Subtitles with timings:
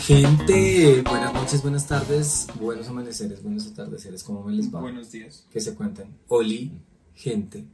[0.00, 4.82] Gente, buenas noches, buenas tardes, buenos amaneceres, buenos atardeceres, ¿cómo me les va?
[4.82, 5.46] Buenos días.
[5.50, 6.14] Que se cuenten.
[6.28, 6.78] Oli,
[7.14, 7.64] gente,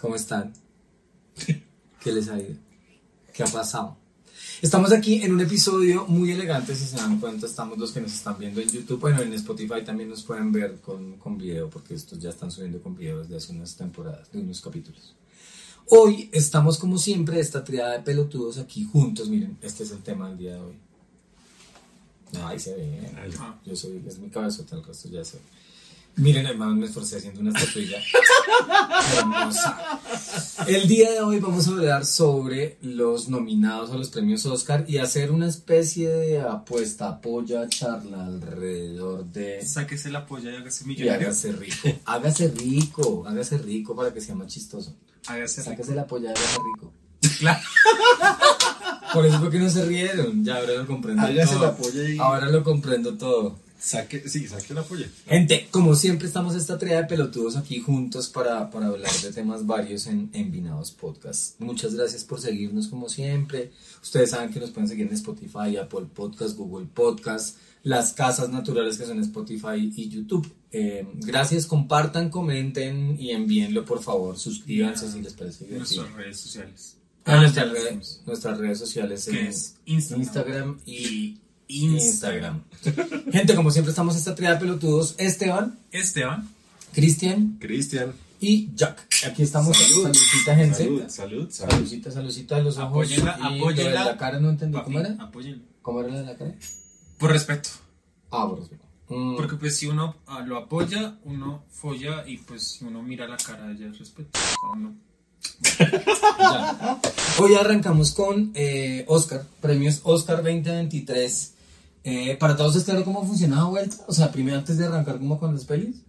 [0.00, 0.52] ¿cómo están?
[2.00, 2.54] ¿Qué les ha ido?
[3.34, 3.96] ¿Qué ha pasado?
[4.62, 8.12] Estamos aquí en un episodio muy elegante, si se dan cuenta, estamos los que nos
[8.12, 11.94] están viendo en YouTube, bueno, en Spotify también nos pueden ver con, con video, porque
[11.94, 15.14] estos ya están subiendo con video desde hace unas temporadas, de unos capítulos.
[15.88, 20.28] Hoy estamos como siempre, esta triada de pelotudos aquí juntos, miren, este es el tema
[20.28, 20.74] del día de hoy.
[22.42, 23.10] Ay, se ve,
[23.64, 25.42] yo soy, es mi cabezota, el resto ya se ve.
[26.16, 27.96] Miren, hermano, me esforcé haciendo una estatuilla
[29.18, 30.00] hermosa.
[30.66, 34.98] El día de hoy vamos a hablar sobre los nominados a los premios Oscar y
[34.98, 39.64] hacer una especie de apuesta, apoya, charla alrededor de...
[39.64, 41.28] Sáquese la polla y hágase Y millonario.
[41.28, 41.88] hágase rico.
[42.04, 44.94] Hágase rico, hágase rico para que sea más chistoso.
[45.26, 45.70] Hágase rico.
[45.70, 46.92] Sáquese la polla, hágase rico.
[47.38, 47.60] Claro.
[49.14, 50.44] Por eso fue que no se rieron.
[50.44, 51.64] Ya ahora lo comprendo Hágase todo.
[51.64, 53.58] la polla y Ahora lo comprendo todo.
[53.80, 55.08] Saque, sí, saque la polla.
[55.26, 59.66] Gente, como siempre estamos esta tarea de pelotudos aquí juntos para, para hablar de temas
[59.66, 61.60] varios en Envinados Podcast.
[61.60, 63.72] Muchas gracias por seguirnos como siempre.
[64.02, 68.98] Ustedes saben que nos pueden seguir en Spotify, Apple Podcast, Google Podcast, las casas naturales
[68.98, 70.50] que son Spotify y YouTube.
[70.72, 74.38] Eh, gracias, compartan, comenten y envíenlo por favor.
[74.38, 76.02] Suscríbanse si les parece En divertido.
[76.02, 76.96] nuestras redes sociales.
[77.24, 78.22] A nuestras, redes, dijimos.
[78.26, 80.20] nuestras redes sociales en es Instagram.
[80.22, 81.38] Instagram y
[81.70, 82.62] Instagram.
[82.84, 83.30] Instagram.
[83.32, 85.14] Gente, como siempre estamos esta tría de pelotudos.
[85.18, 86.48] Esteban, Esteban.
[86.92, 88.12] Cristian Cristian.
[88.40, 89.06] y Jack.
[89.26, 89.76] Aquí estamos.
[89.76, 90.02] Salud.
[90.02, 90.76] Saludcita, gente.
[90.84, 91.70] Salud, salud, salud.
[91.72, 92.90] Saludcita, saludcita de los ojos.
[92.90, 94.04] Apóyenla, y lo de apóyenla.
[94.04, 94.74] la cara no entendí.
[94.76, 95.16] Papi, ¿Cómo era?
[95.20, 95.64] apóyenlo.
[95.82, 96.54] ¿Cómo era la de la cara?
[97.18, 97.68] Por respeto.
[98.30, 98.84] Ah, por respeto.
[99.08, 103.26] Mm, Porque pues si uno ah, lo apoya, uno folla y pues si uno mira
[103.26, 104.38] la cara ya es respeto.
[104.62, 104.76] O
[106.38, 107.00] ya.
[107.38, 111.54] Hoy arrancamos con eh, Oscar, premios Oscar 2023.
[112.04, 113.96] Eh, para todos es claro cómo funciona la vuelta.
[114.06, 116.02] O sea, primero antes de arrancar como con las pelis.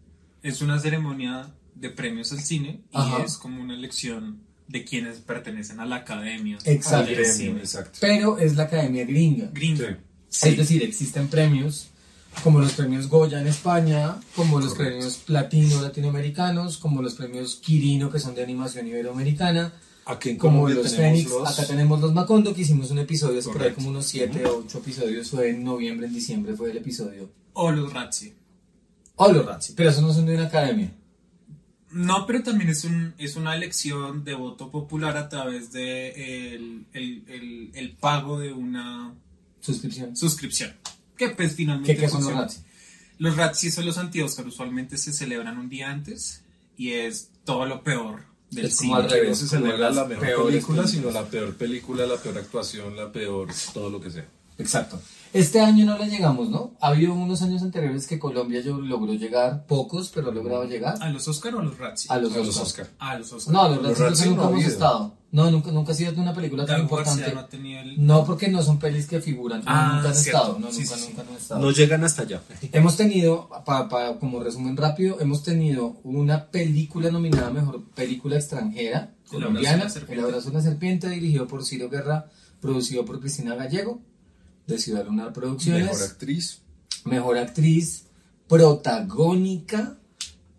[0.44, 3.24] Es una ceremonia de premios al cine y Ajá.
[3.24, 6.58] es como una elección de quienes pertenecen a la academia.
[6.66, 7.12] Exacto.
[7.12, 7.60] del cine.
[7.60, 8.00] exacto.
[8.02, 9.50] Pero es la academia gringa.
[9.54, 9.86] Gringo.
[10.30, 10.50] Sí.
[10.50, 11.92] Es decir, existen premios
[12.44, 18.10] como los premios Goya en España, como los premios Platino latinoamericanos, como los premios Quirino
[18.10, 19.74] que son de animación iberoamericana,
[20.06, 21.30] Aquí en como Colombia los tenemos Fénix.
[21.32, 24.46] los- Acá tenemos los Macondo que hicimos un episodio, hace por ahí como unos 7
[24.46, 27.30] o 8 episodios, fue en noviembre, en diciembre fue el episodio.
[27.54, 28.34] O los Razzie.
[29.16, 30.92] O los Razzie, pero eso no son de una academia.
[31.92, 36.86] No, pero también es, un, es una elección de voto popular a través de el,
[36.94, 39.14] el, el, el pago de una
[39.60, 40.16] Suscripción.
[40.16, 40.74] suscripción.
[41.18, 42.34] Que pues finalmente ¿Qué, qué son los.
[42.34, 42.64] Razzie?
[43.20, 46.44] Los Razzie son los anti-Oscar, usualmente se celebran un día antes
[46.78, 49.04] y es todo lo peor del Es como cine.
[49.06, 50.92] al revés, se como celebra la mejor película, películas.
[50.92, 54.26] sino la peor película, la peor actuación, la peor todo lo que sea.
[54.58, 55.00] Exacto.
[55.34, 56.74] Este año no le llegamos, ¿no?
[56.82, 61.02] Ha habido unos años anteriores que Colombia yo- logró llegar, pocos, pero ha logrado llegar
[61.02, 62.12] ¿A los Oscar o a los Razzie?
[62.12, 62.64] a los A los Oscar.
[62.64, 62.90] Oscar.
[63.00, 63.54] A los Oscar.
[63.54, 65.14] No, los Los Razzie nunca no hemos estado.
[65.32, 67.34] No, nunca, nunca ha sido una película tan importante.
[67.34, 68.06] no tenía el...
[68.06, 69.60] No, porque no son pelis que figuran.
[69.60, 70.38] no, Ah, nunca han cierto.
[70.42, 70.60] estado.
[70.60, 71.08] No, Sí, nunca, sí, sí.
[71.10, 71.62] nunca han estado.
[71.62, 72.42] No llegan hasta allá.
[72.74, 78.36] Hemos tenido, pa- pa- como resumen rápido, hemos tenido una película nominada a mejor película
[78.36, 80.14] extranjera El colombiana, abrazo de la serpiente.
[80.20, 82.26] El abrazo de la serpiente, dirigido por Ciro Guerra,
[82.60, 84.02] producido por Cristina Gallego,
[84.68, 85.86] de Ciudad Lunar Producciones.
[85.88, 86.62] Mejor actriz.
[87.06, 88.06] Mejor actriz
[88.50, 89.98] protagónica,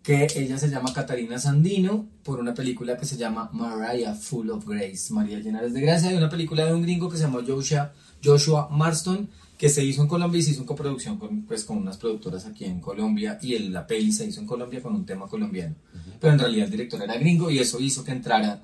[0.03, 4.67] que ella se llama Catarina Sandino, por una película que se llama Mariah Full of
[4.67, 7.93] Grace, María Llenares de Gracia, y una película de un gringo que se llama Joshua,
[8.23, 11.77] Joshua Marston, que se hizo en Colombia y se hizo en coproducción con, pues, con
[11.77, 15.05] unas productoras aquí en Colombia, y el- la peli se hizo en Colombia con un
[15.05, 15.75] tema colombiano.
[16.19, 18.61] Pero en realidad el director era gringo y eso hizo que entrara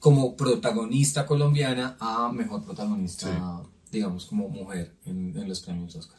[0.00, 3.28] como protagonista colombiana a mejor protagonista,
[3.90, 6.18] digamos, como mujer en, en los premios Oscar.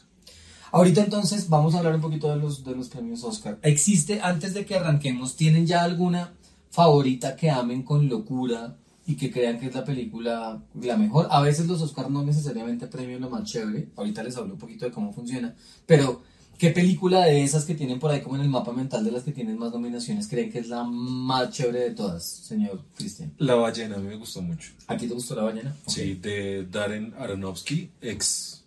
[0.74, 3.60] Ahorita entonces vamos a hablar un poquito de los, de los premios Oscar.
[3.62, 6.34] ¿Existe, antes de que arranquemos, tienen ya alguna
[6.72, 8.76] favorita que amen con locura
[9.06, 11.28] y que crean que es la película la mejor?
[11.30, 14.86] A veces los Oscar no necesariamente premian lo más chévere, ahorita les hablo un poquito
[14.86, 15.54] de cómo funciona,
[15.86, 16.24] pero
[16.58, 19.22] ¿qué película de esas que tienen por ahí como en el mapa mental de las
[19.22, 23.32] que tienen más nominaciones creen que es la más chévere de todas, señor Cristian?
[23.38, 24.72] La ballena, a mí me gustó mucho.
[24.88, 25.76] ¿A ti te gustó la ballena?
[25.86, 28.63] Sí, de Darren Aronofsky, ex,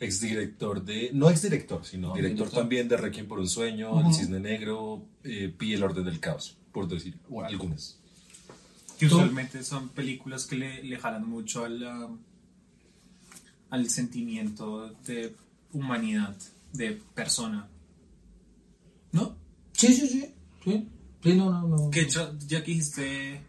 [0.00, 1.10] ex director de.
[1.12, 2.60] No ex director, sino No, director director.
[2.60, 4.00] también de Requiem por un sueño.
[4.06, 7.98] El Cisne Negro, eh, Pi el Orden del Caos, por decir bueno, algunas.
[8.98, 12.08] Que usualmente son películas que le, le jalan mucho al, ah,
[13.70, 15.34] al sentimiento de
[15.72, 16.36] humanidad,
[16.72, 17.68] de persona.
[19.12, 19.36] ¿No?
[19.72, 20.34] Sí, sí, sí.
[20.64, 20.88] sí.
[21.22, 21.90] Sí, no, no, no.
[21.90, 23.40] Que hecho, ya que dijiste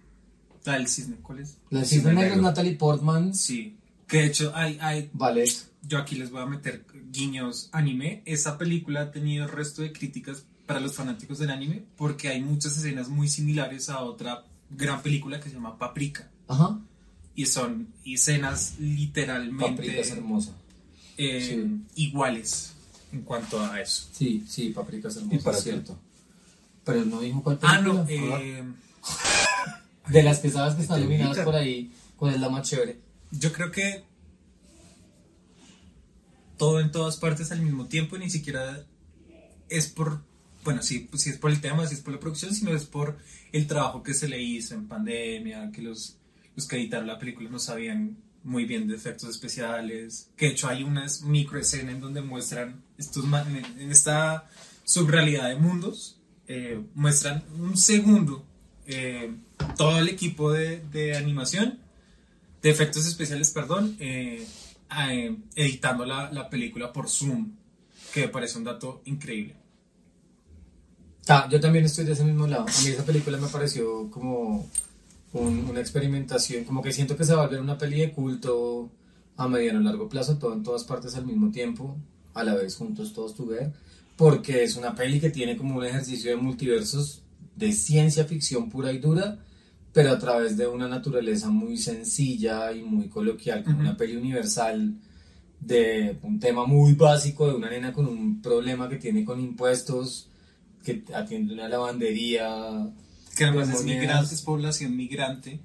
[0.66, 1.58] la del cisne, ¿cuál es?
[1.70, 2.42] La Cisne Cisne Negro es.
[2.42, 3.34] Natalie Portman.
[3.34, 3.78] Sí.
[4.08, 5.50] Que de hecho hay, hay, Ballet.
[5.82, 8.22] Yo aquí les voy a meter guiños anime.
[8.26, 12.42] Esa película ha tenido el resto de críticas para los fanáticos del anime porque hay
[12.42, 16.30] muchas escenas muy similares a otra gran película que se llama Paprika.
[16.48, 16.80] Ajá.
[17.36, 20.52] Y son escenas literalmente Paprika es hermosa.
[21.18, 22.74] eh, iguales
[23.12, 24.08] en cuanto a eso.
[24.12, 25.64] Sí, sí, Paprika es hermosa, ¿Y para qué?
[25.64, 25.98] cierto.
[26.84, 28.04] Pero no dijo cuál Ah, película.
[28.04, 28.64] no, eh,
[30.10, 33.00] De las que sabes que están nominadas por ahí, ¿cuál es la más chévere?
[33.32, 34.04] yo creo que
[36.60, 38.86] todo en todas partes al mismo tiempo, ni siquiera
[39.70, 40.22] es por,
[40.64, 42.84] bueno, sí, pues sí es por el tema, sí es por la producción, sino es
[42.84, 43.18] por
[43.52, 46.18] el trabajo que se le hizo en pandemia, que los,
[46.56, 50.68] los que editaron la película no sabían muy bien de efectos especiales, que de hecho
[50.68, 54.50] hay unas micro escenas en donde muestran estos en esta
[54.84, 58.46] subrealidad de mundos, eh, muestran un segundo
[58.86, 59.34] eh,
[59.78, 61.80] todo el equipo de, de animación
[62.62, 64.46] de efectos especiales, perdón, eh,
[65.10, 67.52] eh, editando la, la película por Zoom,
[68.14, 69.56] que me parece un dato increíble.
[71.28, 72.64] Ah, yo también estoy de ese mismo lado.
[72.64, 74.68] A mí esa película me pareció como
[75.34, 78.90] un- una experimentación, como que siento que se va a volver una peli de culto
[79.38, 81.96] a mediano largo plazo, todo en todas partes al mismo tiempo,
[82.34, 83.72] a la vez juntos todos together,
[84.18, 87.22] porque es una peli que tiene como un ejercicio de multiversos
[87.56, 89.38] de ciencia ficción pura y dura,
[89.94, 93.86] pero a través de una naturaleza muy sencilla y muy coloquial, como Ujú.
[93.88, 94.94] una peli universal
[95.60, 100.30] de un tema muy básico de una nena con un problema que tiene con impuestos,
[100.84, 102.90] que atiende una lavandería.
[103.36, 105.60] Que además de es migrante, es población migrante.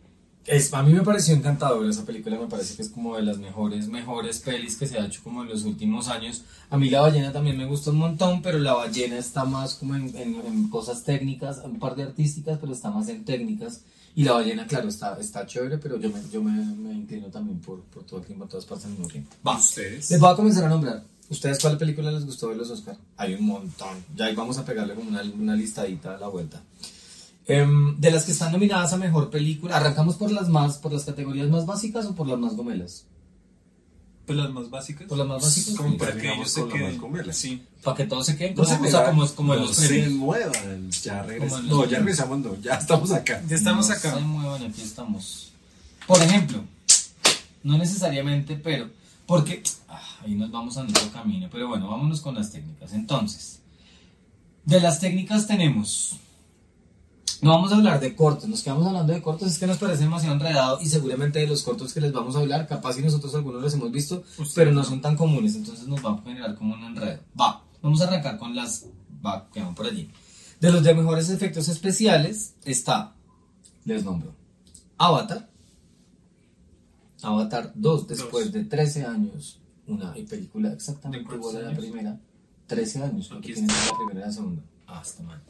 [0.47, 3.39] Es, a mí me pareció encantadora esa película, me parece que es como de las
[3.39, 6.43] mejores, mejores pelis que se ha hecho como en los últimos años.
[6.69, 9.95] A mí La Ballena también me gusta un montón, pero La Ballena está más como
[9.95, 13.85] en, en- en cosas técnicas, un par de artísticas, pero está más en técnicas.
[14.17, 17.59] Y La Ballena, claro, está, está chévere, pero yo me, yo me, me inclino también
[17.61, 19.31] por, por todo el tiempo, todas partes mismo tiempo.
[19.47, 19.59] Va.
[19.59, 20.11] Ustedes.
[20.11, 21.03] Les voy a comenzar a nombrar.
[21.29, 22.97] ¿Ustedes cuál película les gustó de los Oscar?
[23.17, 24.05] Hay un montón.
[24.15, 26.63] Ya ahí vamos a pegarle como una, una listadita a la vuelta.
[27.47, 31.05] Em, de las que están nominadas a mejor película, ¿arrancamos por las más, por las
[31.05, 33.07] categorías más básicas o por las más gomelas?
[34.27, 35.07] Pues las más básicas.
[35.07, 35.75] Por las más básicas.
[35.75, 37.01] Como para que ellos se queden.
[37.35, 37.63] Sí.
[37.83, 38.55] Para que todos se queden.
[38.55, 40.13] No como, se o sea, como, no los se premios.
[40.13, 41.65] muevan, ya regresamos.
[41.67, 43.43] No, ya regresamos, no, ya estamos acá.
[43.47, 44.15] Ya estamos No acá.
[44.15, 45.53] se muevan, aquí estamos.
[46.07, 46.65] Por ejemplo,
[47.63, 48.89] no necesariamente, pero.
[49.27, 49.63] Porque.
[49.89, 51.49] ah, ahí nos vamos a nuestro camino.
[51.53, 52.93] Pero bueno, vámonos con las técnicas.
[52.95, 53.61] Entonces,
[54.65, 56.17] de las técnicas tenemos.
[57.45, 60.05] No vamos a hablar de cortos, nos quedamos hablando de cortos, es que nos parece
[60.05, 63.35] demasiado enredado y seguramente de los cortos que les vamos a hablar, capaz si nosotros
[63.35, 64.25] algunos los hemos visto,
[64.55, 67.21] pero no son tan comunes, entonces nos va a generar como un enredo.
[67.39, 68.87] Va, vamos a arrancar con las,
[69.23, 70.11] va, que van por allí.
[70.59, 73.15] De los de mejores efectos especiales está,
[73.85, 74.35] les nombro,
[74.97, 75.51] Avatar,
[77.21, 78.55] Avatar 2, después Dos.
[78.55, 82.21] de 13 años, una película exactamente ¿De cuántos igual a la primera,
[82.69, 84.63] 13 años, creo Aquí que tiene la primera y la segunda.
[84.87, 85.43] Ah, está mal.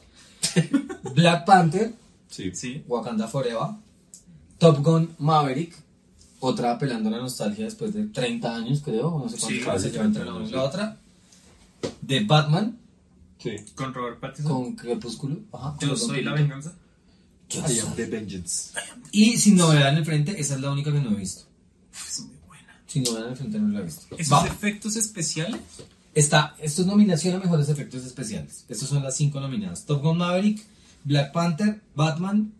[1.15, 1.93] Black Panther,
[2.29, 2.51] Sí.
[2.53, 2.83] Sí.
[2.87, 3.69] Wakanda Forever,
[4.57, 5.75] Top Gun Maverick,
[6.39, 10.05] otra apelando a la nostalgia después de 30 años, creo, no sé cuánto se lleva
[10.05, 10.67] entre la 30 una y años, la sí.
[10.67, 10.97] otra.
[12.01, 12.77] De Batman,
[13.37, 13.51] Sí.
[13.75, 14.51] Con Robert Pattinson.
[14.51, 15.37] con Crepúsculo.
[15.53, 16.73] Ajá, Yo soy la venganza.
[17.47, 18.71] Yo I am the vengeance.
[19.11, 21.43] Y sin novedad en el frente, esa es la única que no he visto.
[21.93, 22.73] Uf, es muy buena.
[22.87, 24.15] Sin novedad en el frente no la he visto.
[24.17, 24.47] ¿Esos Va.
[24.47, 25.61] efectos especiales?
[26.15, 28.63] Está, esto es nominación a mejores efectos especiales.
[28.69, 29.85] Estas son las cinco nominadas.
[29.85, 30.63] Top Gun Maverick,
[31.03, 32.53] Black Panther, Batman,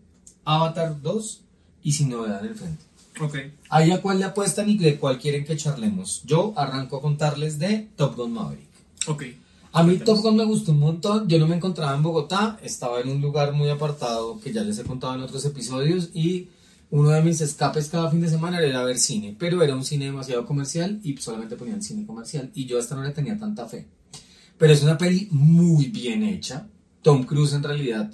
[0.44, 1.42] Avatar 2
[1.82, 2.84] y sin novedad en el frente.
[3.22, 3.38] Ok.
[3.70, 6.24] Ahí a cuál le apuestan y de cuál quieren que charlemos.
[6.26, 8.68] Yo arranco a contarles de Top Gun Maverick.
[9.08, 9.24] Ok.
[9.72, 11.30] A mí Top Gun me gustó un montón.
[11.30, 14.80] Yo no me encontraba en Bogotá, estaba en un lugar muy apartado que ya les
[14.80, 16.50] he contado en otros episodios y
[16.96, 20.06] uno de mis escapes cada fin de semana era ver cine, pero era un cine
[20.06, 23.86] demasiado comercial y solamente ponían cine comercial y yo hasta no le tenía tanta fe.
[24.58, 26.70] Pero es una peli muy bien hecha.
[27.02, 28.10] Tom Cruise en realidad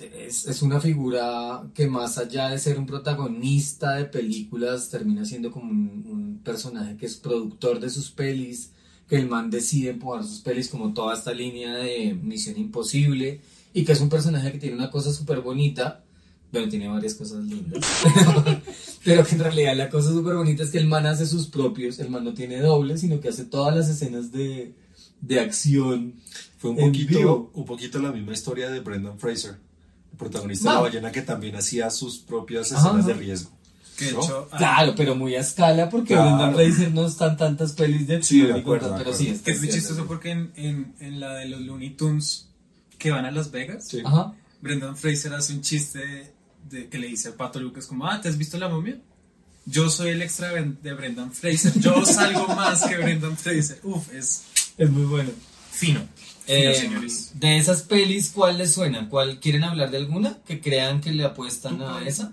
[0.00, 5.52] es, es una figura que más allá de ser un protagonista de películas, termina siendo
[5.52, 8.72] como un, un personaje que es productor de sus pelis,
[9.08, 13.84] que el man decide empujar sus pelis como toda esta línea de Misión Imposible, y
[13.84, 16.02] que es un personaje que tiene una cosa súper bonita,
[16.56, 17.84] bueno, tiene varias cosas lindas,
[19.04, 21.98] pero que en realidad la cosa súper bonita es que el man hace sus propios,
[21.98, 24.74] el man no tiene doble, sino que hace todas las escenas de,
[25.20, 26.14] de acción.
[26.58, 29.56] Fue un poquito, un poquito la misma historia de Brendan Fraser,
[30.12, 33.20] el protagonista de La Ballena, que también hacía sus propias Ajá, escenas de ajá.
[33.20, 33.50] riesgo.
[33.98, 34.22] Que de ¿No?
[34.22, 36.36] hecho, ah, Claro, pero muy a escala porque Claro.
[36.36, 39.28] Brendan Fraser no están tantas pelis de Sí, acción de y acuerdo, de pero sí,
[39.28, 42.48] está que es muy chistoso porque en, en, en la de los Looney Tunes
[42.98, 44.00] que van a Las Vegas, Sí.
[44.04, 44.34] Ajá.
[44.60, 46.32] Brendan Fraser hace un chiste
[46.68, 48.98] de, que le dice al pato Lucas como, ah, ¿te has visto la momia?
[49.64, 51.78] Yo soy el extra de Brendan Fraser.
[51.80, 53.80] Yo salgo más que Brendan Fraser.
[53.82, 54.44] Uf, es
[54.78, 55.30] Es muy bueno.
[55.72, 56.00] fino.
[56.00, 56.08] Fino,
[56.46, 57.32] Eh, señores.
[57.34, 59.08] de esas pelis, ¿cuál les suena?
[59.08, 62.32] ¿Cuál quieren hablar de alguna que crean que le apuestan a esa?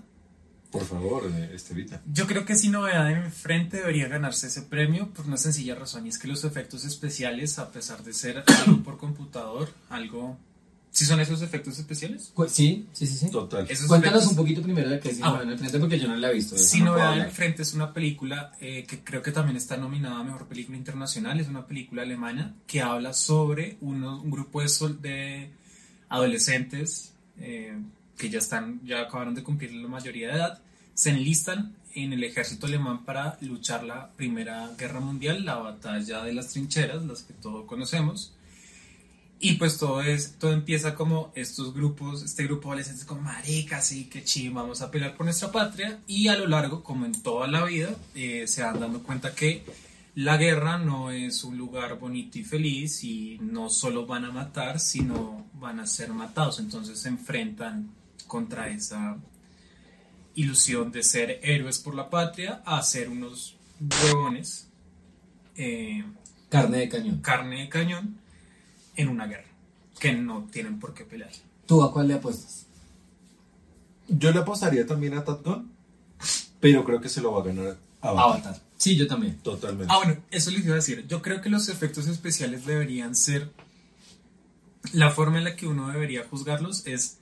[0.70, 2.00] Por favor, eh, Estevita.
[2.12, 6.06] Yo creo que sin novedad en frente debería ganarse ese premio por una sencilla razón
[6.06, 10.38] y es que los efectos especiales, a pesar de ser algo por computador, algo...
[10.94, 12.32] ¿Sí son esos efectos especiales?
[12.48, 13.28] Sí, sí, sí, sí.
[13.30, 13.66] Total.
[13.68, 15.78] Esos Cuéntanos efectos- un poquito primero de qué es Sin Ah, Novedad en el Frente
[15.80, 16.56] porque yo no la he visto.
[16.56, 20.20] Sin no novedad en frente es una película eh, que creo que también está nominada
[20.20, 24.68] a Mejor Película Internacional, es una película alemana que habla sobre uno- un grupo de,
[24.68, 25.50] sol- de
[26.08, 27.76] adolescentes eh,
[28.16, 30.60] que ya están, ya acabaron de cumplir la mayoría de edad,
[30.94, 36.32] se enlistan en el ejército alemán para luchar la Primera Guerra Mundial, la batalla de
[36.34, 38.32] las trincheras, las que todos conocemos.
[39.40, 43.86] Y pues todo es, todo empieza como estos grupos, este grupo de adolescentes como maricas,
[43.86, 46.00] sí, que ching, vamos a pelear por nuestra patria.
[46.06, 49.64] Y a lo largo, como en toda la vida, eh, se van dando cuenta que
[50.14, 54.78] la guerra no es un lugar bonito y feliz y no solo van a matar,
[54.78, 56.60] sino van a ser matados.
[56.60, 57.90] Entonces se enfrentan
[58.26, 59.18] contra esa
[60.36, 63.56] ilusión de ser héroes por la patria a ser unos
[64.04, 64.68] huevones,
[65.56, 66.04] eh,
[66.48, 67.20] Carne de cañón.
[67.20, 68.23] carne de cañón
[68.96, 69.48] en una guerra
[69.98, 71.30] que no tienen por qué pelear.
[71.66, 72.66] ¿Tú a cuál le apuestas?
[74.08, 75.70] Yo le apostaría también a Top Gun,
[76.60, 78.24] pero creo que se lo va a ganar Avatar.
[78.24, 78.60] Avatar.
[78.76, 79.38] Sí, yo también.
[79.38, 79.92] Totalmente.
[79.92, 81.06] Ah, bueno, eso les iba a decir.
[81.08, 83.50] Yo creo que los efectos especiales deberían ser.
[84.92, 87.16] La forma en la que uno debería juzgarlos es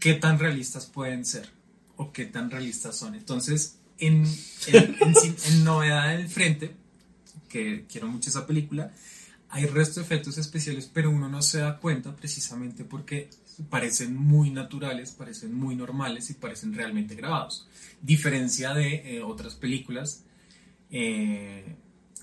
[0.00, 1.48] qué tan realistas pueden ser
[1.96, 3.14] o qué tan realistas son.
[3.14, 4.24] Entonces, en,
[4.66, 6.74] en, en en Novedad del Frente,
[7.48, 8.92] que quiero mucho esa película,
[9.50, 13.30] hay resto de efectos especiales, pero uno no se da cuenta precisamente porque
[13.70, 17.66] parecen muy naturales, parecen muy normales y parecen realmente grabados.
[18.02, 20.22] Diferencia de eh, otras películas
[20.90, 21.64] eh,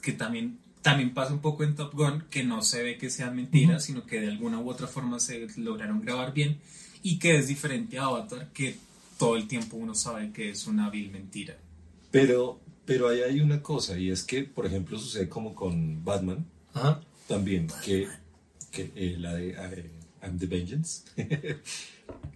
[0.01, 3.36] que también, también pasa un poco en Top Gun, que no se ve que sean
[3.36, 6.60] mentiras, sino que de alguna u otra forma se lograron grabar bien
[7.01, 8.77] y que es diferente a Avatar, que
[9.17, 11.58] todo el tiempo uno sabe que es una vil mentira.
[12.12, 16.46] Pero, pero ahí hay una cosa, y es que, por ejemplo, sucede como con Batman,
[16.74, 17.01] Ajá.
[17.27, 18.08] También, que,
[18.72, 19.91] que eh, la de eh,
[20.24, 21.03] I'm the Vengeance,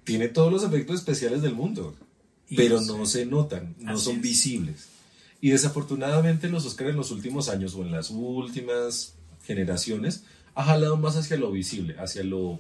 [0.04, 1.96] tiene todos los efectos especiales del mundo,
[2.50, 3.20] Y pero no no sé.
[3.20, 4.22] se notan, no Así son es.
[4.22, 4.88] visibles.
[5.42, 9.14] Y desafortunadamente los Oscars en los últimos años o en las últimas
[9.46, 10.24] generaciones
[10.56, 12.60] ha jalado más hacia lo visible, hacia lo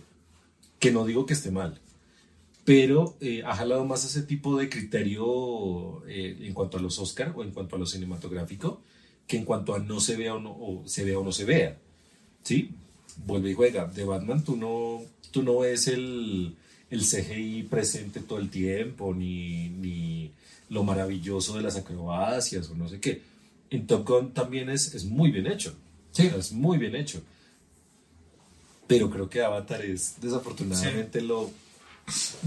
[0.79, 1.81] que no digo que esté mal,
[2.63, 7.33] pero eh, ha jalado más ese tipo de criterio eh, en cuanto a los Oscar
[7.35, 8.81] o en cuanto a lo cinematográfico
[9.27, 11.45] que en cuanto a no se vea o no, o se vea o no se
[11.45, 11.77] vea.
[12.49, 12.71] ¿Sí?
[13.27, 13.85] Vuelve y juega.
[13.85, 16.55] De Batman tú no, tú no ves el,
[16.89, 20.31] el CGI presente todo el tiempo, ni, ni
[20.69, 23.21] lo maravilloso de las acrobacias o no sé qué.
[23.69, 25.75] En Top Gun también es, es muy bien hecho.
[26.09, 26.25] Sí.
[26.25, 27.21] O sea, es muy bien hecho.
[28.87, 31.51] Pero creo que Avatar es desafortunadamente lo...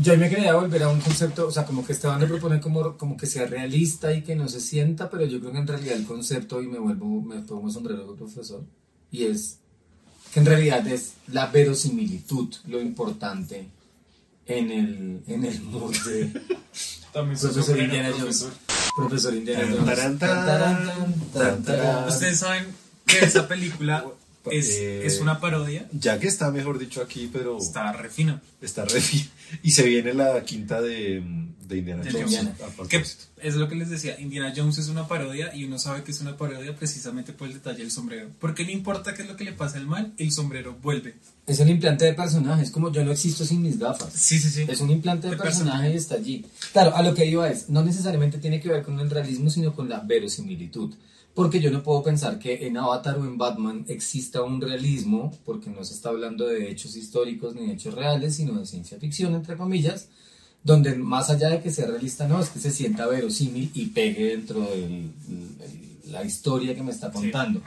[0.01, 2.99] Yo me quería volver a un concepto, o sea, como que Esteban le propone como,
[2.99, 5.95] como que sea realista y que no se sienta, pero yo creo que en realidad
[5.95, 8.65] el concepto, y me vuelvo, me pongo sombrero de profesor,
[9.13, 9.62] y es
[10.33, 13.69] que en realidad es la verosimilitud lo importante
[14.47, 16.33] en el, en el mood de
[17.13, 18.49] También profesor Indiana Jones.
[18.97, 19.99] Profesor Indiana Jones.
[22.09, 22.67] Ustedes saben
[23.07, 24.05] que esa película
[24.51, 25.89] es, Eh, es una parodia.
[25.93, 28.43] Ya que está, mejor dicho, aquí, pero Está refina.
[28.61, 29.29] está re bien.
[29.63, 31.23] Y se viene la quinta de,
[31.69, 32.27] de Indiana De Jones.
[32.27, 32.55] Indiana.
[32.89, 33.05] Que
[33.43, 36.21] es lo que les decía, Indiana Jones es una parodia y uno sabe que es
[36.21, 38.29] una parodia precisamente por el detalle del sombrero.
[38.41, 41.15] Porque no importa qué es lo que le pasa al mal, el sombrero vuelve.
[41.47, 44.13] Es el implante de personaje, es como yo no existo sin mis gafas.
[44.15, 44.65] Sí, sí, sí.
[44.69, 46.47] Es un implante de De personaje y está allí.
[46.73, 49.75] Claro, a lo que iba es, no necesariamente tiene que ver con el realismo, sino
[49.75, 50.95] con la verosimilitud.
[51.35, 55.71] Porque yo no puedo pensar que en Avatar o en Batman exista un realismo, porque
[55.71, 59.35] no se está hablando de hechos históricos ni de hechos reales, sino de ciencia ficción,
[59.35, 60.09] entre comillas,
[60.63, 64.37] donde más allá de que sea realista, no, es que se sienta verosímil y pegue
[64.37, 65.11] dentro de
[66.11, 67.63] la historia que me está contando.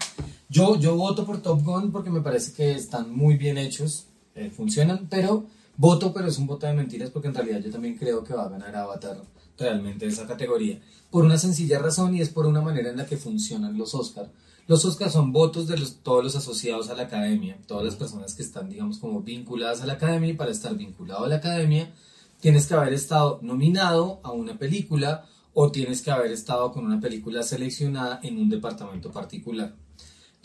[0.48, 4.06] Yo, yo voto por Top Gun porque me parece que están muy bien hechos,
[4.36, 5.46] eh, funcionan, pero
[5.76, 8.46] voto, pero es un voto de mentiras porque en realidad yo también creo que va
[8.46, 9.18] a ganar Avatar
[9.58, 10.80] realmente esa categoría.
[11.12, 14.30] Por una sencilla razón y es por una manera en la que funcionan los Oscars.
[14.68, 18.34] Los Oscars son votos de los, todos los asociados a la academia, todas las personas
[18.34, 21.94] que están, digamos, como vinculadas a la academia y para estar vinculado a la academia
[22.40, 27.00] tienes que haber estado nominado a una película o tienes que haber estado con una
[27.00, 29.74] película seleccionada en un departamento particular.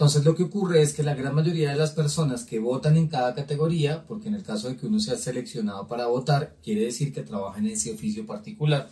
[0.00, 3.08] Entonces lo que ocurre es que la gran mayoría de las personas que votan en
[3.08, 7.12] cada categoría, porque en el caso de que uno sea seleccionado para votar, quiere decir
[7.12, 8.88] que trabaja en ese oficio particular.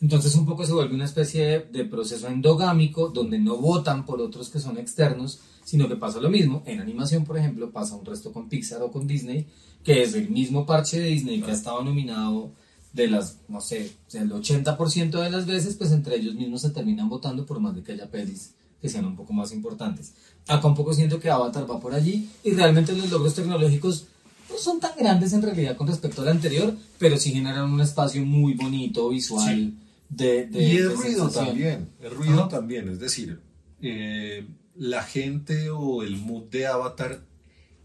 [0.00, 4.50] Entonces un poco se vuelve una especie de, proceso endogámico donde no votan por otros
[4.50, 6.62] que son externos, sino que pasa lo mismo.
[6.64, 9.48] En animación, por ejemplo, pasa un resto con Pixar o con Disney,
[9.82, 12.52] que es el mismo parche de Disney que ha estado nominado
[12.92, 17.08] de las, no sé, el 80% de las veces, pues entre ellos mismos se terminan
[17.08, 18.52] votando por más de que haya pelis
[18.82, 20.12] que sean un poco más importantes.
[20.48, 24.06] Acá un poco siento que Avatar va por allí y realmente los logros tecnológicos
[24.50, 28.26] no son tan grandes en realidad con respecto al anterior, pero sí generan un espacio
[28.26, 29.54] muy bonito, visual.
[29.54, 29.78] Sí.
[30.08, 31.46] De, de, y el de ruido sensación.
[31.46, 32.48] también, el ruido Ajá.
[32.48, 33.40] también, es decir,
[33.80, 34.44] eh,
[34.76, 37.22] la gente o el mood de Avatar,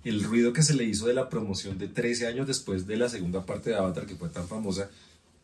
[0.03, 3.07] el ruido que se le hizo de la promoción de 13 años después de la
[3.07, 4.89] segunda parte de Avatar que fue tan famosa,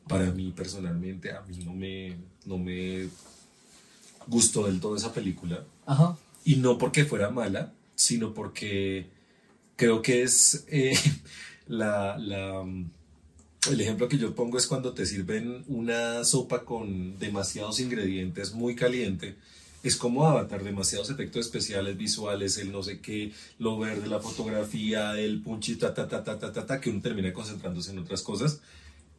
[0.07, 3.07] para mí personalmente, a mí no me, no me
[4.27, 5.63] gustó del todo esa película.
[5.85, 6.17] Ajá.
[6.43, 9.07] Y no porque fuera mala, sino porque
[9.75, 10.97] creo que es eh,
[11.67, 12.89] la, la, mm,
[13.71, 18.75] el ejemplo que yo pongo es cuando te sirven una sopa con demasiados ingredientes muy
[18.75, 19.35] caliente.
[19.83, 25.19] Es como Avatar, demasiados efectos especiales, visuales, el no sé qué, lo verde, la fotografía,
[25.19, 28.21] el punchi, ta, ta, ta, ta, ta, ta, ta, que uno termina concentrándose en otras
[28.21, 28.61] cosas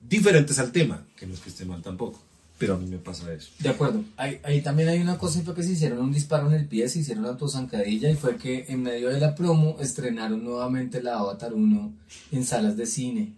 [0.09, 2.23] diferentes al tema, que no es que esté mal tampoco,
[2.59, 3.51] pero a mí me pasa eso.
[3.59, 4.05] De acuerdo.
[4.17, 6.89] Ahí, ahí también hay una cosa fue que se hicieron un disparo en el pie,
[6.89, 11.19] se hicieron una zancadilla y fue que en medio de la promo estrenaron nuevamente la
[11.19, 11.93] Avatar 1
[12.33, 13.33] en salas de cine.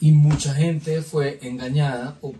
[0.00, 2.34] Y mucha gente fue engañada, o eh,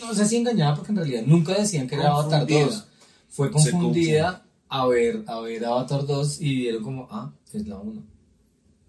[0.00, 2.66] no sé si engañada porque en realidad nunca decían que era Avatar Confundida.
[2.66, 2.86] 2.
[3.30, 8.02] Fue confundida a ver, a ver Avatar 2 y vieron como, ah, es la 1.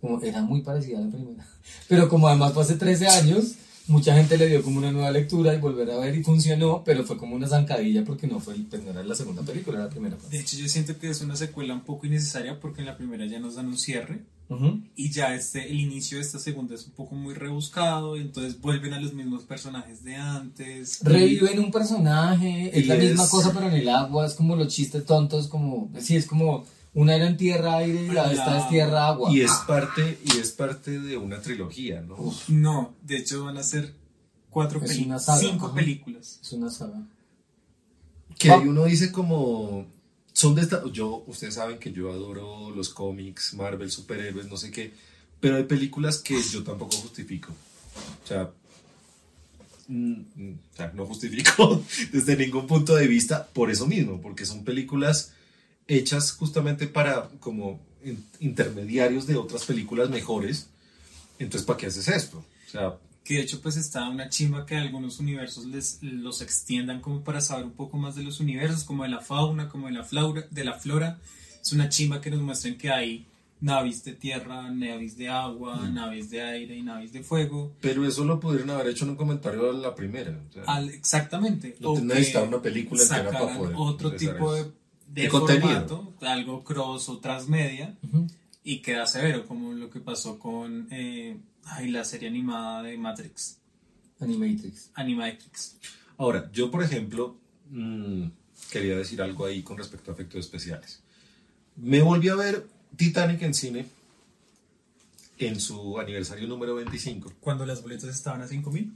[0.02, 1.48] Como era muy parecida a la primera.
[1.88, 3.56] Pero como además fue hace 13 años,
[3.88, 7.04] mucha gente le dio como una nueva lectura y volver a ver y funcionó, pero
[7.04, 9.86] fue como una zancadilla porque no fue el, pues no era la segunda película, era
[9.86, 10.18] la primera.
[10.18, 10.30] pues.
[10.30, 13.26] De hecho, yo siento que es una secuela un poco innecesaria porque en la primera
[13.26, 14.22] ya nos dan un cierre
[14.96, 18.60] y ya este, el inicio de esta segunda es un poco muy rebuscado y entonces
[18.62, 21.00] vuelven a los mismos personajes de antes.
[21.04, 25.06] Reviven un personaje, es la misma cosa pero en el agua, es como los chistes
[25.06, 28.70] tontos, como, sí, es como una era en tierra, aire y la La- esta es
[28.70, 29.32] tierra, agua.
[29.32, 32.18] Y es parte, y es parte de una trilogía, ¿no?
[32.48, 33.94] No, de hecho van a ser
[34.50, 35.76] cuatro Es peli- una saga, cinco ajá.
[35.76, 36.40] películas.
[36.42, 37.02] Es una saga.
[38.38, 38.56] Que Ah.
[38.60, 39.86] ahí uno dice como
[40.34, 44.72] son de esta yo ustedes saben que yo adoro los cómics Marvel superhéroes no sé
[44.72, 44.92] qué
[45.40, 47.52] pero hay películas que yo tampoco justifico
[48.24, 48.50] o sea
[49.88, 54.46] mm, mm, o sea, no justifico desde ningún punto de vista por eso mismo porque
[54.48, 55.34] son películas
[55.88, 60.70] hechas justamente para como in- intermediarios de otras películas mejores
[61.40, 62.94] entonces para qué haces esto o sea
[63.24, 67.40] Que de hecho pues está una chimba que algunos universos les, los extiendan como para
[67.42, 70.46] saber un poco más de los universos, como de la fauna, como de la flora,
[70.52, 71.20] de la flora.
[71.62, 73.26] Es una chimba que nos muestren que hay
[73.62, 75.94] naves de tierra, naves de agua, Mm.
[75.94, 77.72] naves de aire y naves de fuego.
[77.80, 80.90] pero eso lo pudieron haber hecho en un comentario a la primera o sea, Al-
[80.90, 81.78] exactamente.
[81.80, 84.66] No O te que necesitaba una película entera para poder otro tipo eso.
[84.66, 84.72] de
[85.14, 85.68] De contenido.
[85.68, 87.96] formato, algo cross o transmedia,
[88.64, 93.60] y queda severo, como lo que pasó con eh, ay, la serie animada de Matrix,
[94.20, 94.90] Animatrix.
[94.96, 95.76] Animatrix.
[96.18, 97.38] Ahora, yo por ejemplo,
[97.70, 98.26] mm,
[98.72, 101.02] quería decir algo ahí con respecto a efectos especiales.
[101.76, 103.86] Me volví a ver Titanic en cine
[105.38, 107.34] en su aniversario número 25.
[107.40, 108.94] Cuando las boletas estaban a 5000.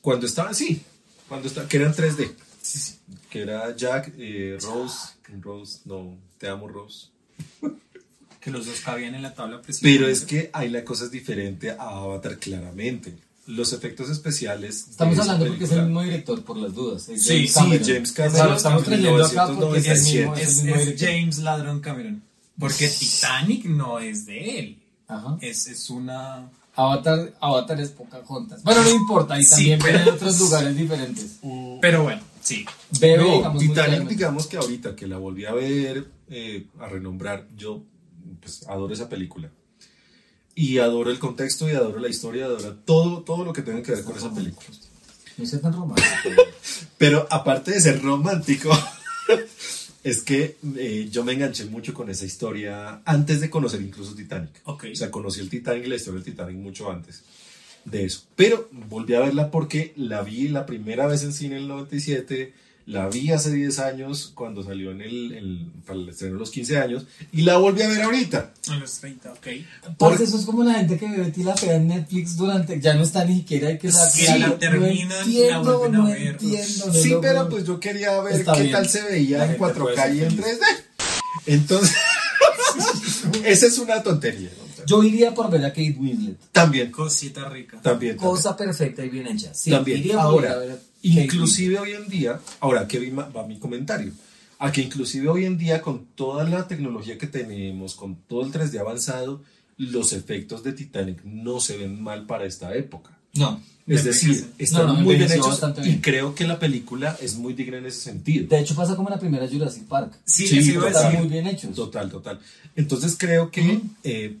[0.00, 0.82] Cuando estaba, sí,
[1.28, 2.34] cuando estaba, que eran 3D,
[2.68, 2.94] Sí, sí.
[3.30, 4.98] que era Jack, eh, Rose,
[5.40, 7.06] Rose, no, te amo Rose.
[8.40, 9.60] Que los dos cabían en la tabla.
[9.82, 13.12] Pero es que ahí la cosa es diferente a Avatar claramente.
[13.46, 14.84] Los efectos especiales.
[14.86, 17.08] de Estamos hablando porque es el película- mismo director, por las dudas.
[17.08, 17.88] es Sí, James sí, Cameron.
[17.88, 20.42] James O sea, Cameron, lo estamos trayendo acá porque es el mismo, 1997.
[20.42, 21.08] es es, el mismo es director.
[21.08, 22.22] James Ladrón Cameron.
[22.58, 24.78] Porque Titanic no es de él.
[25.08, 25.36] Ajá.
[25.40, 26.48] Es, es una.
[26.76, 28.62] Avatar, Avatar es Pocahontas.
[28.62, 31.38] Bueno, no importa, y Sí, también ven pero- en otros lugares diferentes.
[31.80, 32.66] Pero bueno, sí.
[32.98, 36.88] Bebe, No, digamos, muy Titanic, digamos que ahorita que la volví a ver, eh, a
[36.88, 37.84] renombrar, yo
[38.40, 39.50] pues adoro esa película.
[40.54, 43.92] Y adoro el contexto y adoro la historia, adoro todo, todo lo que tenga que
[43.92, 44.66] ver con esa película.
[45.36, 46.42] No sea tan romántico.
[46.98, 48.70] Pero aparte de ser romántico,
[50.02, 54.62] es que eh, yo me enganché mucho con esa historia antes de conocer incluso Titanic.
[54.64, 54.86] Ok.
[54.92, 57.22] O sea, conocí el Titanic y la historia del Titanic mucho antes
[57.90, 58.22] de eso.
[58.36, 62.52] Pero volví a verla porque la vi la primera vez en cine en el 97,
[62.86, 66.50] la vi hace 10 años cuando salió en el, el- para el estreno de los
[66.50, 68.54] 15 años y la volví a ver ahorita.
[68.70, 69.46] A los 30, ok.
[69.98, 72.80] Parce, eso es como la gente que ve Betty la Fea en Netflix durante.
[72.80, 75.20] Ya no está ni siquiera hay que la Sí, que la terminan y no la
[75.22, 76.22] entiendo, vuelven a no ver.
[76.28, 76.86] entiendo.
[76.86, 78.72] no Sí, pero pues yo quería ver Está qué bien.
[78.72, 80.44] tal se La veía en gente puede 4K y en feliz.
[80.46, 80.84] 3D.
[81.46, 81.96] Entonces,
[83.44, 84.50] Esa es una tontería.
[84.58, 84.67] ¿no?
[84.88, 86.38] Yo iría por ver a Kate Winslet.
[86.52, 87.80] También, Cosita rica.
[87.82, 88.16] también.
[88.16, 89.52] Cosa perfecta y bien hecha.
[89.54, 89.98] Sí, También.
[89.98, 93.46] iría Ahora, ir a ver a Kate inclusive hoy en día, ahora que vi- va
[93.46, 94.12] mi comentario,
[94.58, 98.50] a que inclusive hoy en día con toda la tecnología que tenemos, con todo el
[98.52, 99.42] 3D avanzado,
[99.76, 103.10] los efectos de Titanic no se ven mal para esta época.
[103.34, 103.60] No.
[103.86, 106.00] Es decir, están No, no, muy bien hechos y bien.
[106.00, 108.46] creo que la película es muy digna en ese sentido.
[108.48, 110.12] De hecho pasa como en la primera Jurassic Park.
[110.24, 110.58] Sí, Sí.
[110.76, 111.74] Están muy bien hechos.
[111.74, 112.38] Total, total.
[112.76, 114.36] Entonces creo que eh,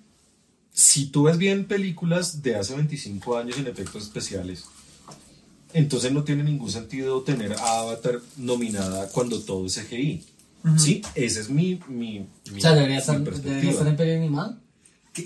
[0.80, 4.64] si tú ves bien películas de hace 25 años en efectos especiales,
[5.72, 10.24] entonces no tiene ningún sentido tener a Avatar nominada cuando todo es CGI.
[10.76, 11.02] ¿Sí?
[11.16, 12.20] Esa es mi, mi,
[12.52, 13.50] mi- O sea, debería mi estar, perspectiva.
[13.54, 14.60] debería estar en peli animada.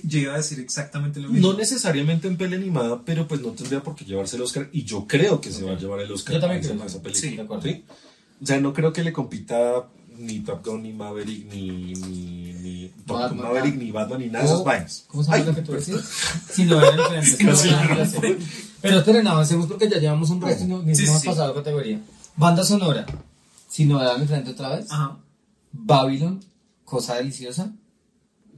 [0.05, 1.53] Yo iba a decir exactamente lo mismo.
[1.53, 4.71] No necesariamente en peli animada, pero pues no tendría por qué llevarse el Oscar.
[4.73, 6.87] Y yo creo que se va a llevar el Oscar Yo también a esa- creo.
[6.87, 7.31] esa Sí, película.
[7.37, 7.63] de acuerdo.
[7.65, 7.85] ¿sí?
[8.43, 9.87] O sea, no creo que le compita
[10.19, 13.39] ni Top Gun, ni Maverick, ni, ni, ni Top Gun.
[13.39, 15.05] Maverick, ni Batman, ni nada de esas O- vainas.
[15.09, 16.01] ¿Cómo Ay, lo que tú decías?
[16.51, 17.37] Si no eran diferentes.
[17.39, 18.37] pero Casi eran no.
[18.81, 21.29] Pero esperen, avancemos porque ya llevamos un resto y no, ni Sí, hemos sí.
[21.29, 22.01] pasado categoría.
[22.37, 23.07] Banda sonora.
[23.69, 24.87] Si no eran diferentes otra vez.
[24.91, 25.19] Ajá.
[25.73, 26.41] Babylon,
[26.85, 27.73] cosa deliciosa.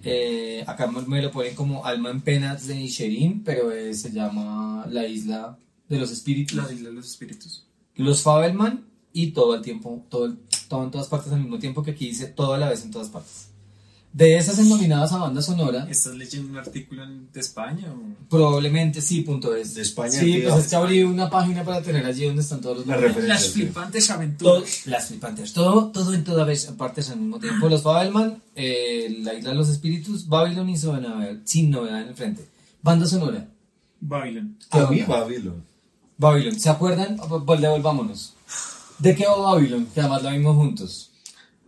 [0.03, 4.11] Eh, acá me me lo ponen como Alma en Penas de Nisherin, pero eh, se
[4.13, 5.57] llama La Isla
[5.89, 6.57] de los Espíritus.
[6.57, 7.65] La isla de los espíritus.
[7.97, 8.85] Los Fabelman
[9.15, 10.37] y todo el tiempo, todo, el-
[10.69, 12.91] todo en todas partes al mismo tiempo que aquí dice todo a la vez en
[12.91, 13.47] todas partes.
[14.13, 17.93] De esas nominadas a banda sonora, ¿Estás leyendo un artículo en- de España?
[17.93, 18.29] O?
[18.29, 19.75] probablemente sí, punto es.
[19.75, 22.77] De España, Sí, pues es que abrí una página para tener allí donde están todos
[22.79, 23.17] los La nominados.
[23.17, 23.35] referencia.
[23.47, 24.87] Las flipantes Todo- aventuras.
[24.87, 25.53] las flipantes.
[25.53, 27.69] Todo, todo en todas vez- partes al mismo tiempo.
[27.69, 32.09] Los Fabelman, eh, La Isla de los Espíritus, Babylon y Sin Novedad, sin novedad en
[32.09, 32.47] el frente.
[32.83, 33.49] Banda sonora.
[34.01, 34.57] Babylon.
[34.71, 35.03] ¿Qué A mí?
[35.03, 35.61] Babylon.
[36.19, 36.61] Babylon.
[36.61, 37.17] ¿Se acuerdan?
[37.17, 38.34] Devolvámonos.
[38.99, 39.87] ¿De qué va Babylon?
[39.93, 41.11] Que además la vimos juntos.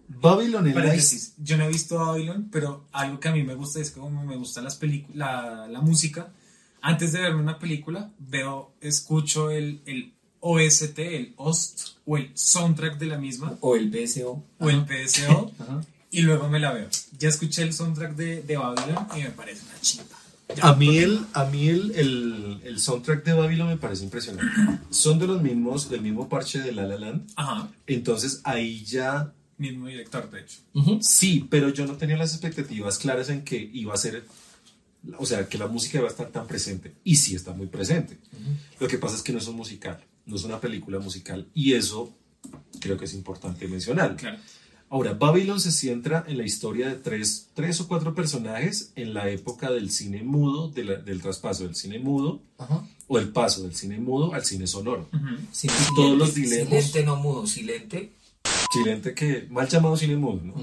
[0.09, 3.55] Babylon en la Paréntesis, yo no he visto Babylon, pero algo que a mí me
[3.55, 6.33] gusta es que como me gustan las películas, la, la música,
[6.81, 12.99] antes de verme una película, veo, escucho el, el OST, el OST o el soundtrack
[12.99, 14.45] de la misma, O el BSO.
[14.61, 15.81] o el PSO, Ajá.
[16.13, 16.89] y luego me la veo.
[17.19, 20.17] Ya escuché el soundtrack de, de Babylon y me parece una chimba.
[20.63, 24.53] A mí, el, a mí el, el, el soundtrack de Babylon me parece impresionante.
[24.91, 27.33] Son de los mismos, del mismo parche de La La Land.
[27.37, 30.59] Ajá, Entonces ahí ya mismo director, de hecho.
[31.01, 34.25] Sí, pero yo no tenía las expectativas claras en que iba a ser,
[35.19, 36.95] o sea, que la música iba a estar tan presente.
[37.05, 38.19] Y sí está muy presente.
[38.79, 41.49] Lo que pasa es que no es un musical, no es una película musical.
[41.55, 42.15] Y eso
[42.81, 44.17] creo que es importante mencionar.
[44.17, 44.39] Claro.
[44.89, 49.29] Ahora, Babylon se centra en la historia de tres, tres o cuatro personajes en la
[49.29, 52.87] época del cine mudo, de la- del traspaso del cine mudo, Ajá.
[53.09, 55.09] o el paso del cine mudo al cine sonoro.
[55.53, 56.85] Sí, Todos los silente, dilemas.
[56.87, 58.13] Silente, no mudo, silente.
[58.73, 60.55] Chilente que, mal llamado cine mudo, ¿no?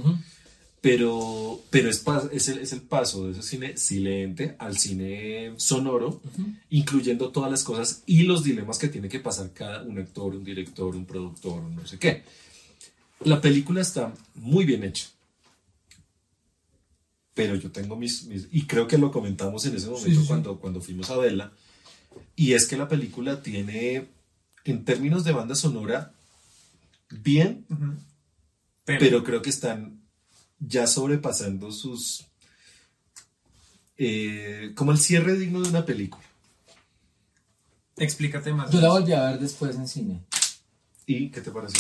[0.81, 6.21] Pero, pero es, es, el, es el paso de ese cine silente al cine sonoro,
[6.69, 10.43] incluyendo todas las cosas y los dilemas que tiene que pasar cada un actor, un
[10.43, 12.23] director, un productor, no sé qué.
[13.25, 15.07] La película está muy bien hecha.
[17.33, 20.21] Pero yo tengo mis, mis- y creo que lo comentamos en ese momento Sí, sí,
[20.21, 20.27] sí.
[20.27, 21.51] Cuando, cuando fuimos a verla,
[22.35, 24.07] y es que la película tiene,
[24.65, 26.13] en términos de banda sonora,
[27.09, 27.65] bien,
[28.85, 30.01] pero creo que están
[30.59, 32.25] ya sobrepasando sus...
[33.97, 36.23] eh, como el cierre digno de una película.
[37.97, 38.69] explícate más.
[38.71, 40.21] Yo la volví a ver después en cine.
[41.07, 41.77] ¿Y qué te parece?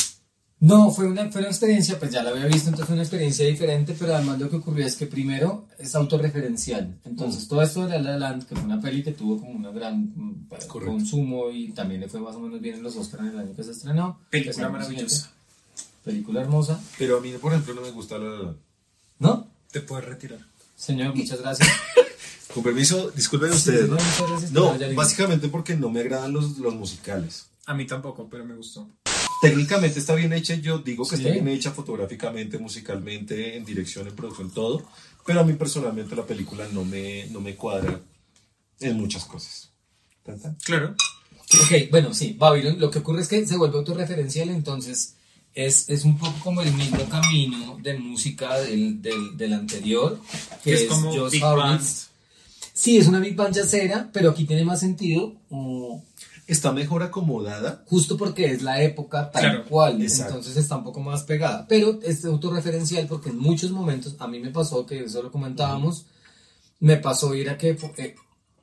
[0.65, 3.45] No, fue una, fue una experiencia, pues ya la había visto, entonces fue una experiencia
[3.45, 6.99] diferente, pero además lo que ocurrió es que primero es autorreferencial.
[7.03, 9.75] Entonces, todo esto de La La Land, que fue una peli que tuvo como un
[9.75, 10.79] gran mm, Correcto.
[10.93, 13.55] consumo y también le fue más o menos bien en los Oscars en el año
[13.55, 14.19] que se estrenó.
[14.29, 15.15] Película Que es el maravillosa.
[15.15, 15.33] siguiente.
[16.05, 16.79] Película hermosa.
[16.97, 18.29] Pero a mí, por ejemplo, no me gusta la...
[18.29, 18.55] la-
[19.19, 19.47] ¿No?
[19.69, 20.39] Te puedes retirar.
[20.77, 21.67] Señor, muchas gracias.
[22.53, 23.97] Con permiso, disculpen ustedes, ¿no?
[24.29, 27.47] Gracias, No, básicamente porque no me agradan los, los musicales.
[27.65, 28.87] A mí tampoco, pero me gustó.
[29.49, 31.21] Técnicamente está bien hecha, yo digo que Sí.
[31.23, 34.83] está bien hecha fotográficamente, musicalmente, en dirección, en producción, todo.
[35.25, 37.99] Pero a mí personalmente la película no me, no me cuadra
[38.79, 39.69] en muchas cosas.
[40.23, 40.55] ¿Tan, tan?
[40.63, 40.95] Claro.
[41.61, 45.15] Ok, bueno, sí, Babylon, lo que ocurre es que se vuelve autorreferencial, entonces
[45.53, 50.19] es, es un poco como el mismo camino de música del, del, del anterior,
[50.63, 51.41] que, es es, como Josh Big.
[51.43, 51.81] Band.
[52.73, 55.95] Sí, es una Big Band jazzera, pero aquí tiene más sentido, mm,
[56.47, 57.83] Está mejor acomodada.
[57.87, 60.35] justo porque es la época tal Claro, cual, exacto.
[60.35, 64.39] entonces está un poco más pegada, pero es autorreferencial porque en muchos momentos, a mí
[64.39, 66.05] me pasó, que eso lo comentábamos,
[66.79, 68.15] me pasó ir a que eh,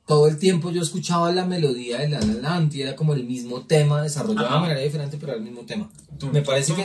[0.05, 3.23] todo el tiempo yo escuchaba la melodía de La La Land y era como el
[3.25, 5.89] mismo tema, desarrollado de manera diferente, pero era el mismo tema.
[6.31, 6.83] Me parece que,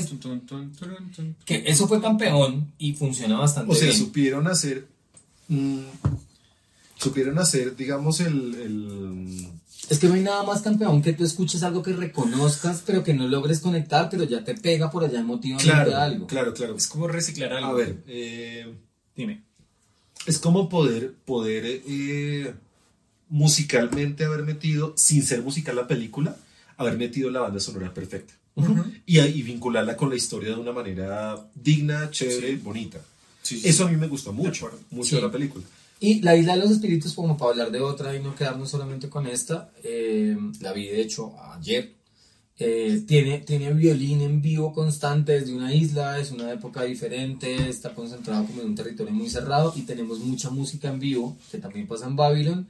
[1.44, 3.98] que eso fue campeón y funciona bastante O sea, bien.
[3.98, 4.86] supieron hacer
[5.48, 5.80] mm,
[6.98, 9.48] supieron hacer, digamos, el, el-
[9.88, 13.14] Es que no hay nada más campeón que tú escuches algo que reconozcas, pero que
[13.14, 16.26] no logres conectar, pero ya te pega por allá emotivamente Claro, algo.
[16.26, 16.76] claro, claro.
[16.76, 17.68] Es como reciclar algo.
[17.70, 18.66] A ver, eh,
[19.14, 19.42] Dime.
[20.26, 22.52] es como poder, poder eh,
[23.28, 26.36] musicalmente haber metido, sin ser musical la película,
[26.76, 28.34] haber metido la banda sonora perfecta.
[29.04, 32.56] y, y vincularla con la historia de una manera digna, chévere, Sí.
[32.56, 32.98] bonita.
[33.42, 35.16] Sí, sí, Eso a mí me gustó mucho, mucho Sí.
[35.16, 35.64] de la película.
[35.98, 39.08] Y La Isla de los Espíritus, como para hablar de otra y no quedarnos solamente
[39.08, 41.94] con esta, eh, la vi de hecho ayer.
[42.58, 47.94] Eh, tiene, tiene violín en vivo constante desde una isla, es una época diferente, está
[47.94, 51.86] concentrado como en un territorio muy cerrado y tenemos mucha música en vivo, que también
[51.86, 52.66] pasa en Babylon,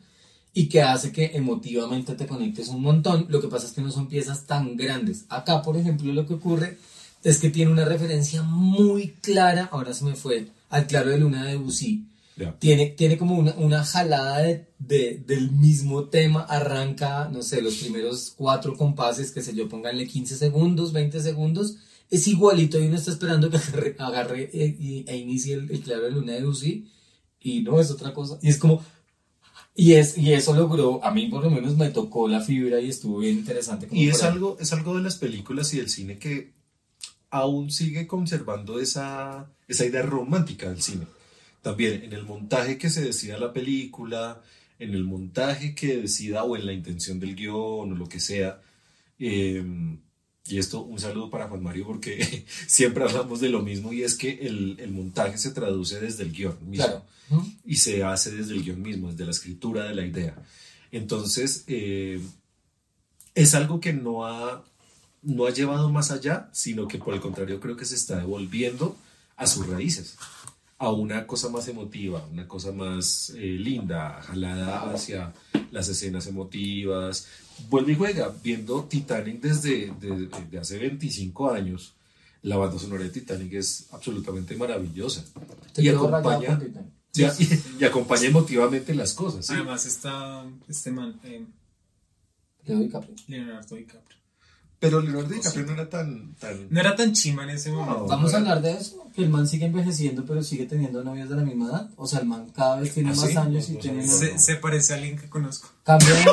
[0.52, 3.26] y que hace que emotivamente te conectes un montón.
[3.28, 5.24] Lo que pasa es que no son piezas tan grandes.
[5.28, 6.78] Acá, por ejemplo, lo que ocurre
[7.22, 11.44] es que tiene una referencia muy clara, ahora se me fue, al Claro de Luna
[11.44, 12.06] de Debussy.
[12.36, 12.58] Ya.
[12.58, 17.76] Tiene, tiene como una, una jalada de, de- del mismo tema, arranca, no sé, los
[17.76, 21.78] primeros cuatro compases, que sé yo, pónganle 15 segundos, 20 segundos,
[22.10, 26.02] es igualito y uno está esperando que agarre, agarre e, e inicie el, el claro
[26.04, 26.86] de luna de Lucy
[27.40, 28.38] y no es otra cosa.
[28.42, 28.84] Y es como,
[29.74, 32.90] y, es, y eso logró, a mí por lo menos me tocó la fibra y
[32.90, 33.86] estuvo bien interesante.
[33.88, 36.52] como Y es algo, es algo de las películas y del cine que
[37.30, 41.06] aún sigue conservando esa, esa idea romántica del cine.
[41.66, 44.40] También en el montaje que se decida la película,
[44.78, 48.60] en el montaje que decida o en la intención del guion o lo que sea.
[49.18, 49.64] eh,
[50.46, 54.14] y esto, un saludo para Juan Mario porque siempre hablamos de lo mismo y es
[54.14, 57.04] que el, el montaje se traduce desde el guion mismo
[57.64, 60.40] y se hace desde el guion mismo, desde la escritura de la idea.
[60.92, 62.20] Entonces, eh,
[63.34, 64.64] es algo que no ha,
[65.20, 68.96] no ha llevado más allá, sino que por el contrario creo que se está devolviendo
[69.36, 70.16] a sus raíces,
[70.78, 75.32] a una cosa más emotiva, una cosa más eh, linda, jalada hacia
[75.70, 77.26] las escenas emotivas.
[77.70, 81.94] Vuelve y juega, viendo Titanic desde de- de hace 25 años.
[82.42, 85.24] La banda sonora de Titanic es absolutamente maravillosa.
[85.72, 86.60] Te y acompaña,
[87.14, 89.46] y, y- y acompaña emotivamente las cosas.
[89.46, 89.54] ¿sí?
[89.54, 91.44] Además está este man, eh.
[93.28, 94.05] Leonardo DiCaprio.
[94.78, 96.34] Pero Leonardo DiCaprio no era tan...
[96.34, 96.66] tan...
[96.70, 98.06] No era tan chima en ese momento.
[98.06, 101.36] Vamos a hablar de eso, que el man sigue envejeciendo pero sigue teniendo novias de
[101.36, 101.90] la misma edad.
[101.96, 103.36] O sea, el man cada vez tiene ¿Ah, más sí?
[103.36, 104.06] años y No, tiene...
[104.06, 105.70] Se, se parece a alguien que conozco.
[105.82, 106.24] Cambia de-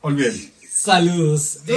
[0.00, 0.38] Olvídalo.
[0.70, 1.58] Saludos.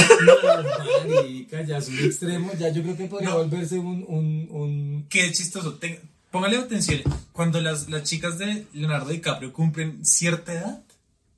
[0.00, 2.50] Eh, no, marica, ya es un extremo.
[2.58, 3.38] Ya yo creo que podría No.
[3.38, 5.06] volverse un, un, un...
[5.08, 5.74] Qué chistoso.
[5.74, 7.00] Te- póngale atención.
[7.32, 10.82] Cuando las, las chicas de Leonardo DiCaprio cumplen cierta edad,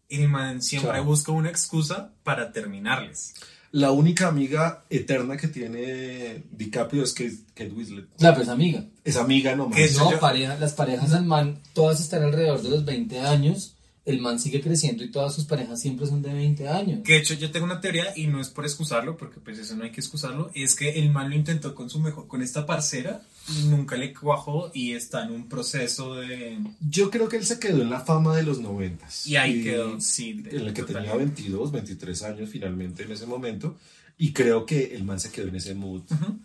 [0.08, 1.04] el man siempre Claro.
[1.04, 3.34] busca una excusa para terminarles.
[3.72, 8.06] La única amiga eterna que tiene DiCaprio es Kate, Kate Winslet.
[8.18, 8.84] La pues amiga.
[9.04, 9.78] Es amiga nomás.
[9.96, 13.76] No, pareja, las parejas del man, todas están alrededor de los 20 años.
[14.04, 17.00] El man sigue creciendo y todas sus parejas siempre son de 20 años.
[17.04, 19.76] Que de hecho yo tengo una teoría y no es por excusarlo, porque pues eso
[19.76, 22.66] no hay que excusarlo, es que el man lo intentó con su mejor, con esta
[22.66, 23.20] parcera
[23.66, 26.58] nunca le cuajó y está en un proceso de...
[26.80, 29.26] Yo creo que él se quedó en la fama de los noventas.
[29.26, 30.34] Y ahí quedó, sí.
[30.34, 31.02] de- En el que total.
[31.02, 33.76] tenía 22, 23 años finalmente en ese momento.
[34.18, 36.38] Y creo que el man se quedó en ese mood Ujú.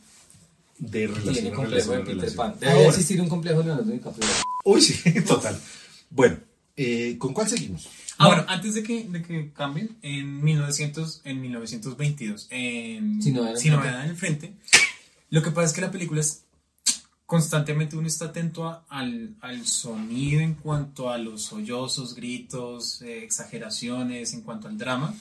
[0.79, 2.37] de relación Tiene en complejo de relación, Peter relación.
[2.51, 2.59] Pan.
[2.59, 4.27] Debe Ahora- existir un complejo de Leonardo DiCaprio.
[4.63, 5.59] Uy, sí, total.
[6.09, 6.37] Bueno,
[6.77, 7.87] eh, ¿con cuál seguimos?
[8.17, 13.49] Ah, bueno, antes de que, de que cambien, en 1900, en 1922, en Sin novedad
[13.51, 13.87] en el Sin frente.
[13.89, 14.53] novedad en el frente,
[15.31, 16.44] lo que pasa es que la película es
[17.25, 24.33] constantemente uno está atento al, al sonido en cuanto a los sollozos, gritos, eh, exageraciones,
[24.33, 25.13] en cuanto al drama.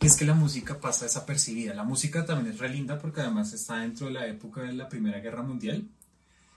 [0.00, 1.74] Y es que la música pasa desapercibida.
[1.74, 4.88] La música también es re linda porque además está dentro de la época de la
[4.88, 5.86] Primera Guerra Mundial,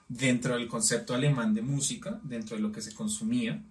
[0.07, 3.61] dentro del concepto alemán de música, dentro de lo que se consumía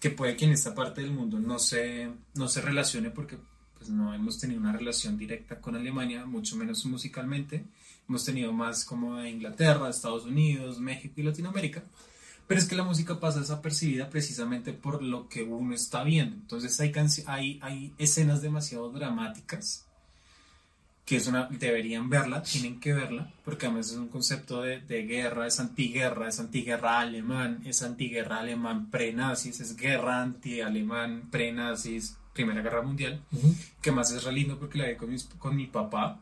[0.00, 3.36] que puede que en esta parte del mundo no se, no se relacione porque
[3.76, 7.66] pues, no hemos tenido una relación directa con Alemania, mucho menos musicalmente.
[8.08, 11.82] Hemos tenido más como de Inglaterra, Estados Unidos, México y Latinoamérica.
[12.46, 16.34] Pero es que la música pasa desapercibida precisamente por lo que uno está viendo.
[16.36, 16.92] Entonces hay,
[17.26, 19.86] hay, hay escenas demasiado dramáticas
[21.06, 25.02] que es una, deberían verla, tienen que verla, porque además es un concepto de, de
[25.06, 32.62] guerra, es antiguerra, es antiguerra alemán, es antiguerra alemán pre-nazis, es guerra anti-alemán pre-nazis, Primera
[32.62, 33.20] Guerra Mundial,
[33.82, 36.20] que más es re lindo porque la vi con, mis- con mi papá.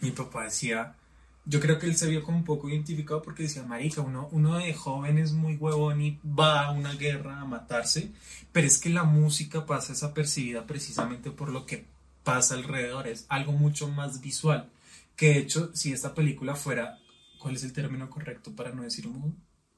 [0.00, 0.96] Mi papá decía,
[1.44, 4.58] yo creo que él se vio como un poco identificado porque decía, marica, uno, uno
[4.58, 8.12] de joven es muy huevón y va a una guerra a matarse,
[8.52, 11.86] pero es que la música pasa desapercibida precisamente por lo que
[12.24, 14.70] pasa alrededor, es algo mucho más visual.
[15.16, 16.98] Que de hecho, si esta película fuera,
[17.38, 19.34] ¿cuál es el término correcto para no decir mudo?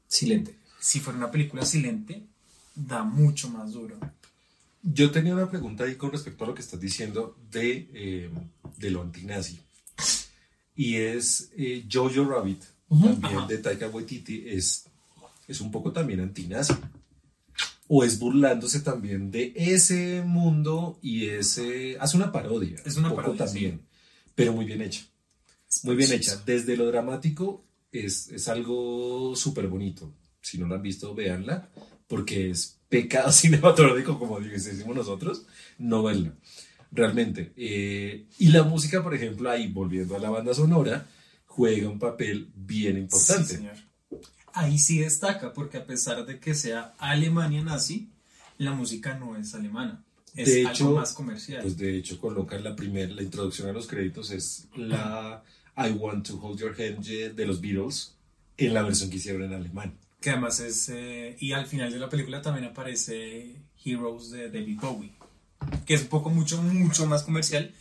[0.06, 0.58] Silente.
[0.78, 2.26] Si fuera una película silente,
[2.74, 3.98] da mucho más duro.
[4.82, 8.30] Yo tenía una pregunta ahí con respecto a lo que estás diciendo de, eh,
[8.76, 9.61] de lo antinazi.
[10.74, 13.46] Y es eh, Jojo Rabbit, también Ajá.
[13.46, 14.87] de Taika Waititi, es,
[15.46, 16.74] es un poco también antinazi.
[17.88, 21.98] O es burlándose también de ese mundo y ese...
[22.00, 22.80] Hace una parodia.
[22.87, 23.82] Es una un poco parodia, también,
[24.35, 25.04] pero muy bien hecha.
[25.82, 26.40] Muy bien hecha.
[26.46, 30.14] Desde lo dramático es, es algo súper bonito.
[30.40, 31.68] Si no la han visto, véanla,
[32.06, 35.46] porque es pecado cinematográfico, como decimos nosotros,
[35.78, 36.35] no verla.
[36.92, 37.52] Realmente.
[37.57, 41.07] Eh, y la música, por ejemplo, ahí volviendo a la banda sonora,
[41.46, 43.44] juega un papel bien importante.
[43.48, 43.76] Sí, señor.
[44.52, 48.11] Ahí sí destaca, porque a pesar de que sea Alemania nazi,
[48.59, 50.05] la música no es alemana.
[50.37, 51.62] Es De algo hecho, más comercial.
[51.62, 55.42] Pues de hecho colocan la primera, la introducción a los créditos es la
[55.76, 58.14] I Want to Hold Your Hand de los Beatles
[58.59, 59.94] en la versión que hicieron en alemán.
[60.20, 60.88] que además es.
[60.90, 65.12] eh, y al final de la película también aparece Heroes de David Bowie,
[65.87, 67.72] que es un poco, mucho, mucho más comercial,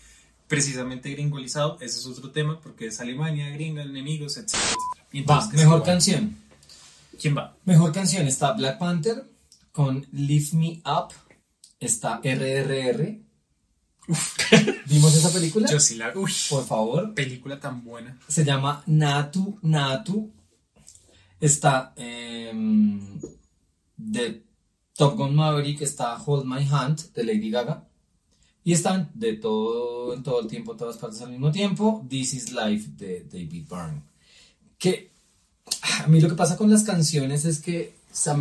[0.48, 1.78] precisamente gringolizado.
[1.82, 4.54] Ese es otro tema, porque es Alemania, gringa, enemigos, etc.
[4.54, 5.08] etcétera.
[5.12, 6.38] Y Va, entonces, ¿qué se mejor canción.
[7.20, 7.56] ¿Quién va?
[7.66, 9.26] Mejor canción está Black Panther
[9.72, 11.14] con Lift Me Up.
[11.80, 13.20] Está RRR.
[14.88, 15.70] ¿Vimos esa película?
[15.70, 16.12] Yo sí la.
[16.16, 17.14] Uy, Por favor.
[17.14, 18.18] película tan buena.
[18.28, 20.32] Se llama Natu Natu.
[21.40, 23.20] Está em,
[23.98, 24.44] de
[25.02, 25.82] Top Gun Maverick.
[25.82, 27.88] Está Hold My Hand de Lady Gaga.
[28.64, 32.06] Y están de todo, en todo el tiempo, todas partes al mismo tiempo.
[32.08, 34.04] This is Life de David Byrne.
[34.78, 35.10] Que
[36.04, 37.96] a mí lo que pasa con las canciones es que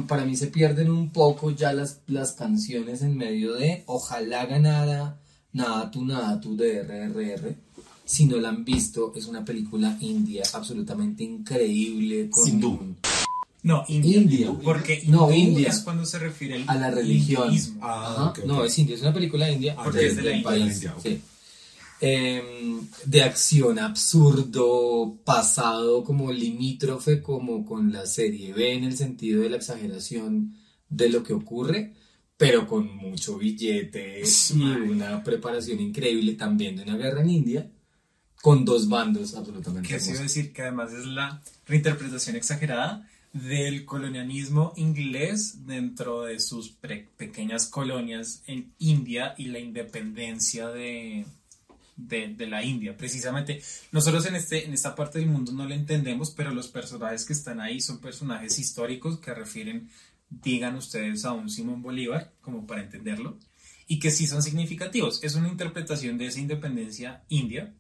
[0.07, 5.17] para mí se pierden un poco ya las, las canciones en medio de ojalá ganara
[5.53, 7.57] Nada tú, nada tú de RRR.
[8.05, 12.29] Si no la han visto, es una película india absolutamente increíble.
[12.29, 12.97] Con, Hindú.
[13.63, 14.17] No, India.
[14.19, 14.53] India.
[14.63, 15.69] Porque No, India.
[15.69, 17.55] es cuando se refiere al A la religión.
[17.83, 18.25] Ah, Ajá.
[18.31, 18.45] ok, ok.
[18.47, 19.75] No, es india, es una película india.
[19.79, 21.03] Ah, porque es de la India, país, India, ok.
[21.03, 21.21] sí.
[22.03, 29.43] Em, de acción absurdo, pasado como limítrofe, como con la serie B en el sentido
[29.43, 30.55] de la exageración
[30.89, 31.93] de lo que ocurre,
[32.39, 34.83] pero con mucho billete y Madre.
[34.91, 37.71] una preparación increíble también de una guerra en India,
[38.41, 40.35] con dos bandos absolutamente Que se iba a hermosos.
[40.35, 46.71] decir que además es la reinterpretación exagerada del colonialismo inglés dentro de sus
[47.17, 51.27] pequeñas colonias en India y la independencia de,
[51.97, 52.97] de, de la India.
[52.97, 53.63] Precisamente,
[53.93, 57.33] nosotros en, este, en esta parte del mundo no lo entendemos, pero los personajes que
[57.33, 59.89] están ahí son personajes históricos que refieren,
[60.29, 63.39] digan ustedes, a un Simón Bolívar, como para entenderlo,
[63.87, 65.23] y que sí son significativos.
[65.23, 67.73] Es una interpretación de esa independencia india,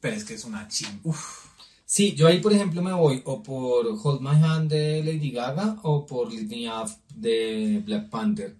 [0.00, 1.00] pero es que es una ching.
[1.02, 1.43] Uf.
[1.86, 5.78] Sí, yo ahí por ejemplo me voy o por Hold My Hand de Lady Gaga
[5.82, 8.56] o por Up de Black Panther.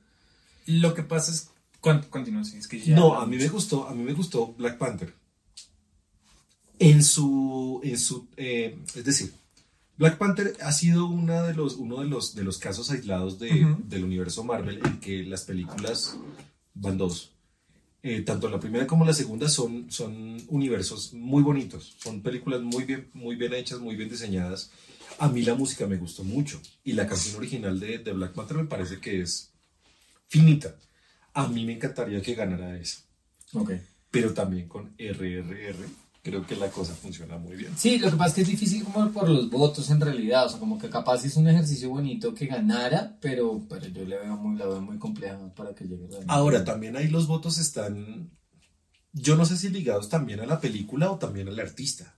[0.66, 1.50] Lo que pasa es.
[1.80, 2.94] con- Continúa, sí, es que ya.
[2.96, 5.12] No, a mí me gustó, a mí me gustó Black Panther.
[6.78, 9.32] En su, en su, eh, es decir,
[9.96, 13.50] Black Panther ha sido una de los, uno de los, de los casos aislados de-
[13.88, 16.16] del universo Marvel en que las películas
[16.74, 17.30] van dos.
[18.06, 22.84] Eh, tanto la primera como la segunda son, son universos muy bonitos, son películas muy
[22.84, 24.70] bien, muy bien hechas, muy bien diseñadas.
[25.18, 28.58] A mí la música me gustó mucho y la canción original de, de Black Panther
[28.58, 29.50] me parece que es
[30.28, 30.76] finita.
[31.32, 33.00] A mí me encantaría que ganara esa
[33.54, 33.70] Ok.
[34.10, 35.86] pero también con RRR
[36.24, 37.72] creo que la cosa funciona muy bien.
[37.76, 40.48] Sí, lo que pasa es que es difícil como por los votos en realidad, o
[40.48, 44.36] sea, como que capaz es un ejercicio bonito que ganara, pero, pero yo le veo
[44.36, 46.26] muy, la veo muy compleja para que llegue realmente.
[46.32, 48.30] Ahora, también ahí los votos están,
[49.12, 52.16] yo no sé si ligados también a la película o también al artista.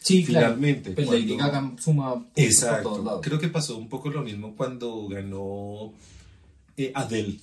[0.00, 0.48] sí, claro.
[0.48, 3.02] finalmente, Pues cuando- Gaga suma puntos por todos Exacto.
[3.04, 3.20] lados.
[3.24, 5.94] Creo que pasó un poco lo mismo cuando ganó
[6.76, 7.40] eh, Adele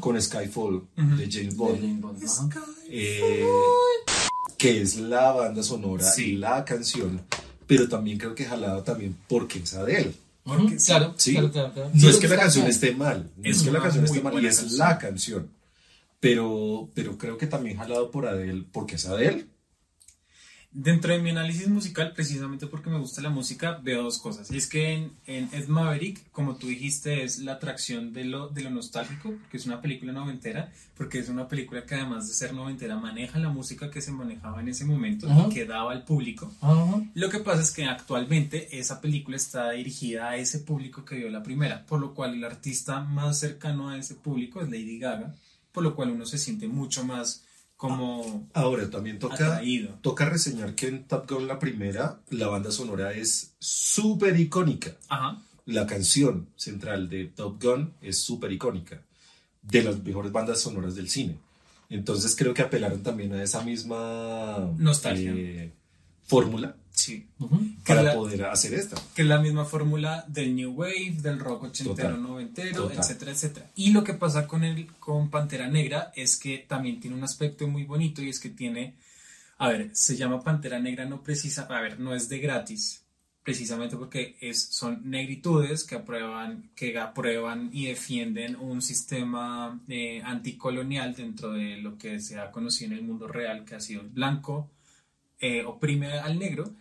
[0.00, 1.80] con Skyfall de James De Bond.
[1.80, 2.64] James Bond, ajá.
[2.88, 3.44] eh,
[4.64, 6.32] que es la banda sonora Sí.
[6.32, 7.20] y la canción,
[7.66, 10.12] pero también creo que jalado también porque es Adele.
[10.42, 11.32] Porque claro, Sí.
[11.32, 11.90] claro, claro, claro.
[11.92, 14.22] No Sí, es que la canción esté mal, no es, Es que la canción esté
[14.22, 14.78] mal, y es canción.
[14.78, 15.50] la canción.
[16.20, 19.46] Pero, pero creo que también jalado por Adele, porque es Adele.
[20.76, 24.50] Dentro de mi análisis musical, precisamente porque me gusta la música, veo dos cosas.
[24.50, 28.48] Y es que en, en Ed Maverick, como tú dijiste, es la atracción de lo,
[28.48, 32.34] de lo nostálgico, porque es una película noventera, porque es una película que además de
[32.34, 36.04] ser noventera maneja la música que se manejaba en ese momento y que daba al
[36.04, 36.52] público.
[37.14, 41.30] Lo que pasa es que actualmente esa película está dirigida a ese público que vio
[41.30, 45.36] la primera, por lo cual el artista más cercano a ese público es Lady Gaga,
[45.70, 47.43] por lo cual uno se siente mucho más
[47.88, 49.90] como Ahora, también toca, atraído.
[50.00, 54.96] toca reseñar que en Top Gun la primera, la banda sonora es súper icónica.
[55.08, 55.42] Ajá.
[55.66, 59.02] La canción central de Top Gun es súper icónica.
[59.60, 61.36] De las mejores bandas sonoras del cine.
[61.90, 65.32] Entonces creo que apelaron también a esa misma Nostalgia.
[65.34, 65.72] eh,
[66.22, 67.26] fórmula Sí.
[67.84, 68.96] Para la- poder hacer esta.
[69.16, 72.22] que es la misma fórmula del New Wave, del rock ochentero, Total.
[72.22, 72.98] noventero, Total.
[72.98, 73.70] etcétera, etcétera.
[73.74, 77.66] Y lo que pasa con el con Pantera Negra es que también tiene un aspecto
[77.66, 78.94] muy bonito y es que tiene,
[79.58, 83.02] a ver, se llama Pantera Negra no precisa, a ver, no es de gratis,
[83.42, 91.12] precisamente porque es, son negritudes que aprueban, que aprueban y defienden un sistema eh, anticolonial
[91.16, 94.08] dentro de lo que se ha conocido en el mundo real, que ha sido el
[94.10, 94.70] blanco,
[95.40, 96.72] eh, oprime al negro.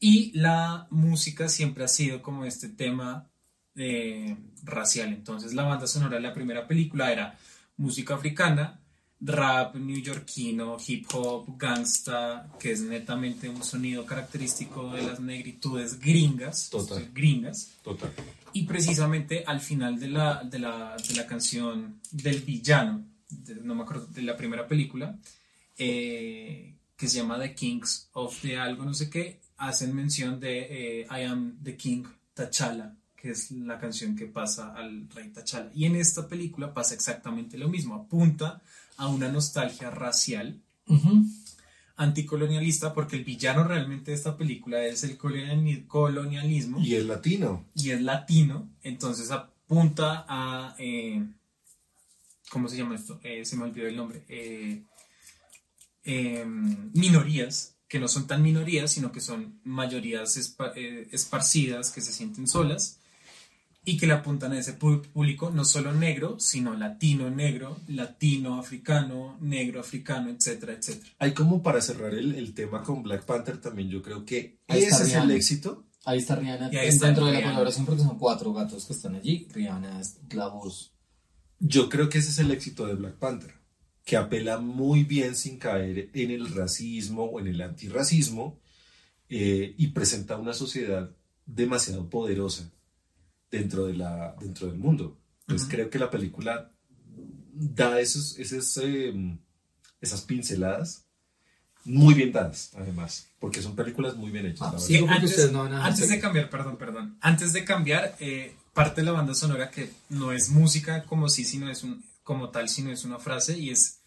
[0.00, 3.28] Y la música siempre ha sido como este tema
[3.76, 5.10] eh, racial.
[5.10, 7.38] Entonces la banda sonora de la primera película era
[7.76, 8.80] música africana,
[9.20, 16.70] rap neoyorquino, hip hop, gangsta, que es netamente un sonido característico de las negritudes gringas.
[16.70, 17.10] Total.
[17.12, 17.72] Gringas.
[17.82, 18.10] Total.
[18.54, 23.74] Y precisamente al final de la, de la, de la canción del villano, de- no
[23.74, 25.16] me acuerdo, de la primera película,
[25.78, 31.00] eh, que se llama The Kings of the algo, no sé qué, hacen mención de
[31.02, 32.04] eh, I am the King
[32.34, 35.70] T'Challa, que es la canción que pasa al rey T'Challa.
[35.74, 38.62] Y en esta película pasa exactamente lo mismo, apunta
[38.96, 40.60] a una nostalgia racial
[41.96, 47.66] anticolonialista, porque el villano realmente de esta película es el coloniali- colonialismo Y el latino.
[47.74, 50.74] y es latino, entonces apunta a...
[50.78, 51.22] eh,
[52.50, 53.20] ¿Cómo se llama esto?
[53.22, 54.24] Eh, se me olvidó el nombre.
[54.28, 54.82] Eh,
[56.02, 56.44] eh,
[56.94, 62.12] minorías, que no son tan minorías, sino que son mayorías espa- eh, esparcidas, que se
[62.12, 62.98] sienten solas,
[63.84, 69.36] y que le apuntan a ese público no solo negro, sino latino negro, latino africano,
[69.40, 71.10] negro africano, etcétera, etcétera.
[71.18, 74.84] Hay como para cerrar el, el tema con Black Panther también, yo creo que Ahí
[74.84, 75.84] ese es el éxito.
[76.04, 76.70] Ahí está Rihanna.
[76.72, 79.48] Y ahí es está dentro de la colaboración porque son cuatro gatos que están allí.
[79.52, 80.92] Rihanna es la voz.
[81.58, 83.54] Yo creo que ese es el éxito de Black Panther,
[84.10, 88.58] que apela muy bien sin caer en el racismo o en el antirracismo
[89.28, 91.12] eh, y presenta una sociedad
[91.46, 92.72] demasiado poderosa
[93.52, 95.16] dentro, de la, dentro del mundo.
[95.42, 95.76] Entonces Ujú.
[95.76, 96.72] creo que la película
[97.52, 99.14] da esos, esos, eh,
[100.00, 101.06] esas pinceladas
[101.84, 104.66] muy bien dadas, además, porque son películas muy bien hechas.
[104.66, 105.00] Ah, la sí.
[105.00, 107.16] ustedes no antes de cambiar, perdón, perdón.
[107.20, 111.44] Antes de cambiar, eh, parte de la banda sonora que no es música como sí,
[111.44, 113.99] sino es un, como tal, sino es una frase y es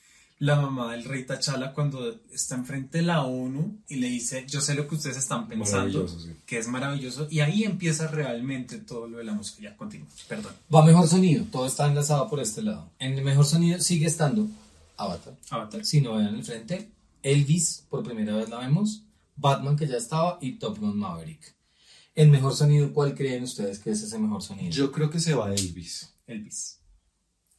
[0.43, 4.59] la mamá del rey T'Challa cuando está enfrente de la ONU y le dice, yo
[4.59, 6.35] sé lo que ustedes están pensando, sí.
[6.45, 9.61] que es maravilloso, y ahí empieza realmente todo lo de la música.
[9.61, 10.51] Ya, continúa, perdón.
[10.73, 11.45] Va mejor sonido.
[11.49, 12.91] Todo está enlazado por este lado.
[12.99, 14.49] En el mejor sonido sigue estando
[14.97, 15.33] Avatar.
[15.49, 15.85] Avatar.
[15.85, 16.89] Si no vean el frente,
[17.21, 19.03] Elvis, por primera vez la vemos.
[19.37, 20.39] Batman, que ya estaba.
[20.41, 21.55] Y Top Gun Maverick.
[22.15, 24.71] En mejor sonido, ¿cuál creen ustedes que es ese mejor sonido?
[24.71, 26.13] Yo creo que se va Elvis.
[26.27, 26.79] Elvis.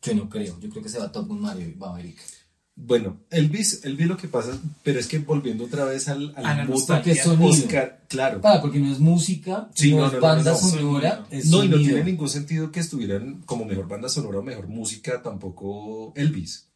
[0.03, 0.61] Yo no creo.
[0.61, 2.44] Yo creo que se va Top Gun Maverick.
[2.77, 6.57] Bueno, Elvis, Elvis lo que pasa, pero es que volviendo otra vez al, al A
[6.57, 7.15] la nostalgia.
[7.25, 7.63] Porque es.
[7.63, 8.41] Oscar, claro.
[8.41, 10.69] Para, porque no es música, Sí, no, no, es no, no, banda no, no.
[10.69, 14.43] sonora, es No, y no tiene ningún sentido que estuvieran como mejor banda sonora o
[14.43, 16.69] mejor música tampoco Elvis.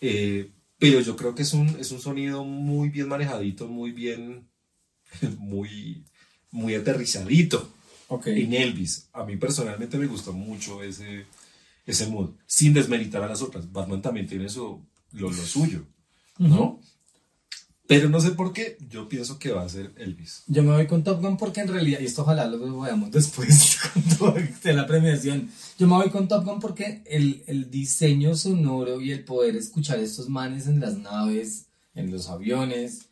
[0.00, 4.48] Eh, pero yo creo que es un, es un sonido muy bien manejadito, muy bien,
[5.38, 6.04] muy,
[6.50, 7.70] muy aterrizadito
[8.08, 8.28] Ok.
[8.28, 9.08] en Elvis.
[9.12, 11.26] A mí personalmente me gustó mucho ese,
[11.84, 13.70] ese mood, sin desmeritar a las otras.
[13.70, 15.86] Batman también tiene su, lo, lo suyo,
[16.38, 16.80] ¿no?
[17.88, 20.42] Pero no sé por qué, yo pienso que va a ser Elvis.
[20.46, 23.48] Yo me voy con Top Gun porque en realidad, y esto ojalá lo veamos después
[24.36, 25.48] esté la premiación,
[25.78, 29.98] yo me voy con Top Gun porque el, el diseño sonoro y el poder escuchar
[30.00, 33.06] estos manes en las naves, en los aviones,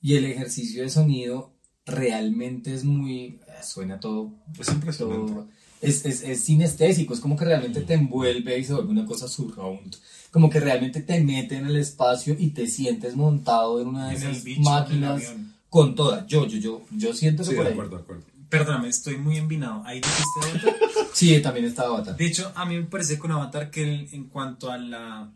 [0.00, 5.32] y el ejercicio de sonido realmente es muy, eh, suena todo, Es impresionante.
[5.32, 5.48] todo
[5.82, 9.28] es, es, es sinestésico, es como que realmente te envuelve y se vuelve una cosa
[9.28, 9.96] surround.
[10.30, 14.16] Como que realmente te mete en el espacio y te sientes montado en una de
[14.16, 15.34] En esas bicho, máquinas
[15.68, 16.26] con toda.
[16.26, 17.74] Yo, yo, yo, yo siento que Sí, por de ahí.
[17.74, 18.22] acuerdo, de acuerdo.
[18.48, 19.82] Perdóname, estoy muy envinado.
[19.84, 20.76] Ahí dijiste Avatar.
[21.14, 22.16] Sí, también estaba Avatar.
[22.16, 25.30] De hecho, a mí me parece con Avatar que el- en cuanto a la.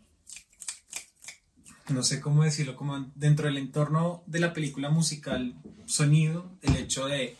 [1.89, 7.05] No sé cómo decirlo, como dentro del entorno de la película musical, sonido, el hecho
[7.07, 7.37] de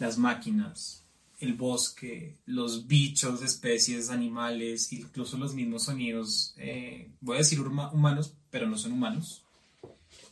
[0.00, 1.04] las máquinas,
[1.38, 7.92] el bosque, los bichos, especies, animales, incluso los mismos sonidos, eh, voy a decir huma-
[7.92, 9.42] humanos, pero no son humanos,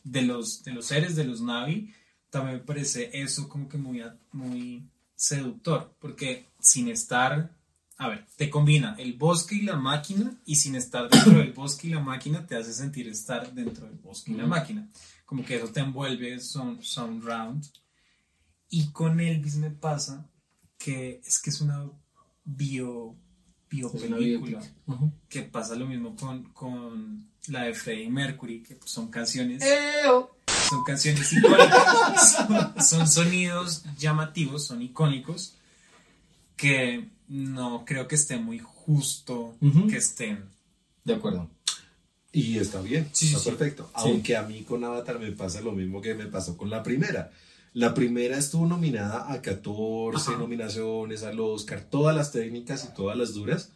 [0.03, 1.93] de los, de los seres, de los Navi,
[2.29, 4.01] también me parece eso como que muy,
[4.31, 4.83] muy
[5.15, 7.51] seductor, porque sin estar
[7.97, 11.87] a ver, te combina el bosque y la máquina y sin estar dentro del bosque
[11.87, 14.89] y la máquina te hace sentir estar dentro del bosque y la máquina.
[15.25, 17.65] Como que eso te envuelve son, son round.
[18.69, 20.29] Y con Elvis me pasa
[20.85, 21.83] que es que es una
[22.43, 23.15] bio,
[23.71, 24.61] biopelícula.
[25.27, 30.37] Que pasa lo mismo con, con la de Freddie Mercury, que pues, son canciones Eo.
[30.69, 35.55] son canciones icónicas, son, son sonidos llamativos, son icónicos,
[36.55, 39.57] que no creo que esté muy justo
[39.89, 40.45] que estén.
[41.03, 41.49] De acuerdo.
[42.31, 43.49] Y está bien, Sí, está sí.
[43.49, 43.89] perfecto.
[43.95, 44.01] Sí.
[44.03, 47.31] Aunque a mí con Avatar me pasa lo mismo que me pasó con la primera.
[47.75, 50.39] La primera estuvo nominada a 14 Ajá.
[50.39, 53.69] nominaciones al Oscar, todas las técnicas y todas las duras,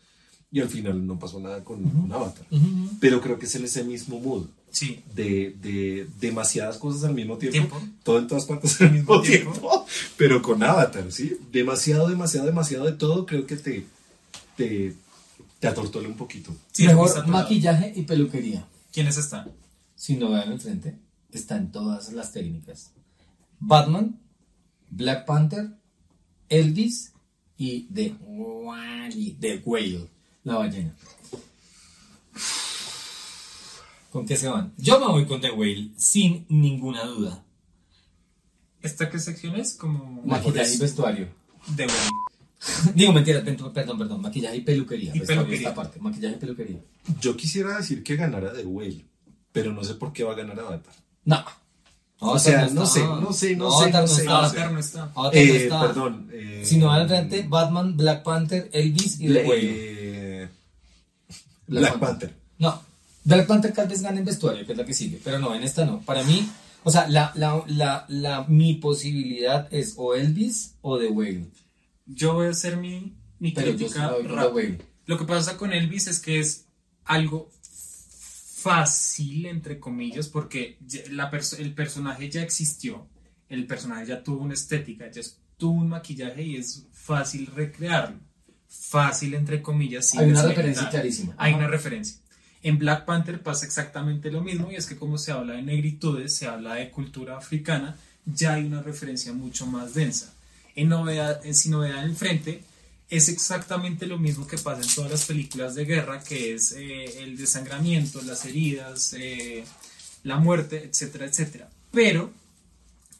[0.51, 2.45] y al final no pasó nada con, con Avatar.
[2.49, 2.91] Ujú.
[3.01, 7.37] Pero creo que es en ese mismo mood Sí, de, de demasiadas cosas al mismo
[7.37, 7.81] tiempo, Tiempo.
[8.03, 9.51] todo en todas partes al mismo tiempo.
[9.51, 9.85] tiempo,
[10.15, 11.37] pero con Avatar, ¿sí?
[11.51, 13.85] Demasiado, demasiado, demasiado de todo, creo que te,
[14.55, 14.95] te,
[15.59, 16.55] te atortola un poquito.
[16.71, 18.65] sí, Mejor maquillaje y peluquería.
[18.93, 19.51] ¿Quiénes están?
[19.95, 20.95] Si no vean enfrente,
[21.33, 22.91] está en todas las técnicas.
[23.59, 24.19] Batman,
[24.89, 25.69] Black Panther,
[26.47, 27.13] Elvis
[27.57, 30.09] y The Wally, The Whale,
[30.43, 30.95] la ballena.
[34.11, 34.73] ¿Con qué se van?
[34.77, 37.43] Yo me voy con The Whale, sin ninguna duda.
[38.81, 39.73] ¿Esta qué sección es?
[39.73, 41.27] Como Maquillaje y vestuario.
[41.75, 42.09] de Wally.
[42.95, 44.21] Digo, mentira, perdón, perdón.
[44.21, 45.15] Maquillaje y peluquería.
[45.15, 45.69] Y peluquería.
[45.69, 45.99] esta parte.
[45.99, 46.79] Maquillaje y peluquería.
[47.19, 49.05] Yo quisiera decir que ganara The Whale,
[49.51, 50.93] pero no sé por qué va a ganar Avatar.
[51.25, 51.43] No.
[52.21, 54.27] O sea, no sé, no sé, no sé, no sé.
[54.27, 55.03] Avatar no está.
[55.15, 55.81] Avatar no Eh, está.
[55.81, 56.29] perdón.
[56.33, 59.61] eh, Si no van frente, Batman, Black Panther, Elvis y The Whale.
[60.43, 60.49] eh,
[61.67, 62.33] Black Panther.
[62.57, 62.81] No,
[63.23, 65.63] Black Panther tal vez gane en vestuario, que es la que sigue, pero no, en
[65.63, 66.01] esta no.
[66.01, 66.49] Para mí,
[66.83, 71.45] o sea, la, la, la, la, mi posibilidad es o Elvis o The Whale.
[72.05, 74.47] Yo voy a hacer mi, mi Pero yo crítica rápida.
[74.49, 74.77] Whale.
[75.05, 76.65] Lo que pasa con Elvis es que es
[77.05, 77.49] algo
[78.61, 80.77] fácil, entre comillas, porque
[81.11, 83.07] la el personaje ya existió,
[83.47, 85.21] el personaje ya tuvo una estética, ya
[85.57, 88.19] tuvo un maquillaje y es fácil recrearlo.
[88.67, 91.33] Fácil, entre comillas, Hay una referencia clarísima.
[91.37, 91.59] Hay Ajá.
[91.59, 92.19] una referencia.
[92.61, 96.35] En Black Panther pasa exactamente lo mismo y es que como se habla de negritudes,
[96.35, 97.95] se habla de cultura africana,
[98.25, 100.33] ya hay una referencia mucho más densa.
[100.75, 102.61] En novedad, en Sin Novedad en el Frente
[103.09, 107.23] es exactamente lo mismo que pasa en todas las películas de guerra, que es eh,
[107.23, 109.63] el desangramiento, las heridas, eh,
[110.23, 111.69] la muerte, etcétera, etcétera.
[111.91, 112.31] Pero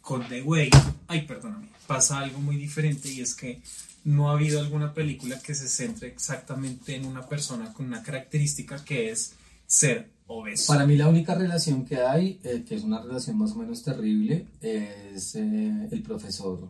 [0.02, 0.70] con The Way,
[1.08, 3.62] ay, perdóname, pasa algo muy diferente y es que
[4.04, 8.84] no ha habido alguna película que se centre exactamente en una persona con una característica
[8.84, 9.34] que es
[9.66, 10.72] ser obeso.
[10.72, 13.84] Para mí la única relación que hay, eh, que es una relación más o menos
[13.84, 16.70] terrible, es eh, el profesor.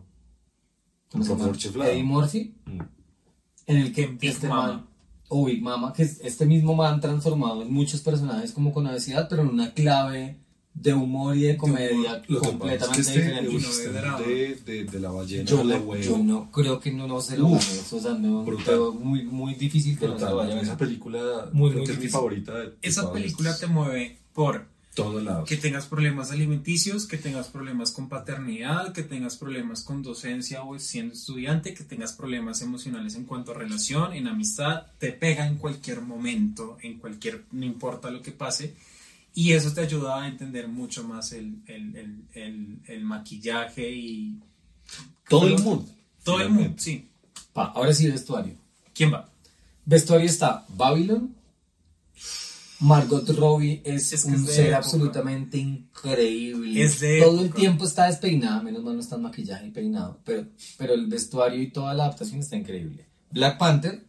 [1.10, 1.44] ¿Cómo se llama?
[1.44, 1.90] Profesor Chiflado.
[1.90, 2.80] Eddie Murphy, Mm.
[3.70, 4.66] En el que Big este Mama.
[4.68, 4.86] man,
[5.28, 9.28] o Big Mama, que es este mismo man transformado en muchos personajes como con obesidad,
[9.28, 10.36] pero en una clave
[10.72, 13.56] de humor y de comedia Lo completamente es que este, diferente.
[13.56, 14.54] este de de,
[14.84, 15.96] de, de la ballena Yo huevo.
[15.96, 17.80] yo no creo que no, no se lo Uf, gane.
[17.98, 18.78] O sea, no, brutal.
[19.00, 20.64] muy, muy difícil que no se lo vaya a Brutal.
[20.64, 24.18] Esa película Muy, creo muy que es mi favorita de, de Esa película te mueve
[24.32, 25.48] por Todos lados.
[25.48, 30.78] que tengas problemas alimenticios, que tengas problemas con paternidad, que tengas problemas con docencia o
[30.80, 35.56] siendo estudiante, que tengas problemas emocionales en cuanto a relación, en amistad, te pega en
[35.56, 38.74] cualquier momento, en cualquier, no importa lo que pase,
[39.32, 44.40] y eso te ayuda a entender mucho más el, el, el, el- maquillaje y
[45.28, 45.86] Todo el mundo.
[46.24, 47.06] todo el mundo, sí.
[47.52, 48.54] Pa, ahora sí, vestuario.
[48.92, 49.28] ¿Quién va?
[49.84, 51.34] Vestuario está Babylon.
[52.80, 54.78] Margot Robbie es, Es que un es ser época.
[54.78, 56.82] absolutamente increíble.
[56.82, 60.20] Es de Todo el tiempo está despeinada, menos mal no está en maquillaje y peinado,
[60.24, 60.46] pero,
[60.78, 63.06] pero el vestuario y toda la adaptación está increíble.
[63.30, 64.06] Black Panther,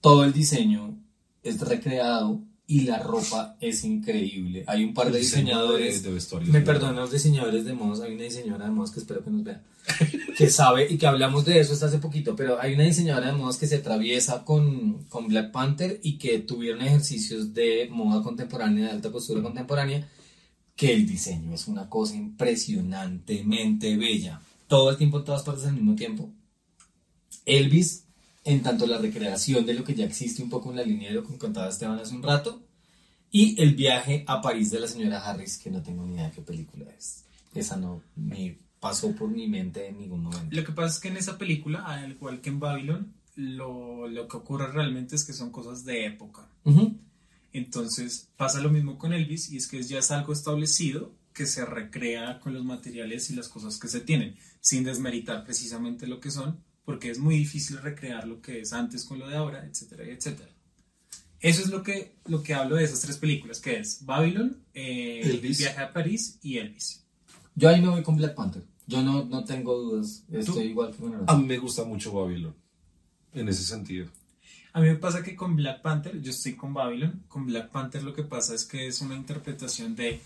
[0.00, 0.98] todo el diseño
[1.42, 2.40] es recreado
[2.74, 4.64] y la ropa es increíble.
[4.66, 8.14] Hay un par de diseñadores de- de vestuario me perdonan los diseñadores de modos, hay
[8.14, 9.62] una diseñadora de modos que espero que nos vea,
[10.38, 13.32] que sabe y que hablamos de eso hasta hace poquito, pero hay una diseñadora de
[13.34, 18.86] modos que se atraviesa con, con Black Panther y que tuvieron ejercicios de moda contemporánea,
[18.86, 20.08] de alta costura contemporánea,
[20.74, 24.40] que el diseño es una cosa impresionantemente bella.
[24.66, 26.30] Todo el tiempo, en todas partes al mismo tiempo.
[27.44, 28.04] Elvis,
[28.44, 31.14] en tanto la recreación de lo que ya existe un poco en la línea de
[31.14, 32.62] lo que contaba Esteban hace un rato,
[33.30, 36.32] y el viaje a París de la señora Harris, que no tengo ni idea de
[36.32, 37.24] qué película es.
[37.54, 40.54] Esa no me pasó por mi mente en ningún momento.
[40.54, 44.28] Lo que pasa es que en esa película, al igual que en Babylon, lo, lo
[44.28, 46.46] que ocurre realmente es que son cosas de época.
[47.52, 51.64] Entonces pasa lo mismo con Elvis y es que ya es algo establecido que se
[51.64, 56.30] recrea con los materiales y las cosas que se tienen, sin desmeritar precisamente lo que
[56.30, 60.04] son, porque es muy difícil recrear lo que es antes con lo de ahora, etcétera,
[60.04, 60.50] etcétera.
[61.40, 65.22] Eso es lo que, lo que hablo de esas tres películas, que es Babylon, eh,
[65.24, 65.58] Elvis.
[65.58, 67.04] Viaje a París y Elvis.
[67.54, 68.62] Yo ahí me voy con Black Panther.
[68.86, 70.24] Yo no, no tengo dudas.
[70.30, 71.04] Estoy igual que.
[71.26, 72.54] A mí me gusta mucho Babylon,
[73.34, 74.06] en ese sentido.
[74.72, 78.02] A mí me pasa que con Black Panther, yo estoy con Babylon, con Black Panther
[78.02, 80.20] lo que pasa es que es una interpretación de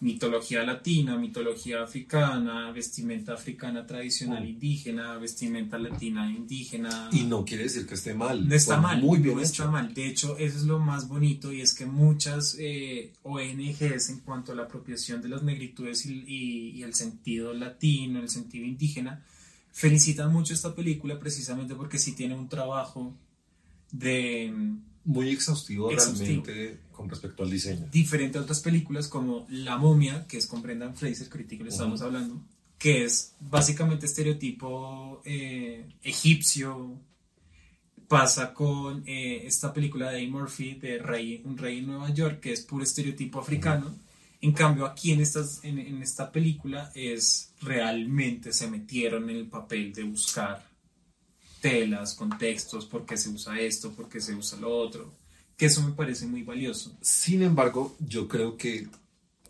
[0.00, 7.08] mitología latina, mitología africana, vestimenta africana tradicional indígena, vestimenta latina indígena.
[7.12, 8.46] Y no quiere decir que esté mal.
[8.48, 9.50] No está mal, Muy bien no hecho.
[9.50, 9.92] está mal.
[9.92, 14.52] De hecho, eso es lo más bonito y es que muchas eh, ONGs en cuanto
[14.52, 19.24] a la apropiación de las negritudes y, y- y el sentido latino, el sentido indígena,
[19.72, 23.14] felicitan mucho esta película precisamente porque sí tiene un trabajo
[23.90, 24.52] de
[25.08, 26.44] Muy exhaustivo, Exhaustivo.
[26.44, 27.88] realmente con respecto al diseño.
[27.90, 31.70] diferente a otras películas como La momia, que es con Brendan Fraser, que ahorita le
[31.70, 32.42] estábamos hablando,
[32.76, 37.00] que es básicamente estereotipo eh, egipcio.
[38.06, 42.40] Pasa con eh, esta película de Eddie Murphy de Rey, Un Rey en Nueva York,
[42.40, 43.96] que es puro estereotipo africano.
[44.42, 49.46] En cambio, aquí en, estas, en, en esta película es realmente se metieron en el
[49.46, 50.67] papel de buscar
[51.60, 55.10] telas, contextos, por qué se usa esto, por qué se usa lo otro,
[55.56, 56.92] que eso me parece muy valioso.
[57.00, 58.86] Sin embargo, yo creo que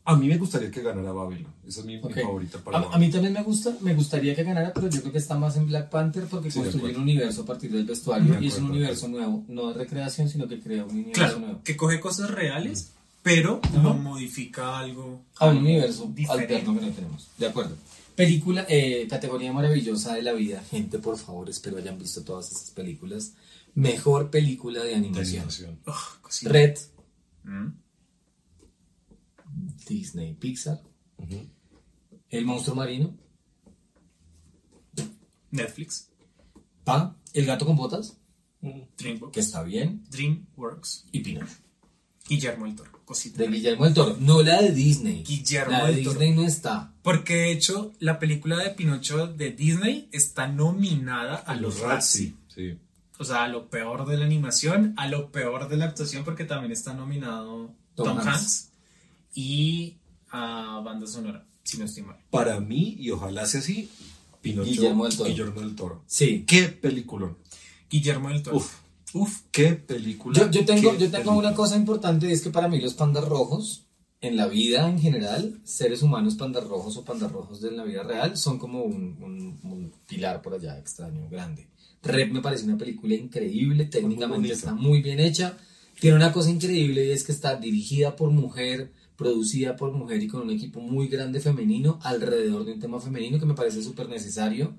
[0.05, 1.53] a mí me gustaría que ganara Babylon.
[1.67, 2.15] Esa es mi, mi Ok.
[2.23, 5.13] favorita para A, a mí también me gusta, me gustaría que ganara, pero yo creo
[5.13, 8.33] que está más en Black Panther porque Sí, construye un universo a partir del vestuario
[8.35, 11.39] De y es un universo nuevo, no de recreación, sino que crea un universo Claro,
[11.41, 11.61] nuevo.
[11.63, 12.93] que coge cosas reales,
[13.23, 15.21] pero lo modifica algo.
[15.39, 16.55] A un algo universo diferente.
[16.57, 17.29] alterno que no tenemos.
[17.37, 17.77] De acuerdo.
[18.19, 20.61] Película, eh, categoría maravillosa de la vida.
[20.65, 23.35] Gente, por favor, espero hayan visto todas esas películas.
[23.77, 25.79] Mejor película de De animación.
[26.43, 26.77] Red,
[27.45, 27.69] Mm.
[29.89, 30.83] Disney, Pixar.
[32.29, 33.17] El monstruo marino.
[35.53, 36.11] Netflix,
[36.83, 38.19] Pa, El gato con botas,
[38.61, 40.05] DreamWorks, que está bien.
[40.11, 41.55] DreamWorks, Y Pinocho.
[42.29, 43.43] Guillermo del Toro, cosita.
[43.43, 44.17] De Guillermo del Toro.
[44.21, 45.25] No la de Disney.
[45.25, 46.21] Guillermo la de del Toro.
[46.21, 46.93] Disney no está.
[47.03, 52.35] Porque de hecho, la película de Pinocho de Disney está nominada a los Razzie.
[52.55, 52.79] Sí.
[53.19, 56.45] O sea, a lo peor de la animación, a lo peor de la actuación, porque
[56.45, 58.29] también está nominado Tom Tom, Hanks.
[58.29, 58.71] Hanks.
[59.35, 59.97] y
[60.31, 62.19] a banda sonora, si no estoy mal.
[62.31, 63.91] Para mí, y ojalá sea así,
[64.43, 65.31] Pinocho, Guillermo del Toro.
[65.31, 66.05] Guillermo del Toro.
[66.07, 66.45] Sí.
[66.47, 67.35] ¿Qué película?
[67.91, 68.59] Guillermo del Toro.
[68.59, 68.73] Uf.
[69.15, 69.43] Uf.
[69.51, 70.39] ¿Qué película?
[70.39, 71.49] Yo, yo tengo, ¿Qué yo tengo película?
[71.49, 73.85] una cosa importante y es que para mí los pandas rojos,
[74.21, 78.03] en la vida en general, seres humanos pandas rojos o pandas rojos de la vida
[78.03, 81.69] real, son como un, un- un pilar por allá extraño, grande.
[82.03, 85.57] Rep me parece una película increíble, técnicamente está muy bien hecha.
[86.01, 90.29] Tiene una cosa increíble y es que está dirigida por mujer, producida por mujer y
[90.29, 94.09] con un equipo muy grande femenino alrededor de un tema femenino que me parece súper
[94.09, 94.75] necesario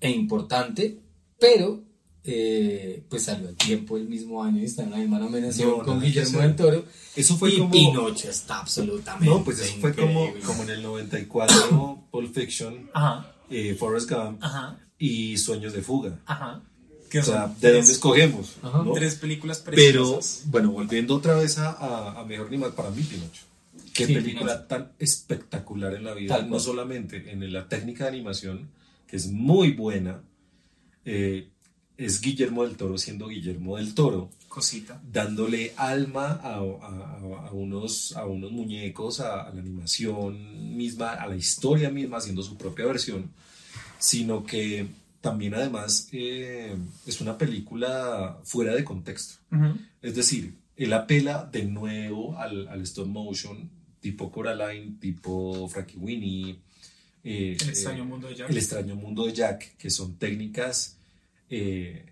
[0.00, 0.98] e importante,
[1.40, 1.82] pero
[2.24, 5.84] eh, pues salió al tiempo el mismo año y está en la misma nominación No,
[5.84, 6.84] con Guillermo del Toro.
[7.16, 7.70] Eso fue y como...
[7.70, 13.32] Pinocho está absolutamente No, pues eso fue como, como en el 94, Pulp Fiction, Ajá,
[13.50, 16.18] eh, Forrest Gump ajá, y Sueños de Fuga.
[16.26, 16.62] ajá.
[17.08, 18.56] Que O sea, son ¿de dónde escogemos?
[18.92, 20.42] Tres películas Pero, preciosas.
[20.50, 23.44] bueno, volviendo otra vez a, a, a Mejor Animal, para mí Pinocho.
[23.94, 26.60] Qué Sí, película tan espectacular en la vida, Tal no cual.
[26.60, 28.68] solamente en la técnica de animación,
[29.06, 30.20] que es muy buena,
[31.06, 31.48] eh,
[31.98, 35.00] es Guillermo del Toro siendo Guillermo del Toro, Cosita.
[35.12, 41.26] dándole alma a, a- a- unos, a unos muñecos, a, a la animación misma, a
[41.26, 43.30] la historia misma, haciendo su propia versión,
[43.98, 44.86] sino que
[45.20, 49.34] también además eh, es una película fuera de contexto.
[50.00, 53.68] Es decir, él apela de nuevo al, al stop motion,
[54.00, 56.60] tipo Coraline, tipo Frankie Winnie.
[57.24, 58.50] eh, El extraño eh, mundo de Jack.
[58.50, 60.97] El extraño mundo de Jack, que son técnicas,
[61.50, 62.06] eh,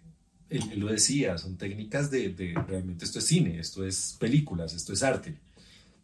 [0.48, 4.92] él, lo decía, son técnicas de, de realmente esto es cine, esto es películas, esto
[4.92, 5.38] es arte,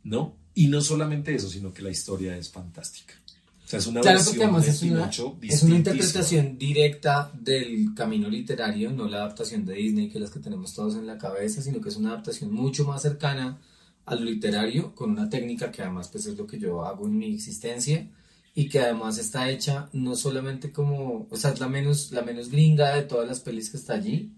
[0.05, 0.37] ¿no?
[0.55, 3.15] Y no solamente eso, sino que la historia es fantástica.
[3.65, 5.11] O sea, es una Claro, versión además de es una,
[5.43, 10.41] es una interpretación directa del camino literario, no la adaptación de Disney que las que
[10.41, 13.59] tenemos todos en la cabeza, sino que es una adaptación mucho más cercana
[14.05, 17.17] a lo literario, con una técnica que además pues es lo que yo hago en
[17.17, 18.09] mi existencia
[18.55, 22.51] y que además está hecha no solamente como, o sea, es la menos, la menos
[22.51, 24.31] gringa de todas las pelis que está allí,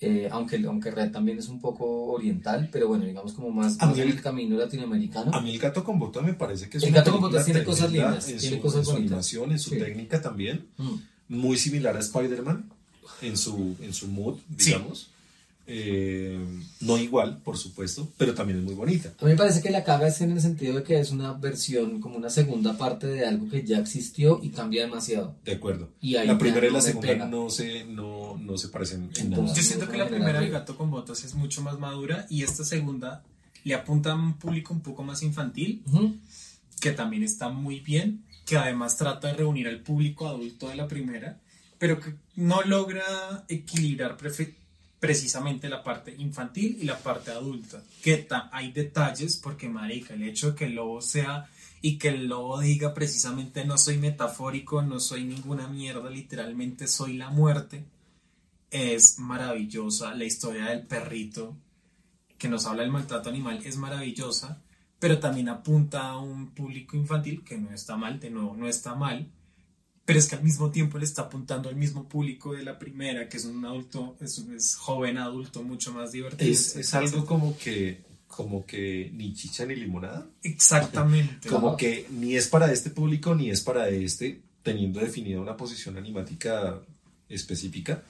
[0.00, 3.94] eh, aunque, aunque Red también es un poco oriental, pero bueno, digamos como más, más
[3.94, 5.32] mí en el- camino latinoamericano.
[5.34, 7.44] A mí el gato con bota me parece que es El una gato con botas
[7.44, 9.78] tiene cosas lindas, en tiene su, cosas en su animación, en su Sí.
[9.78, 10.94] técnica también, Mm.
[11.28, 12.68] muy similar a Spider-Man
[13.20, 14.74] en su, en su mood, Sí.
[15.66, 16.38] Eh,
[16.80, 19.12] no igual, por supuesto, pero también es muy bonita.
[19.20, 21.32] A mí me parece que la caga es en el sentido de que es una
[21.34, 25.36] versión, como una segunda parte de algo que ya existió y cambia demasiado.
[25.44, 25.88] De acuerdo.
[26.00, 27.26] Y ahí la primera y la segunda pega.
[27.26, 29.54] no se, no, no se parecen en Entonces, nada.
[29.54, 32.64] Yo siento que la primera del gato con botas es mucho más madura y esta
[32.64, 33.22] segunda
[33.64, 35.82] le apunta a un público un poco más infantil,
[36.80, 40.88] que también está muy bien, que además trata de reunir al público adulto de la
[40.88, 41.38] primera,
[41.78, 44.54] pero que no logra equilibrar prefe-
[45.02, 47.82] precisamente la parte infantil y la parte adulta.
[48.04, 51.50] Que hay detalles, porque marica, el hecho de que el lobo sea
[51.80, 57.14] y que el lobo diga precisamente no soy metafórico, no soy ninguna mierda, literalmente soy
[57.14, 57.84] la muerte,
[58.70, 60.14] es maravillosa.
[60.14, 61.56] La historia del perrito
[62.38, 64.62] que nos habla del maltrato animal es maravillosa,
[65.00, 68.94] pero también apunta a un público infantil que no está mal, de nuevo, no está
[68.94, 69.28] mal,
[70.04, 73.28] pero es que al mismo tiempo le está apuntando al mismo público de la primera,
[73.28, 76.50] que es un adulto, es, un- es joven adulto, mucho más divertido.
[76.50, 80.26] Es, es algo como que, como que ni chicha ni limonada.
[80.42, 81.48] Exactamente.
[81.48, 81.76] Como Ajá.
[81.76, 86.80] que ni es para este público ni es para este, teniendo definida una posición animática
[87.28, 88.02] específica.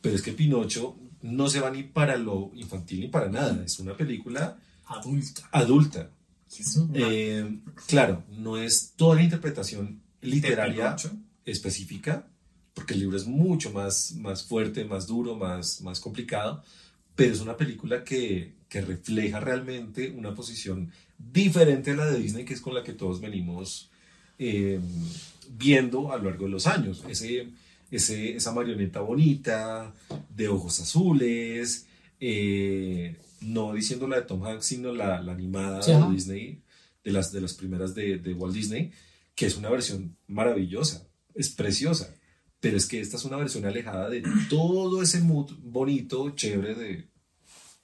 [0.00, 3.62] Pero es que Pinocho no se va ni para lo infantil ni para nada.
[3.64, 5.48] Es una película Adulta.
[5.52, 6.10] adulta.
[6.94, 11.16] Eh, claro, no es toda la interpretación de literaria Pinocho.
[11.44, 12.28] Específica,
[12.74, 16.62] porque el libro es mucho más, más fuerte, más duro, más, más complicado,
[17.14, 22.44] pero es una película que, que refleja realmente una posición diferente a la de Disney,
[22.44, 23.90] que es con la que todos venimos
[24.38, 24.80] eh,
[25.50, 27.04] viendo a lo largo de los años.
[27.08, 27.48] Ese,
[27.90, 29.94] ese, esa marioneta bonita,
[30.34, 31.86] de ojos azules,
[32.18, 36.62] eh, no diciendo la de Tom Hanks, sino la, la animada Sí, de Disney,
[37.04, 38.90] de las, de las primeras de, de Walt Disney,
[39.34, 42.14] que es una versión maravillosa, es preciosa,
[42.60, 47.08] pero es que esta es una versión alejada de todo ese mood bonito, chévere de,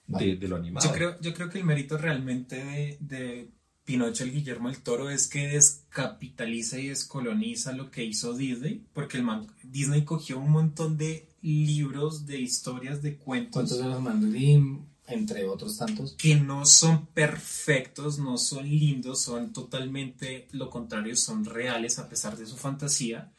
[0.06, 0.86] de, de lo animado.
[0.86, 3.50] Yo creo, yo creo que el mérito realmente de, de
[3.84, 9.16] Pinocho el Guillermo del Toro es que descapitaliza y descoloniza lo que hizo Disney, porque
[9.16, 14.30] el man- Disney cogió un montón de libros, de historias, de cuentos Cuentos de los
[14.32, 16.12] Grimm, entre otros tantos.
[16.18, 22.36] que no son perfectos, no son lindos, son totalmente lo contrario, son reales a pesar
[22.36, 23.32] de su fantasía.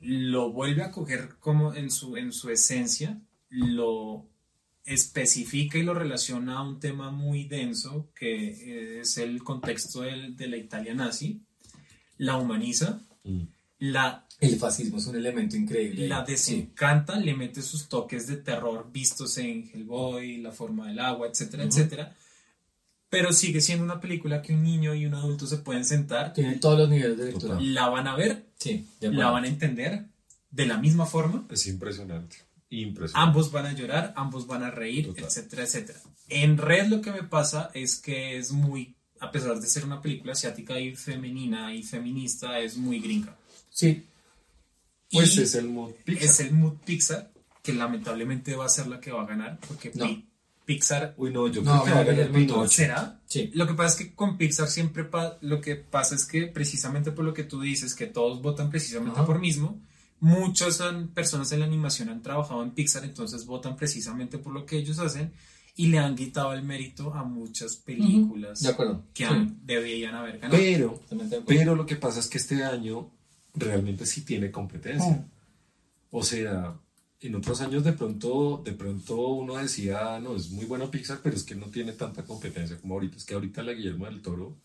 [0.00, 3.20] Lo vuelve a coger como en su, en su esencia,
[3.50, 4.26] lo
[4.84, 10.48] especifica y lo relaciona a un tema muy denso que es el contexto del- de
[10.48, 11.40] la Italia nazi,
[12.16, 13.42] la humaniza, Mm.
[13.80, 16.06] la El fascismo es un elemento increíble.
[16.08, 16.32] la Sí.
[16.32, 21.64] desencanta, le mete sus toques de terror vistos en Hellboy, La forma del agua, etcétera,
[21.64, 22.14] etcétera.
[23.10, 26.56] Pero sigue siendo una película que un niño y un adulto se pueden sentar, Tiene
[26.56, 27.54] todos los niveles de lectura.
[27.54, 27.74] Total.
[27.74, 30.06] la van a ver, Sí, la van a entender
[30.50, 31.46] de la misma forma.
[31.50, 32.36] Es impresionante,
[32.70, 33.28] impresionante.
[33.28, 35.24] Ambos van a llorar, ambos van a reír, Total.
[35.24, 36.00] etcétera, etcétera.
[36.28, 40.02] En Red lo que me pasa es que es muy, a pesar de ser una
[40.02, 43.34] película asiática y femenina y feminista, es muy gringa.
[43.70, 44.04] Sí,
[45.10, 46.24] Pues Y- es el mood Pixar.
[46.28, 47.30] es el mood Pixar,
[47.62, 50.04] que lamentablemente va a ser la que va a ganar, porque No.
[50.68, 52.68] Pi- Pixar Uy, no, yo No, creo que va a ganar Pinocho.
[52.68, 53.20] será.
[53.26, 53.50] sí.
[53.54, 57.10] Lo que pasa es que con Pixar siempre pa- lo que pasa es que precisamente
[57.10, 59.26] por lo que tú dices, que todos votan precisamente Ajá.
[59.26, 59.80] por mismo,
[60.20, 64.66] muchas son- personas en la animación han trabajado en Pixar, entonces votan precisamente por lo
[64.66, 65.32] que ellos hacen
[65.74, 69.04] y le han quitado el mérito a muchas películas De acuerdo.
[69.14, 69.32] que Sí.
[69.32, 70.58] han- deberían haber ganado.
[70.60, 73.10] Pero, de pero lo que pasa es que este año
[73.54, 75.12] realmente sí tiene competencia.
[75.12, 75.30] Mm.
[76.10, 76.74] O sea,
[77.20, 81.34] en otros años de pronto, de pronto uno decía, no, es muy bueno Pixar, pero
[81.36, 83.16] es que no tiene tanta competencia como ahorita.
[83.16, 84.56] Es que ahorita la Guillermo del Toro,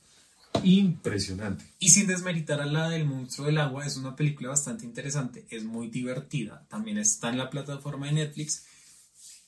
[0.63, 1.65] impresionante.
[1.79, 5.63] Y sin desmeritar a la del monstruo del agua, es una película bastante interesante, es
[5.63, 8.65] muy divertida, también está en la plataforma de Netflix,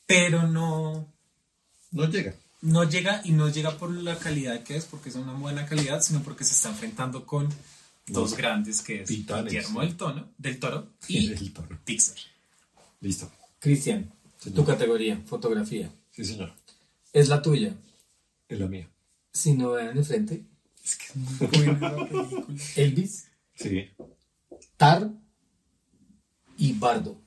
[0.08, 1.08] pero no,
[1.92, 2.36] No llega.
[2.62, 6.02] no llega y no llega por la calidad que es, porque es una buena calidad,
[6.02, 7.50] sino porque se está enfrentando con
[8.08, 9.54] dos grandes, que es titanes.
[9.54, 11.30] Guillermo del, Tono, del Toro y.
[11.86, 12.18] Pixar.
[13.06, 13.32] Listo.
[13.60, 14.12] Cristian,
[14.56, 15.92] tu categoría, fotografía.
[16.12, 16.52] Sí, señor.
[17.14, 17.76] Es la tuya.
[18.50, 18.90] Es la mía.
[19.32, 20.44] Si no vean de frente,
[20.84, 22.46] Es que es muy buena la película.
[22.76, 23.88] Elvis, Sí.
[24.78, 25.10] Tar
[26.58, 27.22] y Bardo,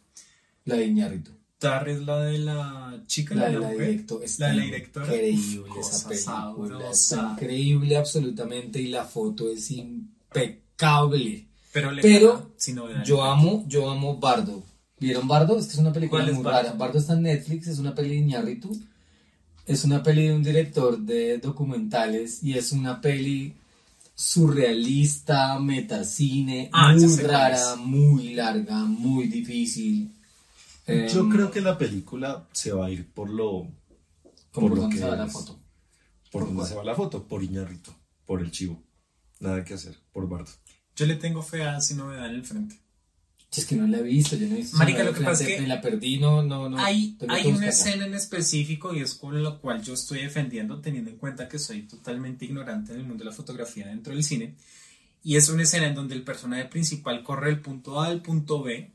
[0.64, 1.30] la de Iñárritu.
[1.58, 3.86] Tar es la de la chica, La la, de la la mujer.
[3.88, 5.06] directo, está La de la directora.
[5.06, 7.32] Increíble Uf, esa película.
[7.32, 11.46] Increíble absolutamente y la foto es impecable.
[11.72, 13.04] Pero, le Pero gana si no.
[13.04, 14.64] Yo amo, yo amo Bardo.
[15.00, 15.58] ¿Vieron Bardo?
[15.58, 16.62] Es que es una película ¿Cuál es muy Bardo?
[16.68, 16.72] rara.
[16.78, 18.76] Bardo está en Netflix, es una peli de Iñárritu.
[19.66, 23.54] Es una peli de un director de documentales y es una peli
[24.14, 30.12] surrealista, metacine, Ah, muy rara, muy larga, muy difícil.
[30.86, 33.68] Yo Em, creo que la película se va a ir por lo.
[34.52, 35.32] por lo dónde que se va la es.
[35.32, 35.52] foto.
[36.32, 36.68] ¿Por ¿Por dónde cuál?
[36.68, 37.28] se va la foto?
[37.28, 37.94] Por Iñarrito,
[38.26, 38.82] por el chivo.
[39.40, 40.50] Nada que hacer, por Bardo.
[40.96, 42.80] Yo le tengo fe a Sin Novedad en el frente.
[43.56, 44.76] Es que no la he visto, yo no he visto.
[44.76, 46.78] Marica, lo que pasa es que la perdí, no, no, no.
[46.78, 51.10] hay hay una escena en específico y es con lo cual yo estoy defendiendo, teniendo
[51.10, 54.54] en cuenta que soy totalmente ignorante en el mundo de la fotografía dentro del cine.
[55.22, 58.62] Y es una escena en donde el personaje principal corre del punto A al punto
[58.62, 58.92] B,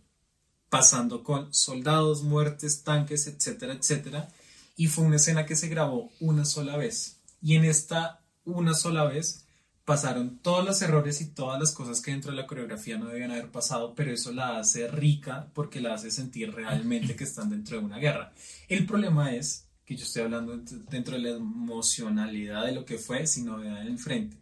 [0.69, 4.29] pasando con soldados, muertes, tanques, etcétera, etcétera.
[4.75, 7.17] Y fue una escena que se grabó una sola vez.
[7.41, 9.42] Y en esta una sola vez
[9.85, 13.31] pasaron todos los errores y todas las cosas que dentro de la coreografía no debían
[13.31, 17.77] haber pasado, pero eso la hace rica porque la hace sentir realmente que están dentro
[17.79, 18.33] de una guerra.
[18.69, 22.97] El problema es que yo estoy hablando dent- dentro de la emocionalidad de lo que
[22.97, 24.37] fue sin novedad en el frente.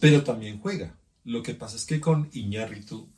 [0.00, 0.96] Pero también juega.
[1.24, 3.08] Lo que pasa es que con Iñárritu,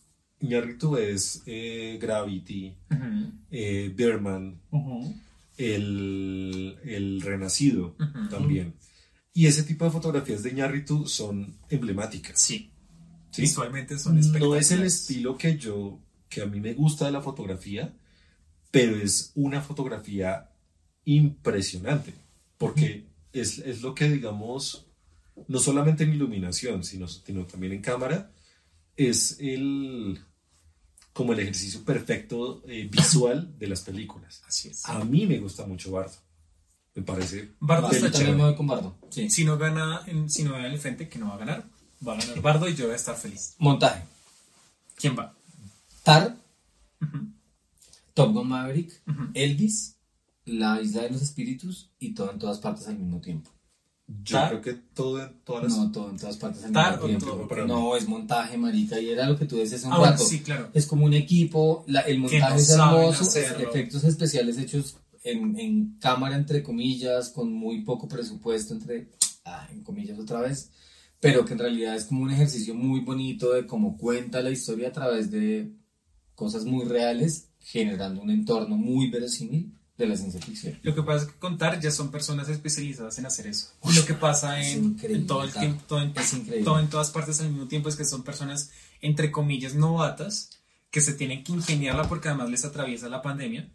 [0.40, 2.76] Iñárritu es eh, Gravity,
[3.50, 4.60] eh, Berman,
[5.56, 7.96] el, el Renacido
[8.28, 8.74] también.
[9.36, 12.40] Y ese tipo de fotografías de Iñárritu son emblemáticas.
[12.40, 12.70] Sí,
[13.32, 13.42] ¿sí?
[13.42, 14.66] visualmente son No espectaculares.
[14.66, 17.92] es el estilo que yo, que a mí me gusta de la fotografía,
[18.70, 20.50] pero es una fotografía
[21.04, 22.14] impresionante,
[22.56, 24.86] porque es, es lo que digamos,
[25.48, 28.32] no solamente en iluminación, sino, sino también en cámara,
[28.96, 30.20] es el
[31.12, 34.42] como el ejercicio perfecto eh, visual de las películas.
[34.46, 34.84] Así es.
[34.86, 36.16] A mí me gusta mucho Bardo.
[36.94, 38.36] Me parece Bardo está también chévere.
[38.36, 38.96] me voy con Bardo.
[39.10, 39.28] Sí.
[39.30, 41.64] Si no gana si novedad en el frente, que no va a ganar,
[42.06, 43.54] va a ganar Bardo y yo voy a estar feliz.
[43.58, 44.02] Montaje.
[44.96, 45.34] ¿Quién va?
[46.04, 46.36] Tar.
[48.14, 49.02] Top Gun Maverick.
[49.34, 49.96] Elvis,
[50.44, 53.50] La Isla de los Espíritus y todo en todas partes al mismo tiempo.
[54.22, 54.48] Yo ¿Tar?
[54.50, 57.08] creo que todo en todas las No, todo en todas partes al Tar mismo o
[57.08, 57.26] tiempo.
[57.26, 59.98] todo para no, es montaje, marica, y era lo que tú decías hace un Ah,
[59.98, 60.68] bueno, sí, claro.
[60.74, 65.98] Es como un equipo, la- el montaje no es hermoso, efectos especiales hechos en, en
[65.98, 69.08] cámara, entre comillas, con muy poco presupuesto, entre,
[69.44, 70.70] ah, en comillas otra vez,
[71.18, 74.88] pero que en realidad es como un ejercicio muy bonito de cómo cuenta la historia
[74.88, 75.72] a través de
[76.34, 80.78] cosas muy reales, generando un entorno muy verosímil de la ciencia ficción.
[80.82, 83.68] Lo que pasa es que contar ya son personas especializadas en hacer eso.
[83.94, 86.12] Lo que pasa en, en todo el tiempo, todo en,
[86.64, 90.50] todo en todas partes al mismo tiempo es que son personas, entre comillas, novatas,
[90.90, 93.70] que se tienen que ingeniarla porque además les atraviesa la pandemia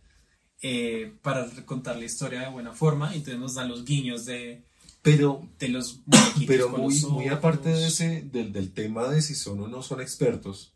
[0.62, 3.14] eh, para contar la historia de buena forma.
[3.14, 4.64] Y entonces nos dan los guiños de,
[5.02, 6.02] Pero de los
[6.48, 9.82] Pero muy, los muy aparte de ese, del, del tema de si son o no
[9.82, 10.74] son expertos,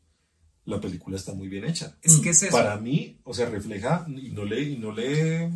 [0.66, 1.98] la película está muy bien hecha.
[2.02, 2.56] Es que es eso.
[2.56, 5.52] Para mí, o sea, refleja y no le, y no le,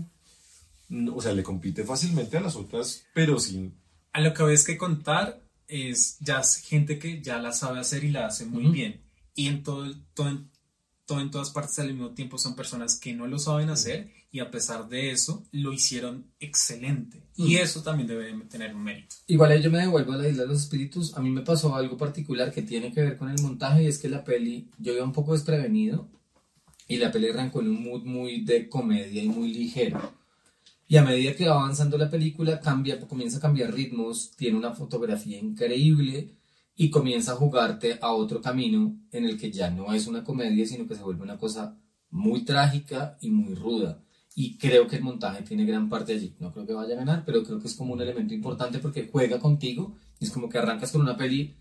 [1.14, 3.74] o sea, le compite fácilmente a las otras, pero sin,
[4.14, 8.04] A lo que ves que contar es ya es gente que ya la sabe hacer
[8.04, 8.74] y la hace muy Ujú.
[8.74, 9.02] bien.
[9.36, 10.44] Y en todo, todo,
[11.06, 14.40] todo en todas partes al mismo tiempo son personas que no lo saben hacer y
[14.40, 17.24] a pesar de eso lo hicieron excelente.
[17.36, 19.16] Y eso también debe tener un mérito.
[19.28, 21.16] Igual ahí yo me devuelvo a la isla de los espíritus.
[21.16, 24.00] A mí me pasó algo particular que tiene que ver con el montaje y es
[24.00, 26.10] que la peli, yo iba un poco desprevenido
[26.88, 30.14] y la peli arrancó en un mood muy de comedia y muy ligero.
[30.88, 34.72] Y a medida que va avanzando la película, cambia, comienza a cambiar ritmos, tiene una
[34.72, 36.32] fotografía increíble
[36.76, 40.66] y comienza a jugarte a otro camino en el que ya no es una comedia,
[40.66, 41.78] sino que se vuelve una cosa
[42.10, 44.02] muy trágica y muy ruda.
[44.40, 46.36] Y creo que el montaje tiene gran parte allí.
[46.40, 49.10] No creo que vaya a ganar, pero creo que es como un elemento importante porque
[49.12, 49.98] juega contigo.
[50.20, 51.56] Y es como que arrancas con una peli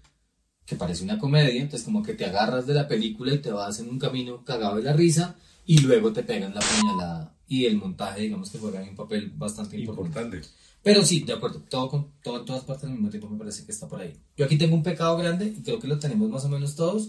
[0.66, 3.80] que parece una comedia, entonces como que te agarras de la película y te vas
[3.80, 7.34] en un camino cagado de la risa y luego te pegan la puñalada.
[7.48, 10.36] Y el montaje, digamos que juega un papel bastante importante.
[10.36, 10.48] importante.
[10.82, 13.72] Pero sí, de acuerdo, todo, con, todo todas partes al mismo tiempo me parece que
[13.72, 14.12] está por ahí.
[14.36, 17.08] Yo aquí tengo un pecado grande y creo que lo tenemos más o menos todos.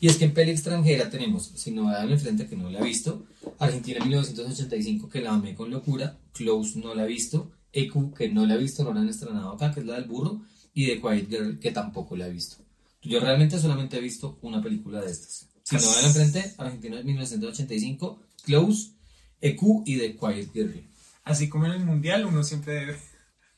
[0.00, 2.80] Y es que en peli extranjera tenemos Sin Novedad en el Frente, que no la
[2.80, 3.24] he visto.
[3.58, 6.18] Argentina 1985, que la amé con locura.
[6.32, 7.50] Close no la he visto.
[7.72, 10.04] EQ, que no la he visto, no la han estrenado acá, que es la del
[10.04, 10.42] burro.
[10.74, 12.56] Y The Quiet Girl, que tampoco la he visto.
[13.02, 15.46] Yo realmente solamente he visto una película de estas.
[15.62, 18.90] Sin Novedad en el Frente, Argentina 1985, Close,
[19.40, 20.84] EQ y The Quiet Girl.
[21.24, 22.98] Así como en el mundial, uno siempre debe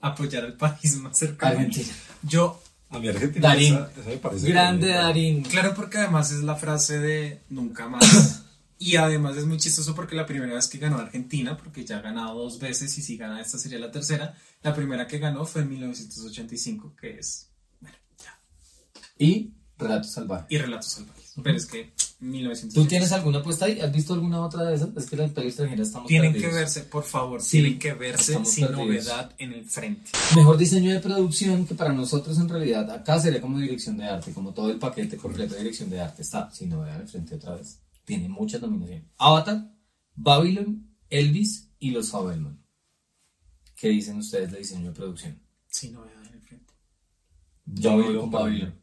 [0.01, 1.59] apoyar al país más cercano.
[1.59, 1.93] Argentina.
[2.23, 2.61] Yo,
[2.97, 3.75] A mi Argentina Darín.
[3.75, 5.03] esa- esa me parece Grande bonita.
[5.03, 5.43] Darín.
[5.43, 8.43] claro, porque además es la frase de nunca más.
[8.79, 12.03] Y además es muy chistoso porque la primera vez que ganó Argentina, porque ya ha
[12.03, 15.63] ganado dos veces y si gana esta sería la tercera, la primera que ganó fue
[15.63, 17.49] en 1985, que es
[19.19, 20.47] Y Relatos Salvajes.
[20.51, 21.33] y Relatos Salvajes.
[21.43, 22.75] Pero es que 1985.
[22.83, 23.79] ¿Tú tienes alguna apuesta ahí?
[23.81, 24.89] ¿Has visto alguna otra de esas?
[24.97, 28.43] Es que la peli extranjera estamos Tienen que verse, por favor, Sí, tienen que verse
[28.45, 28.87] sin perdidos.
[28.87, 30.11] novedad en el frente.
[30.35, 34.33] Mejor diseño de producción que para nosotros en realidad acá sería como dirección de arte,
[34.33, 37.55] como todo el paquete completo de dirección de arte está, sin novedad al frente otra
[37.57, 37.81] vez.
[38.05, 39.05] Tiene muchas nominaciones.
[39.19, 39.71] Avatar,
[40.15, 42.65] Babylon, Elvis y Los Fabelman.
[43.77, 45.39] ¿Qué dicen ustedes de diseño de producción?
[45.69, 46.73] Sí, no en el frente.
[47.67, 48.75] Yo voy con Babylon.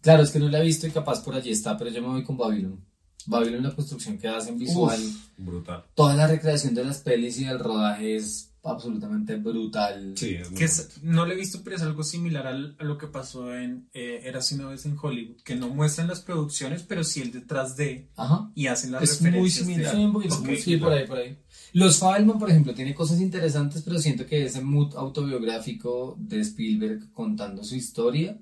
[0.00, 2.08] Claro, es que no la he visto y capaz por allí está, pero yo me
[2.08, 2.84] voy con Babylon.
[3.26, 5.84] Babylon, la construcción que hacen visual, Uf, brutal.
[5.94, 10.14] toda la recreación de las pelis y del rodaje es absolutamente brutal.
[10.16, 12.84] Sí, es muy Que es- no lo he visto, pero es algo similar al- a
[12.84, 16.82] lo que pasó en eh, Érase una vez en Hollywood, que no muestran las producciones,
[16.82, 18.50] pero sí el detrás de Ajá.
[18.54, 19.66] y hacen las Es muy referencias.
[19.66, 19.94] de- similar.
[19.96, 21.38] Sí, un poquito, Ok, sí, por ahí, por ahí.
[21.72, 27.12] Los Fabelman, por ejemplo, tiene cosas interesantes, pero siento que ese mood autobiográfico de Spielberg
[27.12, 28.38] contando su historia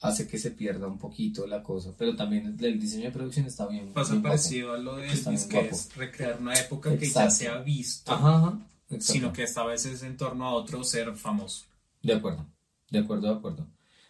[0.00, 1.94] hace que se pierda un poquito la cosa.
[1.96, 3.92] Pero también el diseño de producción está bien.
[3.92, 4.36] Pasa bien guapo.
[4.36, 8.12] parecido a lo de Elvis, que es recrear una época que ya se ha visto,
[8.12, 8.58] Ajá,
[9.00, 11.64] sino que esta vez es en torno a otro ser famoso.
[12.02, 12.46] De acuerdo,
[12.90, 13.66] de acuerdo, de acuerdo.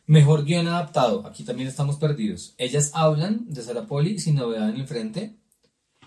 [0.06, 1.26] Mejor guion adaptado.
[1.26, 2.54] Aquí también estamos perdidos.
[2.56, 5.36] Ellas hablan de Sarah Poli, sin novedad en el frente.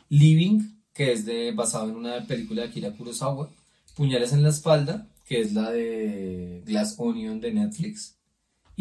[0.10, 0.60] Living,
[0.94, 3.52] que es de, basado en una película de Akira Kurosawa.
[3.96, 8.18] Puñales en la espalda, que es la de Glass Onion de Netflix.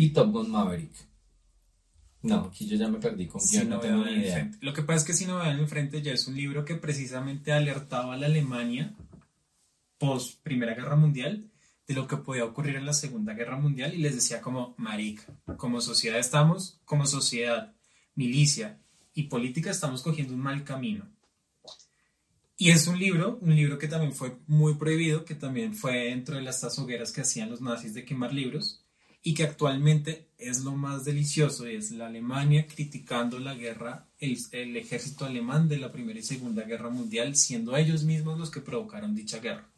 [0.01, 0.94] Y Top Gun Maverick.
[2.22, 4.51] No, aquí yo ya me perdí con Sin no novedad tengo en ni idea.
[4.62, 6.74] Lo que pasa es que Sin novedad en el frente ya es un libro que
[6.76, 8.94] precisamente alertaba a la Alemania
[9.98, 11.51] post Primera Guerra Mundial
[11.86, 15.24] de lo que podía ocurrir en la Segunda Guerra Mundial y les decía como marica,
[15.59, 17.74] como sociedad estamos, como sociedad,
[18.14, 18.78] milicia
[19.12, 21.11] y política estamos cogiendo un mal camino.
[22.57, 26.36] Y es un libro, un libro que también fue muy prohibido, que también fue dentro
[26.36, 28.82] de las hogueras que hacían los nazis de quemar libros,
[29.23, 34.77] y que actualmente es lo más delicioso, es la Alemania criticando la guerra, el, el
[34.77, 39.14] ejército alemán de la Primera y Segunda Guerra Mundial, siendo ellos mismos los que provocaron
[39.14, 39.68] dicha guerra.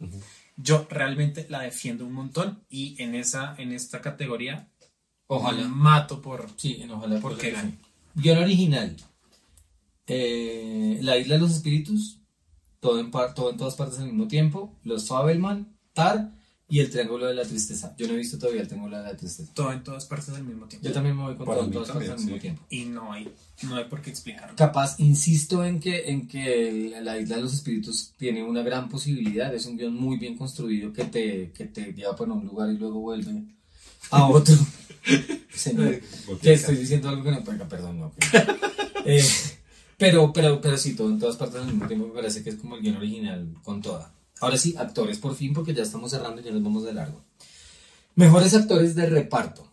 [0.57, 4.69] Yo realmente la defiendo un montón y en, esa, en esta categoría
[5.27, 5.67] Ojalá.
[5.67, 6.49] mato por...
[6.57, 7.19] Sí, en ojalá.
[7.19, 7.79] ¿Por porque gane?
[8.15, 8.97] Guión original.
[10.07, 12.19] Eh, la isla de los espíritus.
[12.81, 14.77] Todo en, par- todo en todas partes al mismo tiempo.
[14.85, 16.33] Los Fabelman, Tar
[16.73, 17.95] y el Triángulo de la Tristeza.
[17.99, 19.53] Yo no he visto todavía el Triángulo de la Tristeza.
[19.53, 20.89] Todo en todas partes al mismo tiempo.
[20.89, 22.63] Yo también me voy con Para todo en todas partes al mismo tiempo.
[22.71, 23.31] Y no hay,
[23.65, 24.57] no hay por qué explicarlo.
[24.57, 29.55] Capaz, insisto en que, en que la isla de los espíritus tiene una gran posibilidad.
[29.55, 32.79] Es un guion muy bien construido que te, que te lleva por un lugar y
[32.79, 33.43] luego vuelve
[34.11, 34.57] a otro.
[35.55, 36.01] Señor.
[36.41, 38.07] Que estoy diciendo algo que no pega, perdón, no.
[38.07, 38.15] ok.
[39.05, 39.21] Eh,
[39.99, 42.57] pero, pero, pero sí, todo en todas partes al mismo tiempo me parece que es
[42.57, 44.15] como el guion original con toda.
[44.43, 47.23] Ahora sí, actores por fin, porque ya estamos cerrando y ya nos vamos de largo.
[48.17, 49.71] Mejores actores de reparto.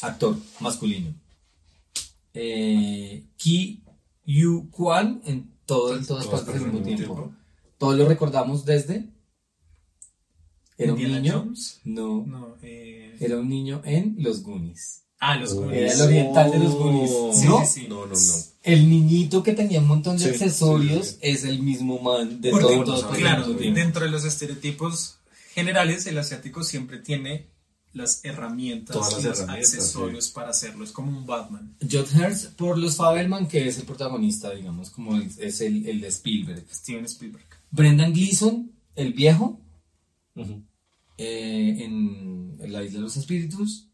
[0.00, 1.12] Actor masculino.
[2.32, 3.82] Eh, Ki
[4.24, 7.34] Yu Kwan en, todo, en todas partes al mismo tiempo.
[7.78, 9.10] Todos lo recordamos desde.
[10.78, 11.40] Era un niño.
[11.40, 11.80] Jones.
[11.82, 13.16] No, No, eh...
[13.18, 15.02] era un niño en Los Goonies.
[15.18, 15.62] Ah, los Oh.
[15.62, 15.80] Goonies.
[15.82, 17.10] Era el oriental de los Goonies.
[17.40, 17.60] Sí, ¿no?
[17.66, 17.86] sí, sí.
[17.88, 18.34] No, no, no.
[18.62, 21.18] El niñito que tenía un montón de Sí, accesorios sí, sí.
[21.22, 24.24] es el mismo man de Porque, todo, bueno, todo, sabe, todo, claro, dentro de los
[24.24, 25.18] estereotipos
[25.54, 27.46] generales, el asiático siempre tiene
[27.92, 30.84] las herramientas Todas las y los herramientas, accesorios para hacerlo.
[30.84, 31.74] Es como un Batman.
[31.80, 36.00] Judd Hirsch por los Fabelman, que es el protagonista, digamos, como el- es el, el
[36.02, 36.66] de Spielberg.
[36.70, 37.46] Steven Spielberg.
[37.70, 39.58] Brendan Gleeson, el viejo,
[40.34, 40.62] Ujú.
[41.16, 43.88] eh, en, en La Isla de los Espíritus.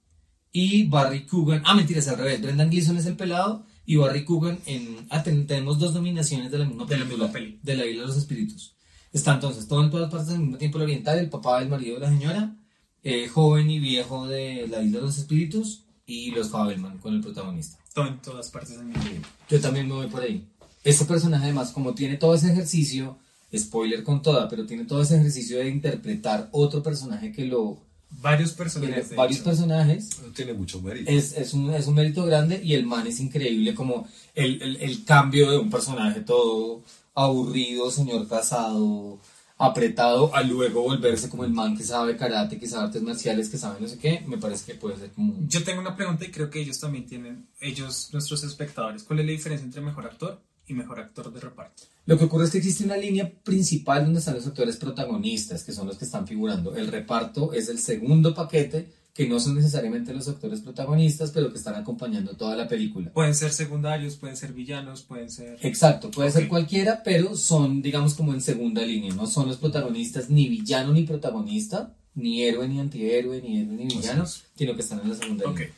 [0.52, 2.42] Y Barry Coogan, ah, mentira, es al revés.
[2.42, 5.06] Brendan Gleeson es el pelado y Barry Coogan en.
[5.08, 7.58] Ah, ten- tenemos dos nominaciones de la misma De la película, misma peli.
[7.62, 8.74] de La Isla de los Espíritus.
[9.12, 11.94] Está entonces todo en todas partes al mismo tiempo: el oriental, el papá del marido
[11.94, 12.56] de la señora,
[13.02, 17.20] eh, joven y viejo de La Isla de los Espíritus y los Fabelman con el
[17.22, 17.78] protagonista.
[17.94, 19.28] Todo en todas partes del mismo tiempo.
[19.48, 20.46] Yo también me voy por ahí.
[20.84, 23.18] Este personaje, además, como tiene todo ese ejercicio,
[23.56, 27.80] spoiler con toda, pero tiene todo ese ejercicio de interpretar otro personaje que lo.
[28.20, 29.10] Varios Tiene personajes.
[29.10, 29.44] de varios hecho.
[29.44, 30.10] personajes.
[30.34, 31.10] Tiene mucho mérito.
[31.10, 34.76] Es, es, un, es un mérito grande y el man es increíble, como el, el,
[34.76, 36.82] el cambio de un personaje todo
[37.14, 39.18] aburrido, señor casado,
[39.58, 43.58] apretado, a luego volverse como el man que sabe karate, que sabe artes marciales, que
[43.58, 45.34] sabe no sé qué, me parece que puede ser como.
[45.46, 49.26] Yo tengo una pregunta y creo que ellos también tienen, ellos, nuestros espectadores, ¿cuál es
[49.26, 51.84] la diferencia entre mejor actor y mejor actor de reparto?
[52.04, 55.72] Lo que ocurre es que existe una línea principal donde están los actores protagonistas, que
[55.72, 56.74] son los que están figurando.
[56.74, 61.58] El reparto es el segundo paquete, que no son necesariamente los actores protagonistas, pero que
[61.58, 63.12] están acompañando toda la película.
[63.12, 65.58] Pueden ser secundarios, pueden ser villanos, pueden ser...
[65.60, 69.14] Exacto, puede ser cualquiera, pero son, digamos, como en segunda línea.
[69.14, 73.86] No son los protagonistas ni villano ni protagonista, ni héroe ni antihéroe, ni héroe ni
[73.86, 75.70] villano, sino que están en la segunda línea.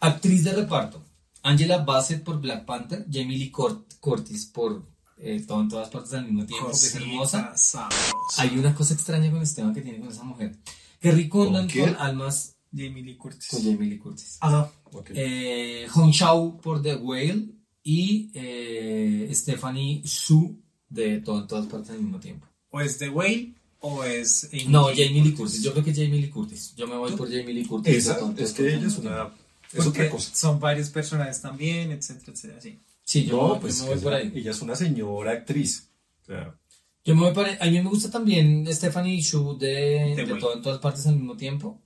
[0.00, 1.02] Actriz de reparto.
[1.42, 4.84] Angela Bassett por Black Panther, Jamie Lee Curtis por
[5.22, 7.56] eh, todo en todas partes al mismo tiempo, que es Cosita hermosa.
[7.56, 8.08] sabrosa.
[8.38, 10.56] Hay una cosa extraña con Esteban que tiene con esa mujer.
[11.00, 11.94] Kerry Condon ¿Con quién?
[11.94, 13.48] con Almas Jamie Lee Curtis.
[13.48, 14.38] con Jamie Lee Curtis.
[14.40, 15.10] Ah, Ok.
[15.14, 17.46] Eh, Hong Shao por The Whale
[17.84, 20.58] y eh, Stephanie Su
[20.88, 22.46] de todo en todas partes al mismo tiempo.
[22.70, 24.48] O es The Whale o es.
[24.52, 25.62] Amy No, Jamie Lee Curtis.
[25.62, 26.74] Yo creo que Jamie Lee Curtis.
[26.76, 27.94] Yo me voy por Jamie Lee Curtis.
[27.96, 29.30] Esa, es que ella es una.
[29.72, 30.34] Es otra cosa.
[30.34, 32.60] son varios personajes también, etcétera, etcétera.
[32.60, 32.78] Sí.
[33.10, 34.32] Sí, yo, me No, voy- pues yo me voy por ella- ahí.
[34.36, 35.90] ella es una señora actriz.
[36.22, 36.56] O sea,
[37.04, 37.56] Yo me voy por ahí.
[37.60, 41.16] A mí me gusta también Stephanie Shu de, De de todo en todas partes al
[41.16, 41.80] mismo tiempo.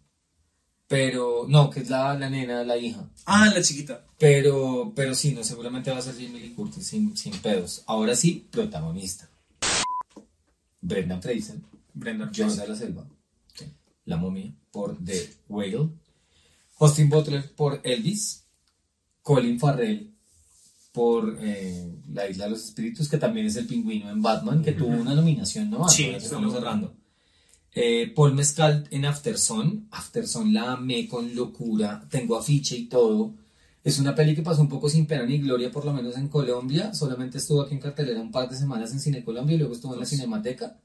[0.86, 3.08] Pero, no, que es la, la nena, la hija.
[3.24, 4.04] Ah, la chiquita.
[4.18, 7.82] Pero, pero sí, no, seguramente va a ser Jamie Lee Curtis sin, sin pedos.
[7.86, 9.30] Ahora sí, protagonista.
[10.82, 11.56] Brendan Fraser,
[11.94, 12.62] Brendan John Fraser.
[12.64, 13.06] de la Selva,
[14.04, 15.88] La momia, por The Whale.
[16.80, 18.44] Austin Butler por Elvis.
[19.22, 20.13] Colin Farrell
[20.94, 24.70] por eh, La Isla de los Espíritus, que también es el pingüino en Batman, que
[24.70, 25.88] tuvo una nominación, ¿no?
[25.88, 26.94] Sí, estamos cerrando.
[27.72, 29.88] Eh, Paul Mescal en Afterson.
[29.90, 32.06] Afterson la amé con locura.
[32.08, 33.34] Tengo afiche y todo.
[33.82, 36.28] Es una peli que pasó un poco sin pena ni gloria, por lo menos en
[36.28, 36.94] Colombia.
[36.94, 39.94] Solamente estuvo aquí en cartelera un par de semanas en Cine Colombia y luego estuvo
[39.94, 40.78] en la Cinemateca.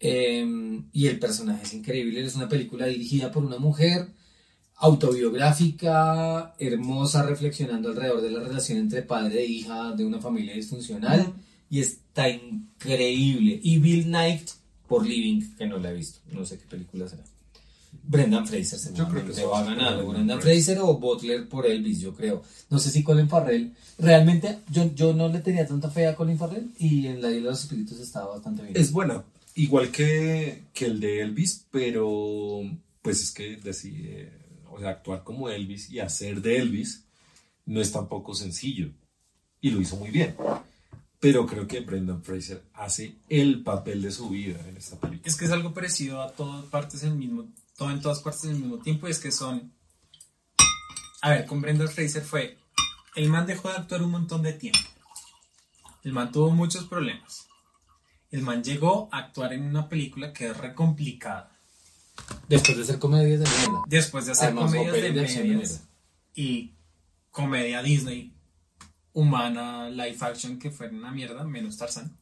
[0.00, 2.24] Eh, y el personaje es increíble.
[2.24, 4.08] Es una película dirigida por una mujer,
[4.76, 11.32] autobiográfica, hermosa, reflexionando alrededor de la relación entre padre e hija de una familia disfuncional.
[11.70, 13.60] Y está increíble.
[13.62, 14.50] Y Bill Knight
[14.86, 16.20] por Living, que no la he visto.
[16.32, 17.24] No sé qué película será.
[18.06, 20.00] Brendan Fraser seguramente creo que va a ganar.
[20.00, 20.40] o Brendan.
[20.40, 22.42] Fraser o Butler por Elvis, yo creo.
[22.68, 23.72] No sé si Colin Farrell.
[23.98, 27.30] Realmente yo, yo no le tenía tanta fe a Colin Farrell y en La Isla
[27.30, 28.76] de los Espíritus estaba bastante bien.
[28.76, 29.24] es buena.
[29.54, 32.62] Igual que, que el de Elvis, pero
[33.02, 34.32] pues es que decide,
[34.74, 37.04] o sea, actuar como Elvis y hacer de Elvis
[37.66, 38.90] no es tampoco sencillo.
[39.60, 40.36] Y lo hizo muy bien.
[41.20, 45.26] Pero creo que Brendan Fraser hace el papel de su vida en esta película.
[45.26, 47.46] Es que es algo parecido a todas partes del mismo,
[47.76, 49.72] todo en todas partes del mismo tiempo, y es que son.
[51.22, 52.58] A ver, con Brendan Fraser fue.
[53.14, 54.80] El man dejó de actuar un montón de tiempo.
[56.02, 57.46] El man tuvo muchos problemas.
[58.30, 61.53] El man llegó a actuar en una película que es re complicada.
[62.48, 63.82] Después de hacer comedias de mierda.
[63.86, 65.80] Después de hacer Además, comedias de, mierda.
[66.34, 66.74] y
[67.30, 68.34] comedia Disney
[69.12, 72.16] humana, live action, que fue una mierda, menos Tarzan.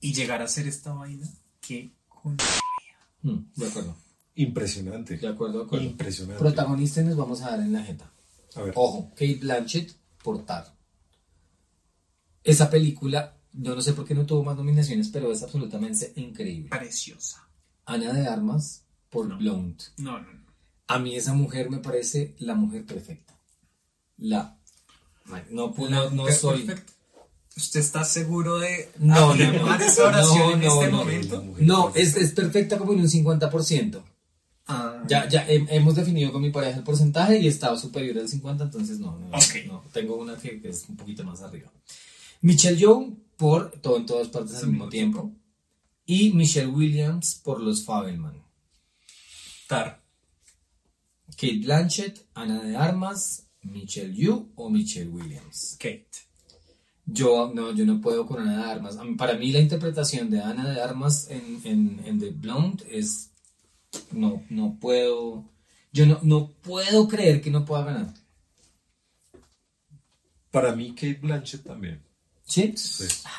[0.00, 1.28] Y llegar a hacer esta vaina,
[1.60, 2.36] que con...
[3.22, 3.96] Mm, de acuerdo.
[4.34, 5.18] Impresionante.
[5.18, 5.84] De acuerdo, de acuerdo.
[5.84, 6.40] Impresionante.
[6.40, 8.10] Protagonista y nos vamos a dar en la jeta.
[8.56, 8.72] A ver.
[8.74, 9.92] Ojo, Kate Blanchett
[10.22, 10.74] por Tar.
[12.42, 16.70] Esa película, yo no sé por qué no tuvo más nominaciones, pero es absolutamente increíble.
[16.70, 17.49] preciosa.
[17.92, 19.36] Ana de Armas por No.
[19.38, 19.82] Blount.
[19.98, 20.40] No, no, no.
[20.86, 23.34] A mí esa mujer me parece la mujer perfecta.
[24.18, 24.56] La.
[25.50, 26.62] No, no, no soy.
[26.64, 26.92] perfecto.
[27.56, 29.74] ¿Usted está seguro de No, no, no.
[29.76, 30.96] esa oración en No, no, este no.
[30.98, 31.44] momento?
[31.58, 34.02] No, es, es perfecta como en un 50%.
[34.66, 38.28] Ah, Ya, ya he- hemos definido con mi pareja el porcentaje y estaba superior al
[38.28, 39.66] 50, entonces no, no, no, Ok.
[39.66, 39.82] no.
[39.92, 41.70] Tengo una que, que es un poquito más arriba.
[42.40, 45.32] Michelle Yeoh por todo en todas partes al mismo mismo tiempo.
[46.12, 48.42] Y Michelle Williams por Los Fabelman.
[49.68, 50.02] Tar.
[51.36, 55.76] Kate Blanchett, Ana de Armas, Michelle Yeoh o Michelle Williams.
[55.78, 56.10] Kate.
[57.06, 58.98] Yo no, yo no puedo con Ana de Armas.
[59.16, 63.30] Para mí la interpretación de Ana de Armas en, en, en The Blonde es...
[64.10, 65.48] No, no puedo...
[65.92, 68.14] Yo no, no puedo creer que no pueda ganar.
[70.50, 72.02] Para mí, Kate Blanchett también.
[72.50, 72.74] ¿Sí?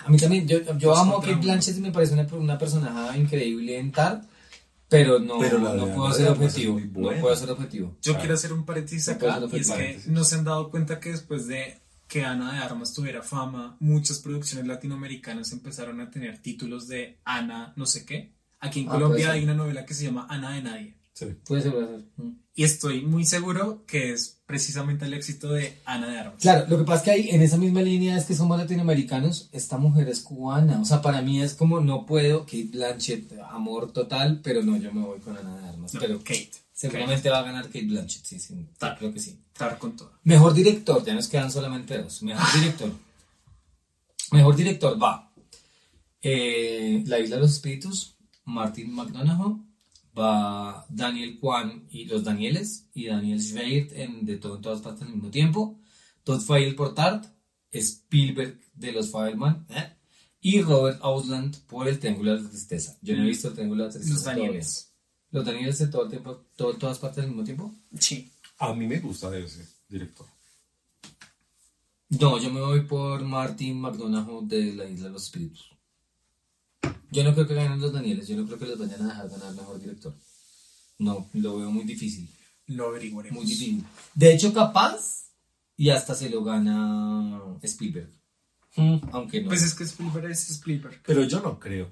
[0.06, 1.42] A mí también, yo, yo amo a contra Kate uno.
[1.44, 4.22] Blanchett y me parece una, una personaje increíble en Tar,
[4.88, 6.80] pero no, Pero la de no puedo ser Armas es objetivo.
[7.02, 7.96] No puedo ser objetivo.
[8.02, 11.12] Yo quiero hacer un paréntesis acá, y es que no se han dado cuenta que
[11.12, 16.88] después de que Ana de Armas tuviera fama, muchas producciones latinoamericanas empezaron a tener títulos
[16.90, 18.34] de Ana no sé qué.
[18.60, 20.96] Aquí en Ah, Colombia hay una novela que se llama Ana de Nadie.
[21.14, 21.26] Sí.
[21.46, 22.06] Puede ser, puede ser.
[22.18, 22.38] Mm.
[22.54, 26.42] Y estoy muy seguro que es precisamente el éxito de Ana de Armas.
[26.42, 29.48] Claro, lo que pasa es que ahí, en esa misma línea es que somos latinoamericanos,
[29.54, 33.94] esta mujer es cubana, o sea, para mí es como no puedo, Kate Blanchett, amor
[33.94, 36.52] total, pero no, yo me voy con Ana de Armas, No, pero Kate.
[36.74, 39.40] seguramente va a ganar Kate Blanchett, sí, sí, Ta- creo que sí.
[39.54, 40.12] Tar con todo.
[40.24, 42.22] Mejor director, ya nos quedan solamente dos.
[42.24, 42.92] Mejor director.
[44.32, 45.32] Mejor director va.
[46.22, 48.16] eh, La Isla de los Espíritus,
[48.46, 49.60] Martin McDonough.
[50.18, 52.90] Va Daniel Kwan y los Danieles.
[52.94, 55.80] Y Daniel Schweirt en De todo en todas partes al mismo tiempo.
[56.24, 57.26] Todd Field por Tart.
[57.72, 59.66] Spielberg de los Fabelman.
[59.70, 59.96] ¿eh?
[60.42, 62.98] Y Robert Ausland por El Triángulo de la Tristeza.
[63.02, 64.14] Yo no he visto El Triángulo de la Tristeza.
[64.14, 64.94] Los Danieles.
[65.32, 67.74] Los Danieles de todo el tiempo, todo, todas partes al mismo tiempo.
[67.98, 68.32] Sí.
[68.58, 70.28] A mí me gusta ese director.
[72.10, 75.72] No, yo me voy por Martin McDonough de la Isla de los Espíritus.
[77.12, 79.30] Yo no creo que ganen los Danieles, yo no creo que los vayan a dejar
[79.30, 80.16] ganar mejor director.
[80.98, 82.30] No, lo veo muy difícil,
[82.68, 83.38] Lo averiguaremos.
[83.44, 83.84] muy difícil.
[84.14, 85.26] De hecho, capaz,
[85.76, 88.10] y hasta se lo gana Spielberg.
[88.78, 89.50] Mm, Aunque no.
[89.50, 91.02] Pues es que Spielberg es Spielberg.
[91.06, 91.90] Pero yo no creo.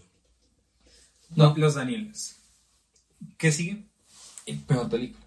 [1.36, 1.54] No.
[1.58, 2.38] Los Danieles.
[3.38, 3.86] ¿Qué sigue?
[4.46, 5.26] Eh, mejor película.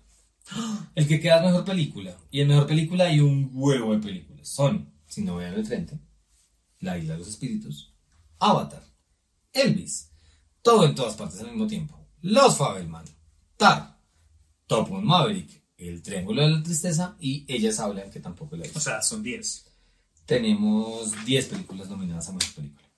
[0.95, 2.17] El que queda es mejor película.
[2.31, 4.49] Y en mejor película hay un huevo de películas.
[4.49, 5.99] Son, si no vean el frente,
[6.81, 7.93] La Isla de los Espíritus,
[8.39, 8.83] Avatar,
[9.53, 10.11] Elvis,
[10.63, 13.05] todo en todas partes al mismo tiempo, Los Fabelman,
[13.57, 13.99] Tar,
[14.67, 18.69] Top Gun Maverick, El Triángulo de la Tristeza y Ellas Hablan, que tampoco la he
[18.69, 18.81] O visto.
[18.81, 19.67] sea, son 10.
[20.27, 22.89] Tenemos 10 películas nominadas a mejor película.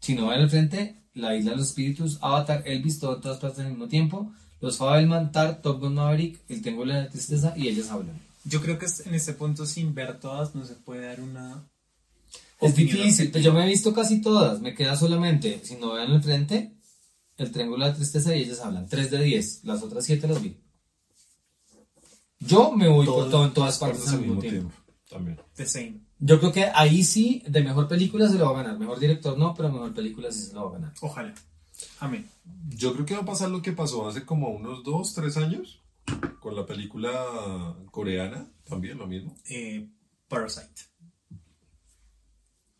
[0.00, 3.38] Si no ven el frente, La Isla de los Espíritus, Avatar, Elvis, todo en todas
[3.38, 7.54] partes al mismo tiempo, Los Fabelman, Tar, Top Gun Maverick, El Triángulo de la Tristeza
[7.56, 8.20] y Ellas Hablan.
[8.44, 11.68] Yo creo que en este punto, sin ver todas, no se puede dar una.
[12.60, 14.60] Es difícil, pero yo me he visto casi todas.
[14.60, 16.74] Me queda solamente, si no vean el frente,
[17.36, 18.88] el triángulo de la tristeza y ellas hablan.
[18.88, 19.64] 3 de 10.
[19.64, 20.56] Las otras 7 las vi.
[22.40, 24.72] Yo me voy por todo en todas partes al mismo tiempo.
[25.08, 25.40] También.
[25.54, 26.00] The Same.
[26.18, 28.78] Yo creo que ahí sí, de mejor película se lo va a ganar.
[28.78, 30.94] Mejor director no, pero mejor película sí se lo va a ganar.
[31.00, 31.34] Ojalá.
[32.00, 32.28] Amén.
[32.68, 35.82] Yo creo que va a pasar lo que pasó hace como unos dos, tres años
[36.40, 39.36] con la película coreana, también lo mismo.
[39.44, 39.88] Eh,
[40.28, 40.82] Parasite.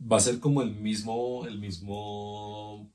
[0.01, 2.93] Va a ser como el mismo, el mismo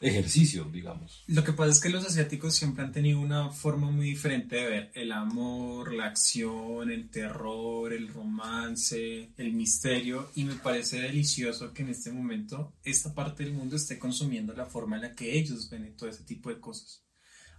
[0.00, 1.24] ejercicio, digamos.
[1.26, 4.66] Lo que pasa es que los asiáticos siempre han tenido una forma muy diferente de
[4.66, 11.72] ver el amor, la acción, el terror, el romance, el misterio y me parece delicioso
[11.72, 15.38] que en este momento esta parte del mundo esté consumiendo la forma en la que
[15.38, 17.02] ellos ven todo ese tipo de cosas.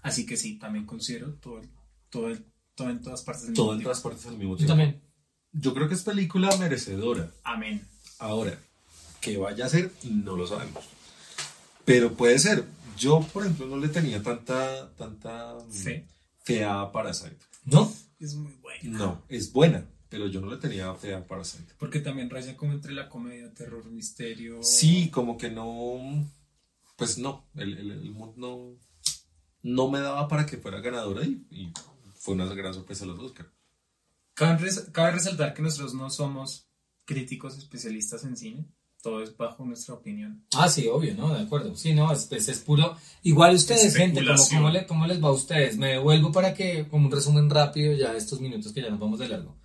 [0.04, 1.70] Así que sí, también considero todo, el-
[2.10, 2.46] todo, el-
[2.76, 3.80] todo en todas partes del Todo mundo.
[3.80, 4.72] en todas partes al mismo Yo tiempo.
[4.74, 5.02] también.
[5.54, 7.32] Yo creo que es película merecedora.
[7.44, 7.82] Amén.
[8.20, 8.60] Ahora,
[9.22, 9.92] ¿qué vaya a ser?
[10.04, 10.84] No lo sabemos.
[11.86, 12.66] Pero puede ser.
[12.98, 15.72] Yo, por ejemplo, no le tenía tanta, tanta mm,
[16.44, 16.66] Fe.
[16.66, 17.38] a Parasite.
[17.66, 17.94] ¿No?
[18.20, 18.98] Es muy bueno.
[18.98, 21.74] No, es buena, pero yo no le tenía fe a Parasite.
[21.78, 24.64] Porque también raya como entre la comedia, terror, misterio.
[24.64, 26.28] Sí, como que no.
[26.96, 28.76] Pues no, el, el, el mood no,
[29.62, 31.72] no me daba para que fuera ganadora y, y
[32.16, 33.52] fue una gran sorpresa los Oscar.
[34.34, 36.67] Cabe, res- cabe resaltar que nosotros no somos
[37.08, 38.68] críticos especialistas en cine.
[39.02, 40.44] Todo es bajo nuestra opinión.
[40.56, 41.34] Ah, sí, obvio, ¿no?
[41.34, 41.76] De acuerdo.
[41.76, 42.96] Sí, no, es, es, es puro.
[43.24, 45.78] Igual ustedes, gente, ¿cómo, cómo, le- cómo les va a ustedes?
[45.78, 49.20] Me devuelvo para que, como un resumen rápido, ya estos minutos que ya nos vamos
[49.20, 49.56] de largo.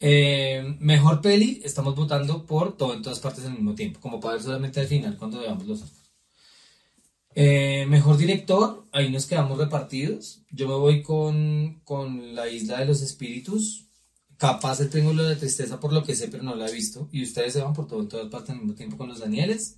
[0.00, 4.34] Eh, mejor peli, estamos votando por todo en todas partes al mismo tiempo, como para
[4.34, 6.10] ver solamente al final cuando veamos los Oscars.
[7.34, 10.42] Eh, mejor director, ahí nos quedamos repartidos.
[10.52, 13.87] Yo me voy con, con La Isla de los Espíritus.
[14.38, 17.08] Capaz el Triángulo de Tristeza por lo que sé, pero no la he visto.
[17.12, 19.76] Y ustedes se van por todo en todas partes al mismo tiempo con los Danieles.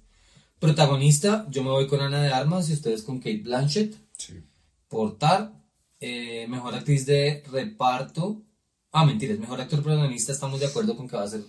[0.58, 3.96] Protagonista, yo me voy con Ana de Armas y ustedes con Kate Blanchett.
[4.18, 4.42] Sí.
[4.88, 5.54] Por Tar.
[5.98, 8.42] Eh, mejor actriz de reparto.
[8.92, 9.38] Ah, mentiras.
[9.38, 11.42] Mejor actor protagonista, estamos de acuerdo con que va a ser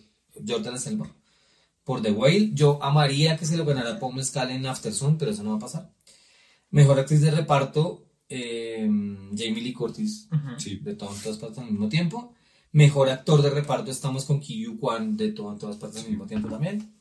[0.48, 1.14] Jordan Selva.
[1.84, 2.52] Por The Whale.
[2.54, 5.60] Yo amaría que se lo ganara Paul Mescal en Aftersun, pero eso no va a
[5.60, 5.92] pasar.
[6.70, 8.88] Mejor actriz de reparto, eh,
[9.36, 10.78] Jamie Lee Curtis, Sí.
[10.78, 12.34] de todas partes al mismo tiempo.
[12.74, 16.26] Mejor actor de reparto, estamos con Ki Kwan, de todo en todas partes al mismo
[16.26, 16.96] tiempo también.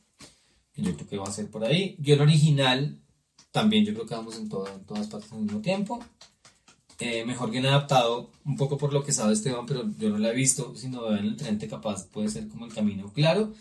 [0.75, 1.95] Yo creo que va a ser por ahí.
[1.99, 2.99] Guión original,
[3.51, 5.99] también yo creo que vamos en, todo- en todas partes al mismo tiempo.
[6.99, 10.29] Eh, mejor guion adaptado, un poco por lo que sabe Esteban, pero yo no la
[10.31, 10.75] he visto.
[10.75, 13.53] Si no vean el frente, capaz puede ser como el camino claro.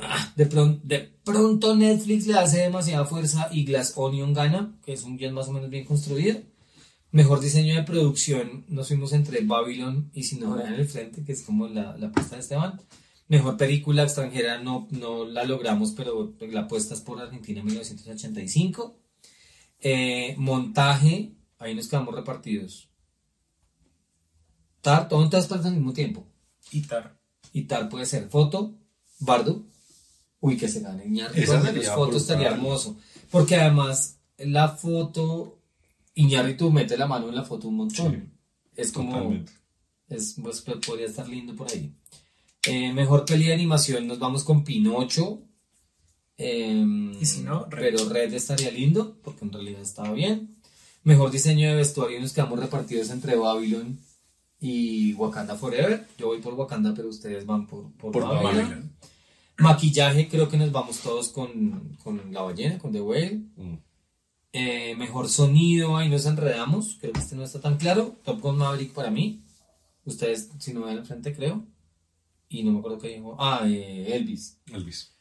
[0.00, 4.92] Ah, de, pron- de pronto Netflix le hace demasiada fuerza y Glass Onion gana, que
[4.94, 6.40] es un guion más o menos bien construido.
[7.12, 11.32] Mejor diseño de producción, nos fuimos entre Babylon y Si no vean el frente, que
[11.32, 12.80] es como la, la apuesta de Esteban.
[13.28, 18.98] Mejor película extranjera no, no la logramos, pero la apuesta es por Argentina 1985.
[19.80, 22.88] Eh, montaje, ahí nos quedamos repartidos.
[24.80, 26.26] Tar, todo en todas partes al mismo tiempo.
[26.70, 27.18] Y Tar.
[27.52, 28.78] Y tal puede ser foto,
[29.18, 29.66] bardo.
[30.40, 32.16] Uy, que se gane fotos brutal.
[32.16, 32.96] estaría hermoso.
[33.30, 35.61] Porque además, la foto,
[36.14, 38.12] Iñárritu mete la mano en la foto un montón.
[38.12, 38.22] Sí,
[38.76, 39.52] es como, Totalmente.
[40.08, 41.92] es, pues, po- podría estar lindo por ahí.
[42.66, 45.42] Eh, mejor peli de animación, nos vamos con Pinocho.
[46.36, 47.94] Em, Y si no, Red.
[47.96, 50.56] Pero Red estaría lindo, porque en realidad estaba bien.
[51.04, 53.98] Mejor diseño de vestuario, nos quedamos repartidos entre Babylon
[54.60, 56.06] y Wakanda Forever.
[56.18, 58.54] Yo voy por Wakanda, pero ustedes van por, por, Por Babylon.
[58.54, 58.92] Babylon.
[59.58, 63.42] Maquillaje, creo que nos vamos todos con, con la ballena, con The Whale.
[63.56, 63.74] Mm.
[64.52, 66.98] Eh, mejor sonido, ahí nos enredamos.
[67.00, 68.16] Creo que este no está tan claro.
[68.24, 69.42] Top Gun Maverick para mí.
[70.04, 71.64] Ustedes, si no ven al frente, creo.
[72.48, 73.36] Y no me acuerdo qué dijo.
[73.38, 74.58] Ah, eh, Elvis.
[74.70, 75.12] Elvis.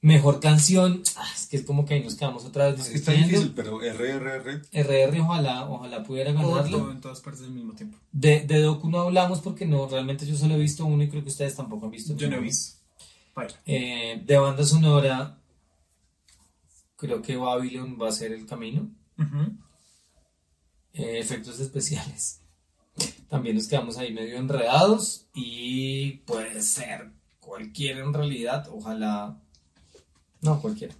[0.00, 3.26] Mejor canción, ah, es que es como que ahí nos quedamos otra vez Está discutiendo.
[3.26, 4.62] difícil, pero RRR.
[4.70, 6.90] RR, ojalá, ojalá pudiera ganarlo.
[6.90, 7.96] en todas partes al mismo tiempo.
[8.12, 11.22] De, de Doku no hablamos porque no, realmente yo solo he visto uno y creo
[11.22, 12.14] que ustedes tampoco han visto.
[12.16, 12.76] Yo no he visto.
[13.64, 15.38] Eh, de banda sonora,
[17.04, 18.88] creo que Babylon va a ser el camino.
[20.92, 22.40] Eh, efectos especiales.
[23.28, 27.10] También nos quedamos ahí medio enredados y puede ser
[27.40, 29.36] cualquiera en realidad, ojalá.
[30.40, 30.94] No, cualquiera.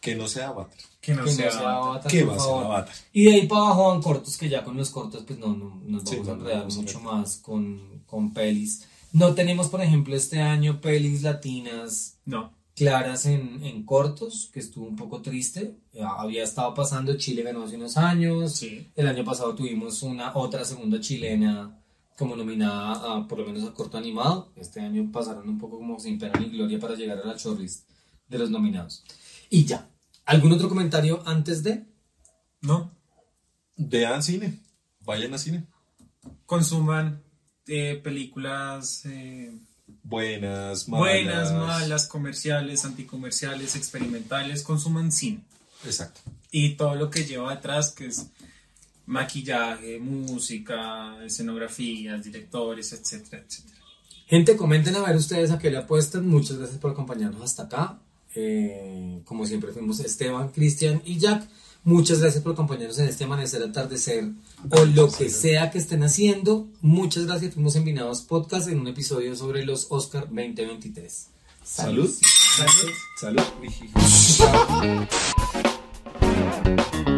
[0.00, 0.78] Que no sea Avatar.
[1.00, 1.50] Que no Que no sea.
[1.50, 2.52] sea Avatar, ¿Qué por va a ser.
[2.54, 2.94] Avatar?
[3.12, 5.80] Y de ahí para abajo van cortos, que ya con los cortos pues no, no
[5.86, 8.86] nos Sí, vamos a no, no enredar vamos a mucho más con, con pelis.
[9.12, 12.52] No tenemos, por ejemplo, este año pelis latinas No.
[12.74, 15.76] Claras en, en cortos, que estuvo un poco triste.
[15.92, 18.52] Ya Había estado pasando, Chile ganó hace unos años.
[18.56, 18.90] Sí.
[18.94, 21.80] El año pasado tuvimos una otra segunda chilena
[22.16, 24.52] como nominada a por lo menos a corto animado.
[24.56, 27.88] Este año pasaron un poco como sin pena ni gloria para llegar a la shortlist
[28.28, 29.04] de los nominados.
[29.50, 29.88] Y ya.
[30.24, 31.84] ¿Algún otro comentario antes de?
[32.62, 32.90] No.
[33.76, 34.60] Vean cine.
[35.00, 35.66] Vayan a cine.
[36.46, 37.22] Consuman
[37.66, 39.52] eh, películas eh,
[40.04, 41.00] Buenas, malas.
[41.00, 44.62] buenas, malas, comerciales, anticomerciales, experimentales.
[44.62, 45.40] Consuman cine.
[45.84, 46.20] Exacto.
[46.50, 48.26] Y todo lo que lleva detrás, que es
[49.06, 53.74] maquillaje, música, escenografías, directores, etcétera, etcétera.
[54.26, 56.26] Gente, comenten a ver ustedes a qué le apuestan.
[56.28, 57.98] Muchas gracias por acompañarnos hasta acá.
[58.34, 61.46] Eh, como siempre fuimos Esteban, Cristian y Jack.
[61.84, 64.30] Muchas gracias por acompañarnos en este amanecer, atardecer
[64.70, 66.66] o lo que sea que estén haciendo.
[66.80, 67.52] Muchas gracias.
[67.52, 71.26] Fuimos envinados podcast en un episodio sobre los Oscar 2023.
[71.62, 72.10] Salud.
[72.10, 72.90] Salud.
[73.20, 73.42] Salud.
[73.58, 75.08] Salud.
[76.64, 77.13] Salud.